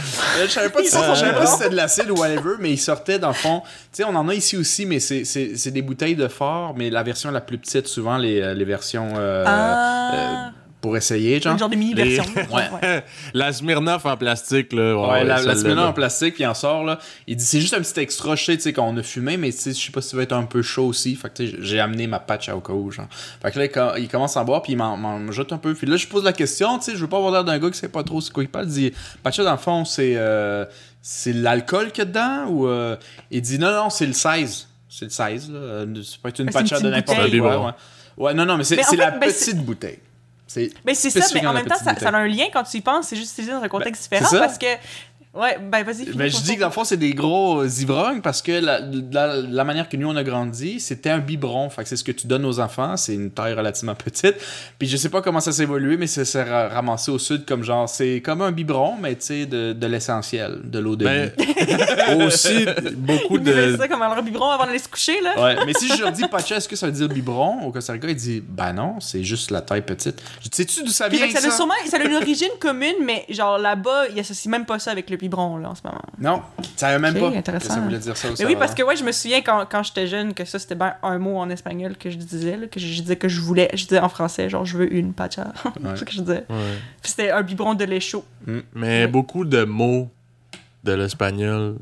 [0.43, 3.29] Je savais pas, Il si, pas c'était de l'acide ou whatever, mais il sortait dans
[3.29, 3.61] le fond.
[3.63, 6.73] Tu sais, on en a ici aussi, mais c'est- c'est c'est des bouteilles de fort,
[6.75, 10.51] mais la version la plus petite, souvent les, euh, les versions euh, ah,
[10.81, 11.53] pour essayer, genre.
[11.53, 12.23] une genre de mini-version.
[12.51, 13.03] Ouais.
[13.35, 14.95] La Smirnoff en plastique, là.
[14.97, 16.97] Ouais, ouais, la, la Smirnoff en plastique, puis il en sort, là.
[17.27, 19.51] Il dit, c'est juste un petit extra, je sais, tu sais, qu'on a fumé, mais
[19.51, 21.15] tu sais, je sais pas si ça va être un peu chaud aussi.
[21.15, 23.05] Fait que, tu sais, j'ai amené ma patch au cas où, genre.
[23.41, 25.57] Fait que là, il co- il commence à boire, puis il m'en- m'en jette un
[25.57, 25.73] peu.
[25.75, 27.69] Puis là, je pose la question, tu sais, je veux pas avoir l'air d'un gars
[27.69, 28.65] qui sait pas trop ce quoi il parle.
[28.65, 28.91] Il dit,
[29.23, 30.65] patcha, dans le fond, c'est euh,
[31.03, 32.67] c'est l'alcool qu'il y a dedans, ou.
[32.67, 32.95] euh,
[33.29, 34.67] Il dit, non, non, c'est le 16.
[34.89, 35.57] C'est le 16, là.
[35.59, 37.53] Euh, peut être une c'est une patcha de n'importe quoi.
[37.53, 37.71] Un Ouais.
[38.17, 39.99] ouais, non, non, mais c'est Mais en c'est fait, la ben, c'est- petite bouteille.
[40.51, 42.81] C'est Mais c'est ça, mais en même temps, ça, a un lien quand tu y
[42.81, 44.65] penses, c'est juste utilisé dans un contexte Ben, différent parce que.
[45.33, 46.11] Ouais, ben vas-y.
[46.13, 48.81] Ben, je dis que dans le fond, c'est des gros ivrognes parce que la,
[49.13, 51.69] la, la manière que nous on a grandi, c'était un biberon.
[51.69, 52.97] Fait que c'est ce que tu donnes aux enfants.
[52.97, 54.35] C'est une taille relativement petite.
[54.77, 57.45] Puis je sais pas comment ça s'est évolué, mais ça s'est ra- ramassé au sud
[57.45, 61.05] comme genre, c'est comme un biberon, mais tu sais, de, de l'essentiel, de l'eau de
[61.05, 62.23] Ben, vie.
[62.25, 62.65] aussi,
[62.97, 63.77] beaucoup Ils buvaient de.
[63.77, 65.41] ça comme leur biberon avant d'aller se coucher, là.
[65.41, 67.93] Ouais, mais si je leur dis Pacha, est-ce que ça veut dire biberon au Costa
[67.93, 70.21] Rica, il dit ben non, c'est juste la taille petite.
[70.43, 71.51] Je dis, sais-tu d'où ça vient que ça, a ça?
[71.55, 75.09] sûrement, ça a une origine commune, mais genre là-bas, ils associent même pas ça avec
[75.09, 76.01] le biberon, là, en ce moment.
[76.19, 76.41] Non,
[76.75, 77.67] ça savait même Ok, pas intéressant.
[77.69, 79.65] que ça voulait dire ça au Mais oui, parce que ouais, je me souviens quand,
[79.71, 82.67] quand j'étais jeune que ça c'était bien un mot en espagnol que je disais, là,
[82.67, 85.13] que je, je disais que je voulais, je disais en français, genre je veux une
[85.13, 85.53] pacha.
[85.81, 86.45] c'est ce que je disais.
[86.49, 86.77] Ouais.
[87.01, 88.25] Puis c'était un biberon de lait chaud.
[88.75, 90.09] Mais beaucoup de mots
[90.83, 91.75] de l'espagnol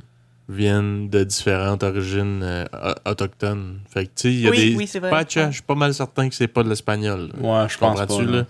[0.47, 2.65] viennent de différentes origines euh,
[3.05, 3.79] au- autochtones.
[3.89, 4.75] Fait que, tu sais, il y a Oui, des.
[4.75, 5.09] oui, c'est vrai.
[5.11, 7.29] Pacha, je suis pas mal certain que c'est pas de l'espagnol.
[7.39, 8.05] Ouais, je pense pas.
[8.07, 8.45] Comprends-tu, là?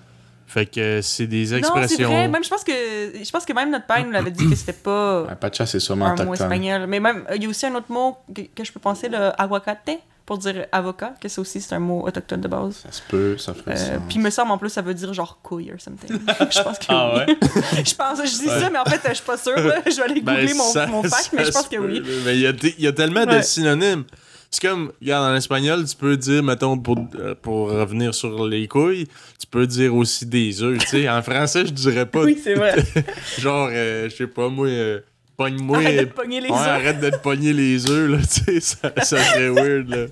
[0.52, 2.10] Fait que c'est des Non, c'est expressions.
[2.10, 2.28] vrai.
[2.28, 4.74] Même je pense que je pense que même notre père nous l'avait dit que c'était
[4.74, 6.86] pas Ouais, Pacha, c'est sûrement un mot espagnol.
[6.88, 9.30] Mais même il y a aussi un autre mot que, que je peux penser, le
[9.40, 9.92] aguacate,
[10.26, 12.82] pour dire avocat, que ça aussi c'est un mot autochtone de base.
[12.84, 14.02] Ça se peut, ça ferait Euh, sens.
[14.08, 16.20] puis il me semble en plus ça veut dire genre couille or something.
[16.28, 17.34] je pense que Ah oui.
[17.34, 17.84] ouais?
[17.86, 19.56] je pense, je dis ça, mais en fait je suis pas sûre.
[19.56, 19.76] là.
[19.86, 21.82] Je vais aller Ben, googler mon, ça- mon fact, mais je ça pense se que
[21.82, 22.02] peut, oui.
[22.26, 24.04] Mais il y, a t- il y a tellement de synonymes.
[24.52, 28.68] C'est comme, regarde, en espagnol, tu peux dire, mettons, pour, euh, pour revenir sur les
[28.68, 29.06] couilles,
[29.40, 31.10] tu peux dire aussi des œufs, tu sais.
[31.10, 32.76] En français, je dirais pas, Oui, c'est vrai.
[33.38, 35.02] genre, euh, je sais pas, moi, euh,
[35.38, 35.78] pogne-moi.
[35.78, 36.68] Arrête de pogner les Ouais, œufs.
[36.68, 40.06] arrête de te pogner les œufs, là, tu sais, ça, ça serait weird, là.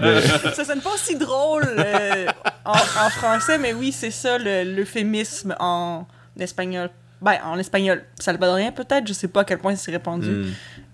[0.00, 2.26] Mais- Ça sonne pas aussi drôle euh,
[2.64, 6.06] en, en français, mais oui, c'est ça le- l'euphémisme en
[6.38, 6.90] espagnol.
[7.24, 10.44] Ben, en espagnol salvadorien peut-être, je sais pas à quel point c'est répandu.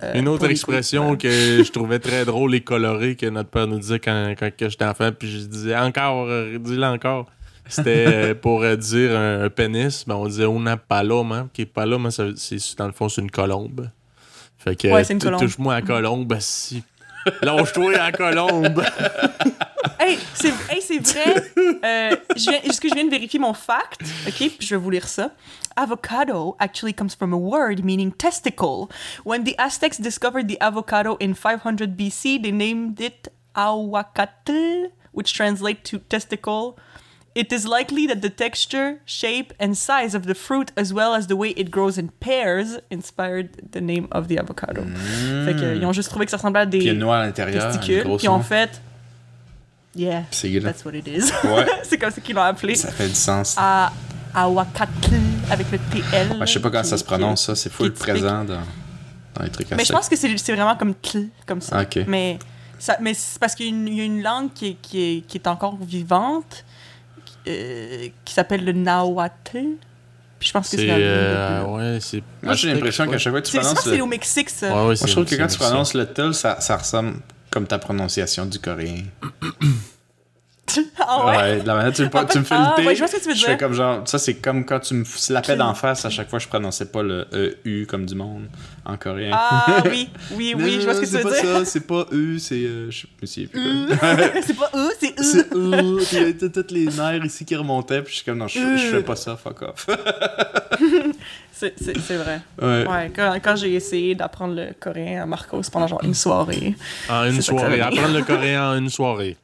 [0.02, 1.24] Euh, Une autre expression coups.
[1.24, 4.84] que je trouvais très drôle et colorée que notre père nous disait quand, quand j'étais
[4.84, 7.26] enfant, puis je disais encore, euh, dis-le encore.
[7.68, 12.76] C'était euh, pour dire un, pénis, ben on disait una paloma, qui est paloma, c'est
[12.78, 13.90] dans le fond c'est une colombe.
[14.56, 15.40] Fait que Ouais, c'est une t- colombe.
[15.40, 16.84] touche-moi à colombe, si.
[17.42, 18.82] Lâche-toi à colombe.
[19.98, 21.44] Hey, c'est hey, vrai.
[21.84, 24.00] Euh, je viens, je viens de vérifier mon fact?
[24.26, 25.30] OK, puis je vais vous lire ça.
[25.76, 28.90] Avocado actually comes from a word meaning testicle.
[29.24, 35.90] When the Aztecs discovered the avocado in 500 BC, they named it ahuacatl, which translates
[35.90, 36.78] to testicle.
[37.34, 41.28] It is likely that the texture, shape, and size of the fruit, as well as
[41.28, 44.82] the way it grows in pairs, inspired the name of the avocado.
[44.82, 45.44] Hmm.
[45.46, 47.70] Fait que, ils ont juste trouvé que ça ressemblait à Puis des noir à l'intérieur.
[47.70, 48.80] testicules, puis en fait,
[49.94, 50.24] yeah,
[50.62, 51.30] that's what it is.
[51.44, 51.66] Ouais.
[51.84, 52.74] c'est comme ça qu'ils l'ont appelé.
[52.74, 53.54] Ça fait du sens.
[53.56, 53.92] Ah,
[54.34, 55.14] à Awakatl
[55.50, 56.32] avec le TL.
[56.38, 57.54] Ouais, je sais pas comment ça se prononce, ça.
[57.54, 58.60] C'est full présent dans,
[59.34, 61.80] dans les trucs à Mais je pense que c'est vraiment comme tl, comme ça.
[61.82, 62.00] Ok.
[62.06, 62.38] Mais,
[62.78, 64.74] ça, mais c'est parce qu'il y, a une- il y a une langue qui est,
[64.80, 66.64] qui est, qui est encore vivante,
[67.48, 69.58] euh, qui s'appelle le Nahuatl.
[70.38, 70.86] Puis je pense que c'est C'est.
[70.86, 72.22] la langue euh, ouais, c'est.
[72.42, 74.02] Moi, j'ai l'impression qu'à chaque fois que tu C'est- Je pense prononces que c'est le...
[74.02, 74.66] au Mexique, ça.
[74.68, 77.14] Ouais, ouais, Moi, je trouve que quand tu prononces le tel, ça, ça ressemble
[77.50, 79.02] comme ta prononciation du coréen.
[80.98, 81.36] ah ouais?
[81.36, 82.94] Ouais, de la manière tu, me- En fait- tu me fais ah, le T, ouais,
[82.94, 83.48] je vois ce que tu veux je dire.
[83.48, 86.38] fais comme genre, ça c'est comme quand tu me slappais d'en face, à chaque fois
[86.38, 88.46] je prononçais pas le E, U comme du monde
[88.84, 89.30] en coréen.
[89.34, 91.56] Ah oui, oui, oui, je vois ce que c'est tu veux pas dire.
[91.58, 92.54] ça, c'est pas E, c'est.
[92.56, 94.42] euh, je me souviens plus.
[94.46, 95.22] c'est pas eux, c'est eux.
[95.22, 98.24] c'est E, puis il y avait tous les nerfs ici qui remontaient, puis je suis
[98.24, 99.02] comme non, je, je fais Euh.
[99.02, 99.86] pas ça, fuck off.
[101.52, 102.40] C'est c'est- c'est vrai.
[102.62, 102.86] ouais.
[102.86, 106.74] Ouais, quand, quand j'ai essayé d'apprendre le coréen à Marcos pendant genre une soirée.
[107.10, 107.80] En une C'est soirée.
[107.80, 109.36] Apprendre le coréen en une soirée.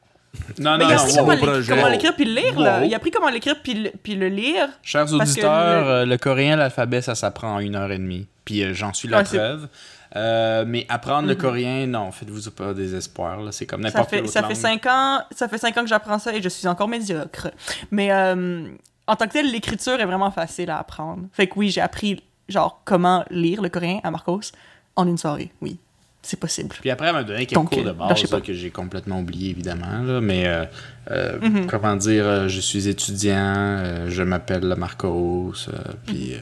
[0.59, 2.85] Non, Mais non, il a appris wow, comment l'écrire- puis le lire, là.
[2.85, 4.67] Il a appris comment l'écrire puis le, puis le lire.
[4.83, 6.17] Chers auditeurs, le- euh, le...
[6.17, 8.27] coréen, l'alphabet, ça s'apprend en une heure et demie.
[8.45, 9.67] Puis euh, j'en suis la preuve.
[10.15, 13.41] Euh, mais apprendre le coréen, non, faites-vous pas des espoirs.
[13.41, 13.51] là.
[13.51, 16.17] C'est comme n'importe quelle autre ça fait cinq ans, ça fait cinq ans que j'apprends
[16.17, 17.49] ça et je suis encore médiocre.
[17.91, 21.23] Mais en tant que tel, l'écriture est vraiment facile à apprendre.
[21.33, 24.39] Fait que oui, j'ai appris genre comment lire le coréen à Marcos
[24.95, 25.51] en une soirée.
[25.61, 25.77] Oui,
[26.27, 26.75] c'est possible.
[26.79, 29.19] Puis après, elle m'a donné quelques Donc, cours de euh, base là, que j'ai complètement
[29.19, 30.01] oublié, évidemment.
[30.03, 30.65] Là, mais euh,
[31.11, 31.67] euh, Mhm.
[31.67, 35.73] comment dire, euh, je suis étudiant, euh, je m'appelle Marcos, euh,
[36.05, 36.39] puis euh,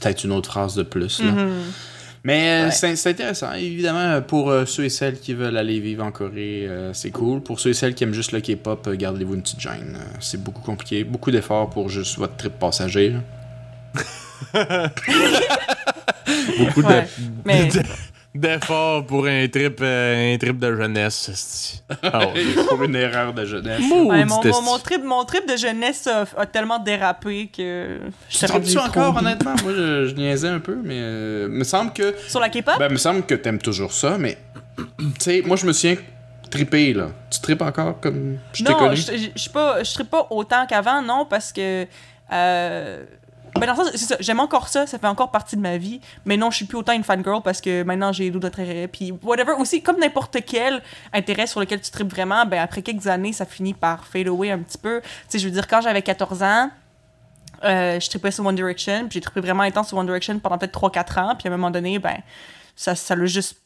[0.00, 1.20] peut-être une autre phrase de plus.
[1.22, 1.30] Là.
[1.32, 1.50] Mhm.
[2.24, 2.70] Mais Ouais.
[2.72, 3.52] c'est intéressant.
[3.52, 7.40] Évidemment, pour euh, ceux et celles qui veulent aller vivre en Corée, euh, c'est cool.
[7.40, 9.96] Pour ceux et celles qui aiment juste le K-pop, euh, gardez-vous une petite gêne.
[9.96, 11.04] Euh, c'est beaucoup compliqué.
[11.04, 13.14] Beaucoup d'efforts pour juste votre trip passager.
[16.58, 17.06] Beaucoup de- Ouais,
[17.44, 17.80] mais- de-
[18.40, 21.82] d'efforts pour un trip, euh, un trip de jeunesse.
[22.02, 22.44] Ah ouais.
[22.68, 23.80] pour une erreur de jeunesse.
[23.80, 27.98] Ouais, mon, trip, mon trip de jeunesse a, a tellement dérapé que
[28.28, 29.54] je Tu tripes-tu encore, honnêtement?
[29.62, 32.14] Moi, je, je niaisais un peu, mais euh, me semble que...
[32.28, 32.74] Sur la K-pop?
[32.78, 34.38] Ben, me semble que t'aimes toujours ça, mais...
[34.98, 35.96] tu sais, moi, je me souviens
[36.50, 37.08] triper, là.
[37.30, 38.96] Tu tripes encore comme je t'ai non, connu?
[38.96, 41.86] je je- pas, serais pas autant qu'avant, non, parce que.
[42.32, 43.04] Euh,
[43.58, 45.76] ben dans le sens, c'est ça, j'aime encore ça, ça fait encore partie de ma
[45.76, 48.88] vie, mais non, je suis plus autant une fangirl parce que maintenant j'ai d'autres intérêts,
[48.88, 49.52] puis whatever.
[49.58, 53.46] Aussi, comme n'importe quel intérêt sur lequel tu tripes vraiment, ben après quelques années, ça
[53.46, 55.00] finit par fade away un petit peu.
[55.00, 56.70] Tu sais, je veux dire, quand j'avais 14 ans,
[57.64, 60.58] euh, je tripais sur One Direction, puis j'ai trippé vraiment intense sur One Direction pendant
[60.58, 62.16] peut-être 3-4 ans, puis à un moment donné, ben,
[62.74, 63.56] ça ça l'a juste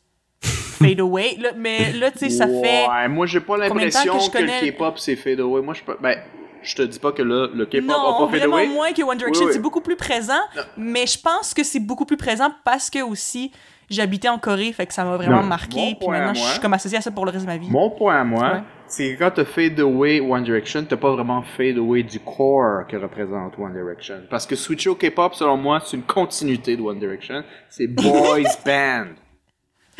[0.42, 1.36] fade away.
[1.38, 2.86] Là, mais là, tu sais, ça fait.
[2.88, 5.60] Ouais, moi j'ai pas l'impression que que, le K-pop c'est fade away.
[5.62, 5.96] Moi je peux.
[6.00, 6.18] Ben,
[6.62, 9.16] je te dis pas que le, le K-pop a pas fade vraiment moins que One
[9.18, 9.44] Direction.
[9.44, 9.52] Oui, oui.
[9.54, 10.40] C'est beaucoup plus présent,
[10.76, 13.52] mais je pense que c'est beaucoup plus présent parce que aussi
[13.88, 15.48] j'habitais en Corée, fait que ça m'a vraiment Non.
[15.48, 15.80] marqué.
[15.80, 17.56] Mon Puis maintenant, je moi- suis comme associée à ça pour le reste de ma
[17.56, 17.68] vie.
[17.70, 18.62] Mon point à moi, Ouais.
[18.86, 22.86] c'est que quand t'as fade away One Direction, t'as pas vraiment fade away du core
[22.88, 24.20] que représente One Direction.
[24.30, 27.42] Parce que switcher au K-pop, selon moi, c'est une continuité de One Direction.
[27.68, 29.06] C'est boys band.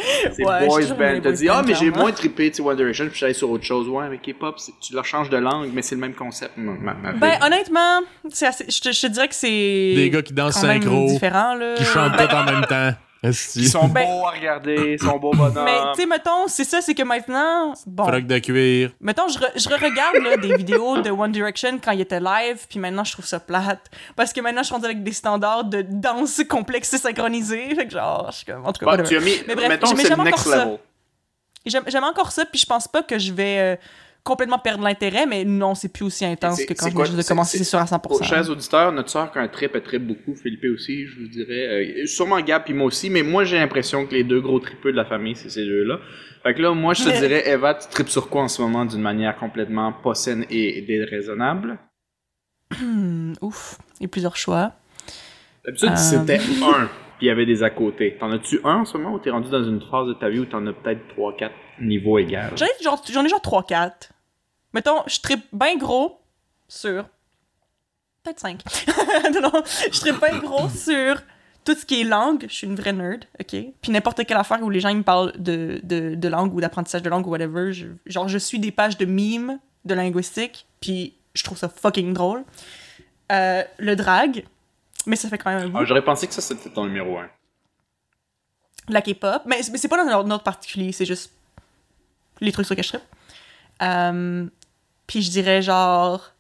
[0.33, 1.21] C'est Ouais, boys band.
[1.23, 3.65] T'as dit, ah, mais j'ai moins trippé, tu sais, One Direction, puis allé sur autre
[3.65, 3.89] chose.
[3.89, 6.53] Ouais, mais K-pop, tu leur changes de langue, mais c'est le même concept.
[6.57, 8.01] ma- ma- ma Ben, honnêtement,
[8.31, 9.49] c'est assez- je, te, je te dirais que c'est.
[9.49, 11.75] Des gars qui dansent synchro, différent, là.
[11.77, 12.93] qui chantent tout en même temps.
[13.23, 15.65] Ils sont Ben- beaux à regarder, ils sont beaux bonhommes.
[15.65, 17.75] Mais, tu sais, mettons, c'est ça, c'est que maintenant.
[17.87, 18.07] Bon.
[18.07, 18.93] Froc de cuir.
[19.01, 22.67] Mettons, je, re- je regarde là, des vidéos de One Direction quand il était live,
[22.69, 23.91] puis maintenant je trouve ça plate.
[24.17, 27.75] Parce que maintenant je suis rendue avec des standards de danse complexes et synchronisés.
[27.75, 28.65] Fait que genre, je suis comme.
[28.67, 29.09] En tout cas, Bah, whatever.
[29.09, 30.65] tu as mis, Mais bref, mettons c'est le next encore ça.
[30.65, 30.79] level.
[31.67, 33.77] J'aime j'aime encore ça, puis je pense pas que je vais euh,
[34.25, 37.59] complètement perdre l'intérêt, mais non, c'est plus aussi intense que quand je juste de commencer,
[37.59, 38.19] c'est- sûr à 100%.
[38.19, 40.35] Pour chers auditeurs, notre soeur, quand elle trippe, elle trippe beaucoup.
[40.35, 42.03] Philippe aussi, je vous dirais.
[42.03, 44.93] Euh, sûrement Gab puis moi aussi, mais moi j'ai l'impression que les deux gros tripeux
[44.93, 45.99] de la famille, c'est ces deux-là.
[46.43, 48.85] Fait que là, moi je te dirais, Eva, tu tripes sur quoi en ce moment
[48.85, 51.79] d'une manière complètement pas saine et déraisonnable?
[52.81, 54.73] Hmm, ouf, il y a plusieurs choix.
[55.65, 55.97] D'habitude, Euh.
[55.97, 56.89] c'était un,
[57.21, 58.17] puis il y avait des à côté.
[58.19, 60.39] T'en as-tu un en ce moment ou t'es rendu dans une phase de ta vie
[60.39, 61.51] où t'en as peut-être 3-4
[61.83, 62.57] niveaux égaux?
[62.57, 64.09] J'en ai genre, j'en ai genre 3-4.
[64.73, 66.19] Mettons, je tripe bien gros
[66.67, 67.05] sur.
[68.23, 68.63] Peut-être 5.
[69.43, 69.53] non,
[69.93, 71.17] je tripe bien gros sur
[71.67, 72.47] tout ce qui est langue.
[72.49, 73.55] Je suis une vraie nerd, ok?
[73.83, 77.03] Puis n'importe quelle affaire où les gens me parlent de, de, de langue ou d'apprentissage
[77.03, 77.71] de langue ou whatever.
[78.07, 82.45] genre, je suis des pages de mimes de linguistique, puis je trouve ça fucking drôle.
[83.31, 84.45] Euh, le drag,
[85.07, 85.79] mais ça fait quand même un bout.
[85.79, 87.29] Ah, J'aurais pensé que ça, c'était ton numéro 1.
[88.89, 91.33] la K-pop, mais, mais c'est pas dans un ordre particulier, c'est juste
[92.41, 93.01] les trucs sur lesquels
[93.81, 93.85] je.
[93.85, 94.47] Euh,
[95.07, 96.33] puis je dirais genre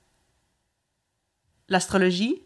[1.68, 2.42] l'astrologie.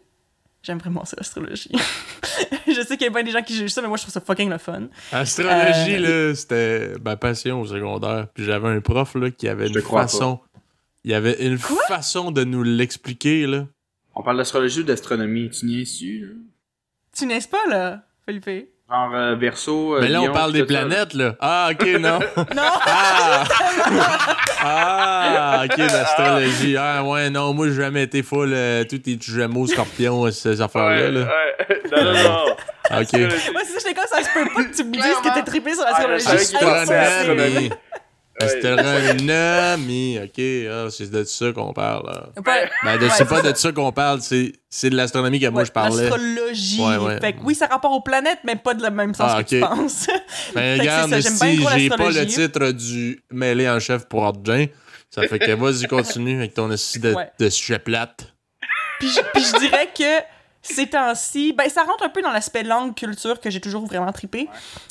[0.63, 1.71] J'aime vraiment ça, l'astrologie.
[2.67, 4.13] je sais qu'il y a bien des gens qui jugent ça, mais moi je trouve
[4.13, 4.87] ça fucking le fun.
[5.11, 8.27] Astrologie, Euh, là, c'était ma passion au secondaire.
[8.33, 10.39] Puis j'avais un prof là, qui avait Je une façon.
[11.03, 13.67] Il y avait une façon de nous l'expliquer, là.
[14.15, 15.49] On parle d'astrologie ou d'astronomie?
[15.49, 16.33] Tu su, là?
[17.17, 18.69] Tu n'es pas là, Felipe?
[18.89, 19.95] Genre euh, Verseau.
[19.95, 20.79] euh, Mais là, on parle des ça, là.
[20.85, 21.35] planètes, là.
[21.39, 22.19] Ah, ok, non.
[22.55, 22.71] Non!
[22.85, 23.43] Ah!
[24.61, 26.77] ah, ok, l'astrologie.
[26.77, 28.51] Ah, ouais, non, moi, j'ai jamais été full.
[28.53, 30.95] euh, tout est gémeaux, scorpions, ces affaires-là.
[30.95, 31.21] Ouais, Là.
[31.21, 31.81] ouais.
[31.91, 32.45] Non, non, non.
[33.01, 33.13] Ok.
[33.13, 35.43] Moi, c'est ça, j'étais comme ça, se peut pas que tu me dises que t'es
[35.43, 36.55] trippé sur l'astrologie.
[36.61, 36.85] Ah,
[38.39, 40.19] Astronomie.
[40.23, 42.05] Ok, ah, c'est de ça qu'on parle.
[42.07, 42.29] Là.
[42.37, 42.69] Ouais.
[42.83, 45.61] Ben, de- Ouais, c'est pas de ça qu'on parle, c'est c'est de l'astronomie que moi
[45.61, 46.03] Ouais, je parlais.
[46.09, 46.81] L'astrologie.
[46.81, 47.19] Ouais, ouais.
[47.21, 49.49] Fait que oui, ça rapporte aux planètes, mais pas de la même sens Ah, que
[49.49, 50.07] tu penses.
[50.53, 54.65] Ben, regarde, ça, si j'ai pas le titre du mêlé en chef pour Ardjin,
[55.09, 57.29] ça fait que vas-y, continue avec ton esti de, Ouais.
[57.39, 58.33] de sujet plate.
[58.99, 60.03] Puis je, puis je dirais que
[60.67, 64.11] ces temps-ci, ben ça rentre un peu dans l'aspect langue culture que j'ai toujours vraiment
[64.11, 64.47] trippé.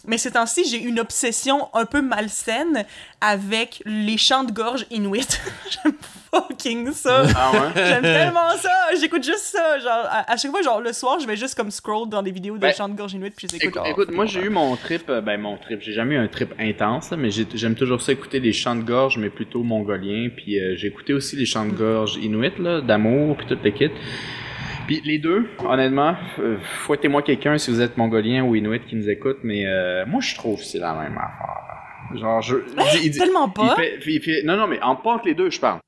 [0.06, 2.84] Mais ces temps-ci, j'ai une obsession un peu malsaine
[3.20, 5.40] avec les chants de gorge inuit.
[5.70, 5.94] J'aime
[6.30, 7.24] fucking ça.
[7.36, 7.58] Ah ouais?
[7.74, 8.70] J'aime tellement ça.
[9.00, 9.78] J'écoute juste ça.
[9.78, 12.30] Genre, à, à chaque fois, genre, le soir, je vais juste comme scroll dans des
[12.30, 13.82] vidéos de Ben, chants de gorge inuit puis je les écoute.
[13.86, 16.52] Écoute, moi j'ai eu mon trip, euh, ben mon trip, j'ai jamais eu un trip
[16.58, 20.58] intense, mais j'ai- j'aime toujours ça écouter des chants de gorge, mais plutôt mongoliens, puis
[20.60, 23.92] euh, j'ai écouté aussi les chants de gorge inuits, là, d'amour, puis toute l'équipe.
[24.86, 29.08] Puis les deux, honnêtement, euh, fouettez-moi quelqu'un si vous êtes mongolien ou inuit qui nous
[29.08, 32.18] écoute, mais euh, moi je trouve que c'est la même affaire.
[32.18, 32.56] Genre, je...
[33.02, 33.76] il il Tellement il pas.
[33.76, 35.80] fait- il fait- non, non, mais en entre les deux, je parle.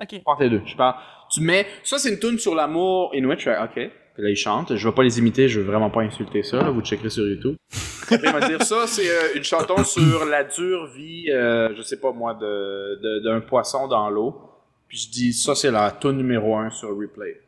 [0.00, 0.20] Ok.
[0.24, 0.94] Entre les deux, je parle.
[1.32, 3.72] Tu mets, ça c'est une tune sur l'amour inuit, je fais ok.
[4.14, 6.58] Puis là ils chantent, je vais pas les imiter, je veux vraiment pas insulter ça,
[6.58, 7.56] là, vous checkerez sur YouTube.
[8.10, 11.82] Après il va dire ça c'est euh, une chanson sur la dure vie, euh, je
[11.82, 14.40] sais pas moi, de de- d'un poisson dans l'eau.
[14.88, 17.40] Puis je dis ça c'est la tune numéro un sur replay.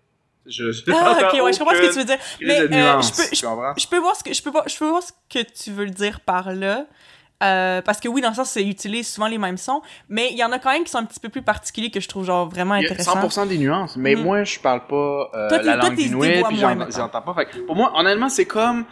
[0.50, 2.18] Je, je Ah, ok, ouais, je comprends ce que tu veux dire.
[2.40, 5.02] Mais euh, je peux, je peux voir ce que je peux voir, je peux voir
[5.02, 6.86] ce que tu veux dire par là.
[7.42, 10.36] Euh, parce que oui, dans le sens, ça utilise souvent les mêmes sons, mais il
[10.36, 12.26] y en a quand même qui sont un petit peu plus particuliers que je trouve
[12.26, 13.14] genre vraiment Il y a intéressants.
[13.44, 14.22] 100% des nuances, mais Mhm.
[14.24, 16.56] moi je parle pas euh, Toi, la langue vois puis
[16.94, 17.34] j'entends pas.
[17.34, 18.84] Fait que pour moi, honnêtement, c'est comme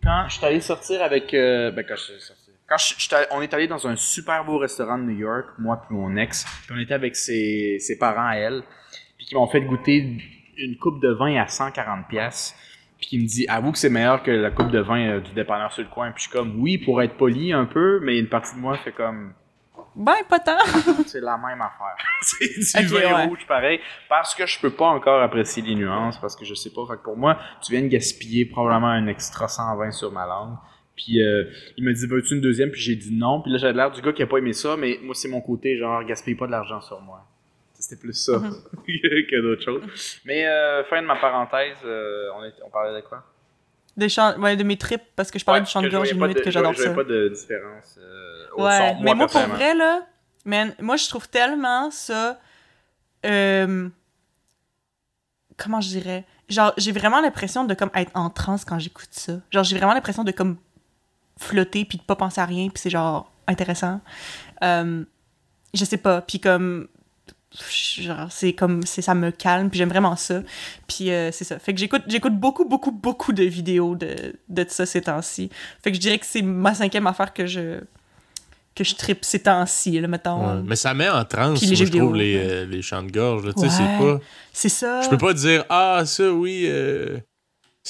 [0.00, 3.08] quand je suis allé sortir avec, euh, ben quand je suis sorti, quand je, je
[3.32, 6.44] on est allé dans un super beau restaurant de New York, moi puis mon ex,
[6.66, 8.62] puis on était avec ses, ses parents à elle,
[9.16, 10.18] puis qui m'ont fait goûter
[10.58, 12.54] une coupe de vin à 140 pièces.
[12.98, 15.32] Puis qui me dit, avoue que c'est meilleur que la coupe de vin euh, du
[15.32, 16.10] dépanneur sur le coin.
[16.10, 18.76] Puis je suis comme, oui, pour être poli un peu, mais une partie de moi
[18.76, 19.34] fait comme,
[19.94, 20.58] Ben, pas tant.
[21.06, 21.96] c'est la même affaire.
[22.22, 23.26] c'est du vin ouais.
[23.26, 23.80] rouge pareil.
[24.08, 26.86] Parce que je peux pas encore apprécier les nuances, parce que je sais pas.
[26.88, 30.56] Fait que pour moi, tu viens de gaspiller probablement un extra 120 sur ma langue.
[30.96, 31.44] Puis euh,
[31.76, 32.72] il me dit, veux-tu une deuxième?
[32.72, 33.42] Puis j'ai dit non.
[33.42, 35.40] Puis là, j'avais l'air du gars qui a pas aimé ça, mais moi, c'est mon
[35.40, 37.24] côté, genre, gaspille pas de l'argent sur moi.
[37.88, 38.52] C'était plus ça Mhm.
[38.86, 40.20] que d'autres choses.
[40.26, 43.24] Mais euh, fin de ma parenthèse, euh, on, est, on parlait de quoi?
[43.96, 46.10] Des chants, ouais, de mes tripes, parce que je parlais Ouais, du chant de gorge
[46.10, 46.90] inuit de- que je j'adore ça.
[46.90, 50.06] pas de différence euh, au Ouais, son, mais moi, pour vrai, là,
[50.44, 52.38] man, moi, je trouve tellement ça.
[53.24, 53.88] euh,
[55.56, 56.24] comment je dirais?
[56.48, 59.32] Genre, j'ai vraiment l'impression de comme être en transe quand j'écoute ça.
[59.50, 60.56] Genre, j'ai vraiment l'impression de comme
[61.40, 64.00] flotter puis de pas penser à rien, puis c'est genre intéressant.
[64.62, 65.04] Euh,
[65.74, 66.88] je sais pas, puis comme.
[67.98, 68.82] Genre, c'est comme.
[68.84, 70.42] c'est ça me calme, puis j'aime vraiment ça.
[70.86, 71.58] Puis euh, c'est ça.
[71.58, 75.48] Fait que j'écoute, j'écoute beaucoup, beaucoup, beaucoup de vidéos de, de ça ces temps-ci.
[75.82, 77.80] Fait que je dirais que c'est ma cinquième affaire que je
[78.74, 80.56] que je tripe ces temps-ci, là, mettons.
[80.56, 80.62] Ouais.
[80.64, 83.52] Mais ça met en transe, moi, je trouve, les, euh, les chants de gorge.
[83.54, 83.70] Tu sais, Ouais.
[83.70, 84.20] c'est pas...
[84.52, 85.00] C'est ça.
[85.00, 87.18] Je peux pas dire, ah, ça, oui, euh,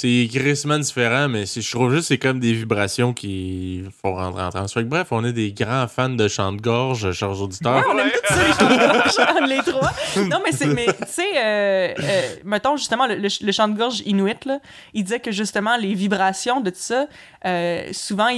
[0.01, 4.43] c'est crissement différent, mais je trouve juste que c'est comme des vibrations qui font rentrer
[4.45, 4.75] en transe.
[4.79, 7.85] Bref, on est des grands fans de chants de gorge, chers Ouais, auditeurs.
[7.93, 9.91] on aime tout ça, les chants de gorge, les trois.
[10.31, 13.77] Non, mais c'est, mais tu sais, euh, euh, mettons justement le, le, le chant de
[13.77, 14.61] gorge inuit, là,
[14.95, 17.07] il disait que justement les vibrations de tout ça,
[17.45, 18.29] euh, souvent,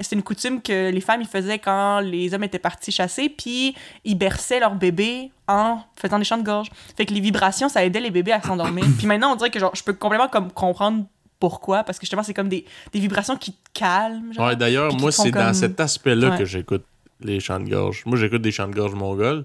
[0.00, 3.74] c'est une coutume que les femmes ils faisaient quand les hommes étaient partis chasser, puis
[4.04, 6.68] ils berçaient leur bébé en faisant des chants de gorge.
[6.96, 8.84] Fait que les vibrations, ça aidait les bébés à s'endormir.
[8.98, 11.04] Puis maintenant, on dirait que genre, je peux complètement comme comprendre
[11.38, 14.32] pourquoi, parce que justement, c'est comme des, des vibrations qui te calment.
[14.32, 14.46] Genre.
[14.48, 16.38] Ouais, d'ailleurs, moi, c'est dans cet aspect-là Ouais.
[16.38, 16.84] que j'écoute
[17.20, 18.02] les chants de gorge.
[18.06, 19.44] Moi, j'écoute des chants de gorge mongols.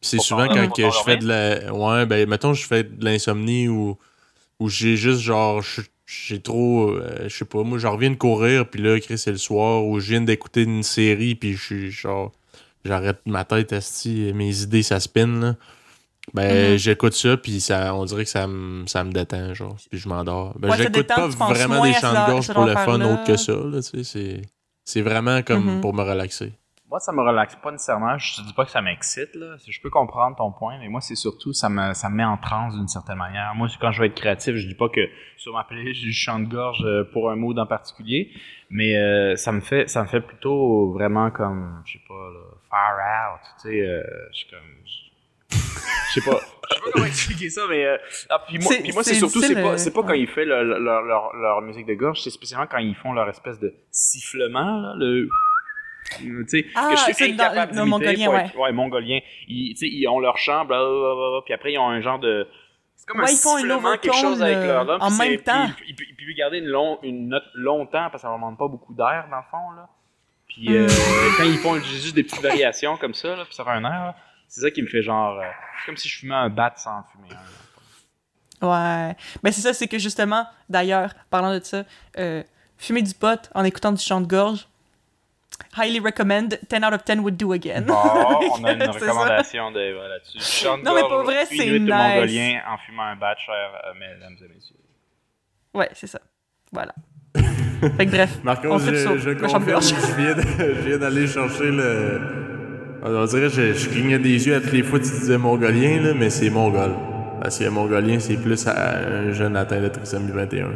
[0.00, 1.72] Puis c'est souvent quand que je fais de la.
[1.72, 3.96] Ouais, ben, mettons, je fais de l'insomnie ou.
[4.58, 5.60] Ou j'ai juste genre.
[5.62, 5.82] je-
[6.26, 6.90] J'ai trop.
[6.90, 9.84] euh, je sais pas, moi, je reviens de courir, puis là, Chris, c'est le soir,
[9.86, 12.32] ou je viens d'écouter une série, puis je suis genre.
[12.84, 15.56] J'arrête ma tête, esti, mes idées, ça spin, là.
[16.34, 16.76] Ben, Mhm.
[16.78, 19.76] j'écoute ça, puis ça, on dirait que ça me, ça me détend, genre.
[19.90, 20.56] Puis je m'endors.
[20.58, 23.52] Ben, Ouais, j'écoute pas vraiment des chants de gorge pour le fun autre que ça,
[23.52, 24.04] là, tu sais.
[24.04, 24.42] C'est,
[24.84, 25.80] c'est vraiment comme Mhm.
[25.80, 26.52] pour me relaxer.
[26.92, 28.18] Moi, ça me relaxe pas nécessairement.
[28.18, 29.56] Je te dis pas que ça m'excite, là.
[29.66, 32.36] Je peux comprendre ton point, mais moi, c'est surtout, ça me, ça me met en
[32.36, 33.54] transe d'une certaine manière.
[33.54, 35.00] Moi, quand je vais être créatif, je dis pas que
[35.38, 38.30] sur ma playlist, j'ai du chant de gorge euh, pour un mood en particulier,
[38.68, 42.40] mais euh, ça me fait, ça me fait plutôt vraiment comme, je sais pas, là,
[42.68, 44.60] far out, tu sais, euh, je suis comme,
[45.48, 46.36] je sais pas,
[46.68, 47.96] je sais pas comment expliquer ça, mais euh,
[48.28, 50.08] ah, puis moi, C'est- puis moi, c'est c'est surtout, c'est pas, euh, c'est pas quand
[50.08, 50.20] ouais.
[50.20, 53.14] ils font le- le- leur, leur, leur musique de gorge, c'est spécialement quand ils font
[53.14, 55.30] leur espèce de sifflement, là, le
[56.74, 58.44] Ah, que je suis incapable le mongolien, ouais.
[58.46, 59.20] être- ouais, mongolien.
[59.48, 62.46] Ils, tu sais, ils ont leur chant, blablabla, puis après, ils ont un genre de...
[62.96, 65.02] C'est comme un Ouais, ils font un sifflement, quelque chose avec euh, leur langue.
[65.02, 65.66] en puis même temps.
[65.76, 68.56] Puis, puis, puis, puis garder une, long, une note longtemps, parce que ça ne demande
[68.58, 69.88] pas beaucoup d'air, dans le fond, là.
[70.48, 71.36] Puis euh, Hmm.
[71.38, 73.90] quand ils font juste des petites variations comme ça, là, puis ça fait un air,
[74.04, 74.16] là,
[74.48, 75.38] c'est ça qui me fait genre...
[75.40, 75.44] euh,
[75.80, 77.28] c'est comme si je fumais un bat sans en fumer
[78.60, 78.66] un.
[79.08, 79.16] Ouais.
[79.42, 81.84] Mais c'est ça, c'est que justement, d'ailleurs, parlant de ça,
[82.18, 82.42] euh,
[82.76, 84.68] fumer du pot en écoutant du chant de gorge,
[85.76, 87.84] highly recommend, 10 out of 10 would do again.
[87.86, 87.94] Bon,
[88.58, 90.66] on a une recommandation de, voilà, là-dessus.
[90.84, 91.80] Non, mais pour vrai, c'est nice.
[91.80, 93.54] mongolien en fumant un bat, chers
[93.86, 94.76] euh, mesdames et messieurs.
[95.74, 96.20] Ouais, c'est ça.
[96.72, 96.94] Voilà.
[97.34, 101.70] fait que bref, Marco, on je, je confirme, je viens, de- je viens d'aller chercher
[101.70, 102.20] le.
[103.04, 105.36] On dirait que je, je clignais des yeux à toutes les fois que tu disais
[105.38, 106.94] mongolien, là, mais c'est mongol.
[107.40, 110.70] Parce que mongolien, c'est plus à un jeune atteint de trisomie 21.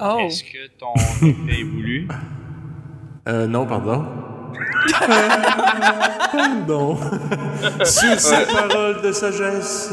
[0.00, 0.18] Oh.
[0.26, 2.08] Est-ce que ton effet est voulu?
[3.28, 4.04] Euh, non, pardon.
[6.32, 6.96] pardon.
[7.84, 9.92] Sur ces paroles de sagesse.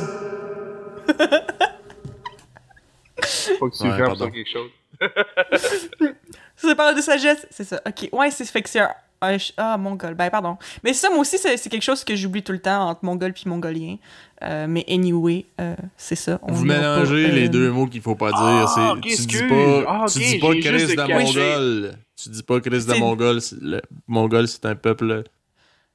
[3.60, 4.15] Faut que tu Ouais, pardon.
[4.26, 4.69] sur quelque chose.
[6.56, 7.80] C'est parole de sagesse, c'est ça.
[7.88, 8.89] Ok, ouais, c'est fait que c'est un.
[9.22, 10.57] un ch- ah, mongol, ben pardon.
[10.84, 13.43] Mais ça, moi aussi, c'est quelque chose que j'oublie tout le temps entre mongol puis
[13.47, 13.95] mongolien.
[14.43, 16.38] Euh, mais anyway, euh, c'est ça.
[16.41, 18.39] on Vous mélangez pas, euh, les deux mots qu'il faut pas dire.
[18.41, 21.93] Ah, c'est, ok, tu dis pas, Ah, tu ok, dis pas Chris de Mongol.
[22.22, 23.40] Tu dis pas Chris de Mongol.
[23.62, 25.24] Le Mongol, c'est un peuple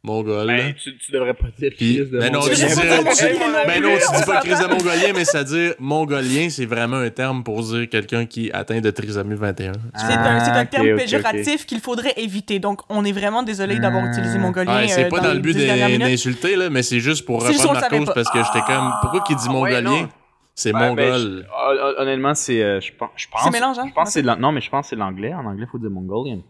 [0.05, 0.47] mongol.
[0.47, 2.67] Ben, tu, tu devrais pas dire Puis, fils de ben non, mongolien.
[2.67, 5.75] tu dis, tu- dire mongolien ben non tu dis pas Chris de mongolien, mais c'est-à-dire
[5.79, 9.73] mongolien, c'est vraiment un terme pour dire quelqu'un qui atteint de trisomie 21.
[9.73, 12.59] C'est un, c'est un Ah, terme péjoratif qu'il faudrait éviter.
[12.59, 14.13] Donc, on est vraiment désolé d'avoir Ah.
[14.13, 14.77] utilisé mongolien.
[14.77, 18.05] Ouais, c'est euh, pas dans, le but d'insulter, là, mais c'est juste pour reprendre Marcos
[18.05, 18.13] pas.
[18.13, 20.09] parce que j'étais comme, pourquoi qu'il dit Ah, ouais, mongolien?
[20.55, 21.44] C'est Ben, ben, mongol.
[21.47, 22.62] je- hon- honnêtement, c'est.
[22.62, 23.10] euh, je pense.
[23.16, 25.35] Je pense, C'est mélangeant, Je pense c'est non, mais je pense que c'est l'anglais.
[25.35, 26.43] En anglais, il faut dire mongolian.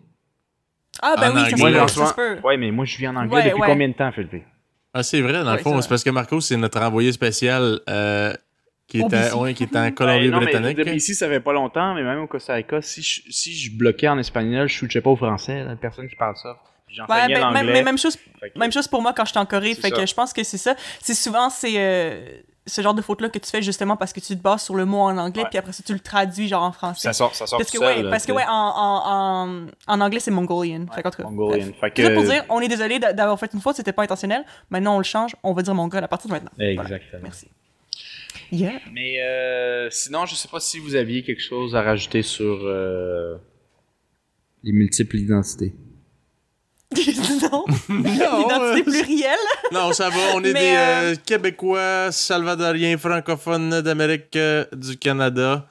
[1.03, 1.71] Ah, ben En oui, anglais.
[1.73, 2.39] Moi, ça soi- se peut.
[2.45, 3.67] Ouais, mais moi, je vis en anglais Ouais, depuis ouais.
[3.69, 4.45] combien de temps, Philippe?
[4.93, 7.81] Ah, c'est vrai, dans le Ouais, fond, c'est parce que Marcos, c'est notre envoyé spécial
[7.91, 8.33] euh,
[8.87, 9.33] qui, BC.
[9.35, 10.77] ouais, qui était en Ben, non, mais Colombie-Britannique.
[10.77, 13.77] depuis ici, ça fait pas longtemps, mais même au Costa Rica, si je, si je
[13.77, 15.65] bloquais en espagnol, je switchais pas au français.
[15.65, 16.57] La personne qui parle ça.
[16.97, 17.65] Ouais, ben, même, l'anglais.
[17.73, 19.75] mais même chose, que- même chose pour moi quand j'étais en Corée.
[19.75, 19.97] C'est Fait ça.
[19.97, 20.77] que je pense que c'est ça.
[21.01, 22.25] C'est souvent c'est euh,
[22.67, 24.85] ce genre de faute-là que tu fais justement parce que tu te bases sur le
[24.87, 25.49] mot en anglais, Ouais.
[25.51, 27.03] puis après ça, tu le traduis genre en français.
[27.03, 29.67] Ça sort, ça sort parce que, seul, ouais, là, parce que ouais, en, en, en,
[29.87, 30.87] en anglais, c'est Mongolian.
[30.95, 31.67] Fait qu'en tout cas, Mongolian.
[31.81, 34.45] Fait que- pour dire, on est désolé d'a- d'avoir fait une faute, c'était pas intentionnel.
[34.71, 36.51] Maintenant, on le change, on va dire mongol à partir de maintenant.
[36.57, 36.71] Voilà.
[36.83, 37.23] Exactement.
[37.23, 37.49] Merci.
[38.51, 38.73] Yeah.
[38.93, 43.37] Mais euh, sinon, je sais pas si vous aviez quelque chose à rajouter sur euh,
[44.63, 45.75] les multiples identités.
[47.53, 47.65] non.
[47.89, 49.37] Non, Identité euh, plurielle.
[49.73, 54.97] non, ça va, on est Mais, des euh, euh, Québécois, Salvadoriens, francophones d'Amérique euh, du
[54.97, 55.67] Canada.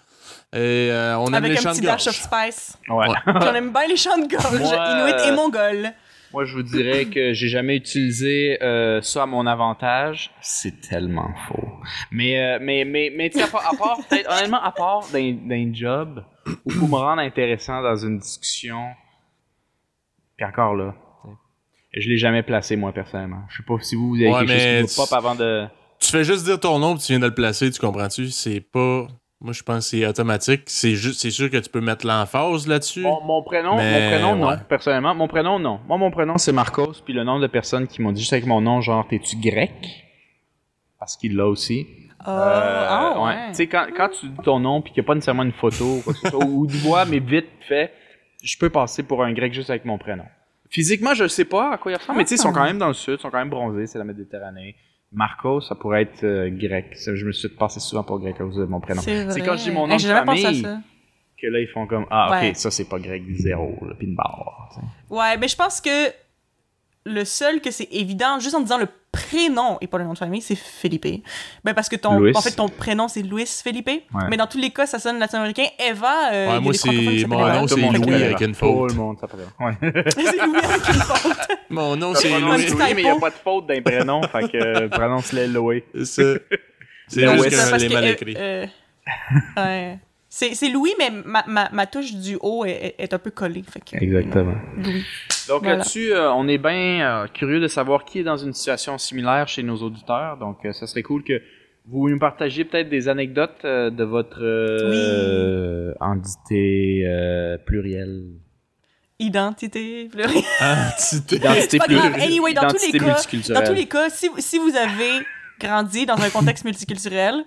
[0.54, 2.16] Et euh, on aime Avec les un chants petit de dash gorge.
[2.16, 2.78] of spice.
[2.88, 3.08] Ouais.
[3.26, 4.60] Puis on aime bien les chants de gorge.
[4.60, 5.94] Moi, Inuit et euh, mongol.
[6.32, 10.32] Moi, je vous dirais que j'ai jamais utilisé euh, ça à mon avantage.
[10.42, 11.70] C'est tellement faux.
[12.12, 15.08] Mais, euh, mais, mais, mais tu sais, à part, à part peut-être, honnêtement, à part
[15.12, 16.24] d'un, d'un job
[16.66, 18.84] où pour me rendre intéressant dans une discussion,
[20.38, 20.94] puis encore là,
[21.94, 23.42] je l'ai jamais placé, moi, personnellement.
[23.50, 25.36] Je sais pas si vous, vous avez Ouais, quelque mais chose qui vous pop avant
[25.36, 25.66] de...
[26.00, 28.30] Tu fais juste dire ton nom, puis tu viens de le placer, tu comprends-tu?
[28.30, 29.08] C'est pas.
[29.40, 30.64] Moi, je pense que c'est automatique.
[30.68, 33.02] C'est juste, c'est sûr que tu peux mettre l'emphase là-dessus.
[33.02, 34.56] Mon, mon prénom, Mais, mon prénom, non, ouais.
[34.70, 35.14] personnellement.
[35.16, 35.80] Mon prénom, non.
[35.88, 38.46] Moi, mon prénom, c'est Marcos, puis le nombre de personnes qui m'ont dit juste avec
[38.46, 39.72] mon nom, genre, t'es-tu grec?
[41.00, 41.86] Parce qu'il l'a aussi.
[42.26, 43.26] Oh, Euh, ah, ouais.
[43.26, 43.48] ouais.
[43.50, 45.52] Tu sais, quand, quand tu dis ton nom puis qu'il n'y a pas nécessairement une
[45.52, 46.14] photo ou, quoi
[46.46, 47.92] ou une voix, mais vite fait,
[48.42, 50.24] je peux passer pour un grec juste avec mon prénom.
[50.74, 52.80] Physiquement, je sais pas à quoi il ressemble, mais tu sais, ils sont quand même
[52.80, 54.76] dans le sud, ils sont quand même bronzés, c'est la Méditerranée.
[55.12, 56.96] Marco, ça pourrait être euh, grec.
[56.96, 59.00] Ça, Je me suis passé souvent pour grec à cause de mon prénom.
[59.02, 60.64] C'est quand je dis mon nom Hey, de famille.
[61.40, 62.50] Que là, ils font comme Ah, Ouais.
[62.50, 64.70] ok, ça c'est pas grec, zéro, barre.
[64.74, 64.86] tu sais.
[65.16, 66.10] Ouais, mais je pense que
[67.06, 70.18] le seul que c'est évident, juste en disant le prénom et pas le nom de
[70.18, 71.06] famille, c'est Felipe.
[71.64, 73.88] Ben parce que ton, en fait, ton prénom c'est Luis Felipe.
[73.88, 74.02] Ouais.
[74.30, 75.68] Mais dans tous les cas, ça sonne latino-américain.
[75.80, 77.54] Eva, euh, y Ouais, a moi, c'est- mon Eva.
[77.62, 78.70] nom, c'est Louis s'appelle avec une faute.
[78.70, 79.40] Tout le monde s'appelle.
[79.60, 79.74] Ouais.
[80.10, 81.38] c'est Louis avec une faute.
[81.70, 82.42] Mon nom, C'est Louis.
[82.42, 85.46] Louis, mais il n'y a pas de faute dans les prénoms, fait que euh, prononce-le
[85.48, 85.84] Louis.
[86.04, 86.40] C'est
[87.10, 88.36] juste que je parce l'ai que, mal euh, écrit.
[88.38, 88.66] euh,
[89.58, 90.00] ouais.
[90.36, 93.62] C'est c'est Louis, mais ma, ma, ma touche du haut est, un peu collée.
[93.70, 94.56] Fait que, Exactement.
[94.78, 95.06] Louis.
[95.48, 95.78] Donc Voilà.
[95.78, 99.48] là-dessus, euh, on est bien euh, curieux de savoir qui est dans une situation similaire
[99.48, 100.38] chez nos auditeurs.
[100.38, 101.40] Donc, euh, ça serait cool que
[101.88, 108.24] vous nous partagiez peut-être des anecdotes euh, de votre euh, entité euh, plurielle.
[109.20, 110.44] Identité plurielle.
[110.60, 111.36] Entité.
[111.36, 112.12] Identité C'est pas grave.
[112.12, 112.28] plurielle.
[112.28, 113.54] Anyway, dans tous les Identité cas-.
[113.54, 115.24] Dans tous les cas, si, si vous avez
[115.60, 117.46] grandi dans un contexte multiculturel,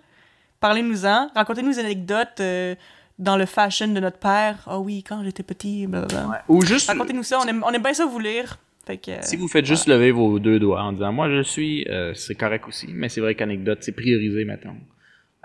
[0.60, 1.28] parlez-nous-en.
[1.34, 2.74] Racontez-nous des anecdotes euh,
[3.18, 4.56] dans le fashion de notre père.
[4.66, 6.26] Ah oui, quand j'étais petit, blablabla.
[6.28, 6.36] Ouais.
[6.48, 7.38] Ou juste, Racontez-nous ça.
[7.42, 8.58] On aime, on aime bien ça vous lire.
[8.86, 11.42] Fait que, euh, si vous faites juste lever vos deux doigts en disant moi je
[11.42, 12.86] suis, euh, c'est correct aussi.
[12.92, 14.76] Mais c'est vrai qu'anecdote, c'est priorisé maintenant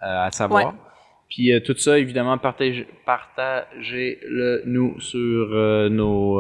[0.04, 0.68] euh, à savoir.
[0.68, 0.72] Ouais.
[1.30, 5.48] Puis tout ça, évidemment, partagez- partagez-le nous sur
[5.90, 6.36] nos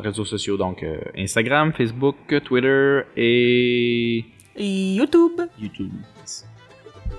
[0.00, 0.82] réseaux sociaux, donc
[1.16, 4.24] Instagram, Facebook, Twitter et
[4.56, 5.42] Et YouTube.
[5.60, 5.92] YouTube.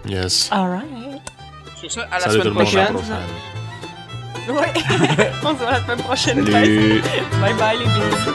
[0.06, 0.49] Yes.
[0.52, 0.86] Alright.
[1.80, 2.94] Sur ça, à la Salut semaine prochaine.
[2.94, 4.56] prochaine.
[4.56, 4.74] Ouais.
[5.44, 6.45] on se voit la semaine prochaine.
[6.52, 7.02] Salut.
[7.41, 8.34] Bye bye les bisous.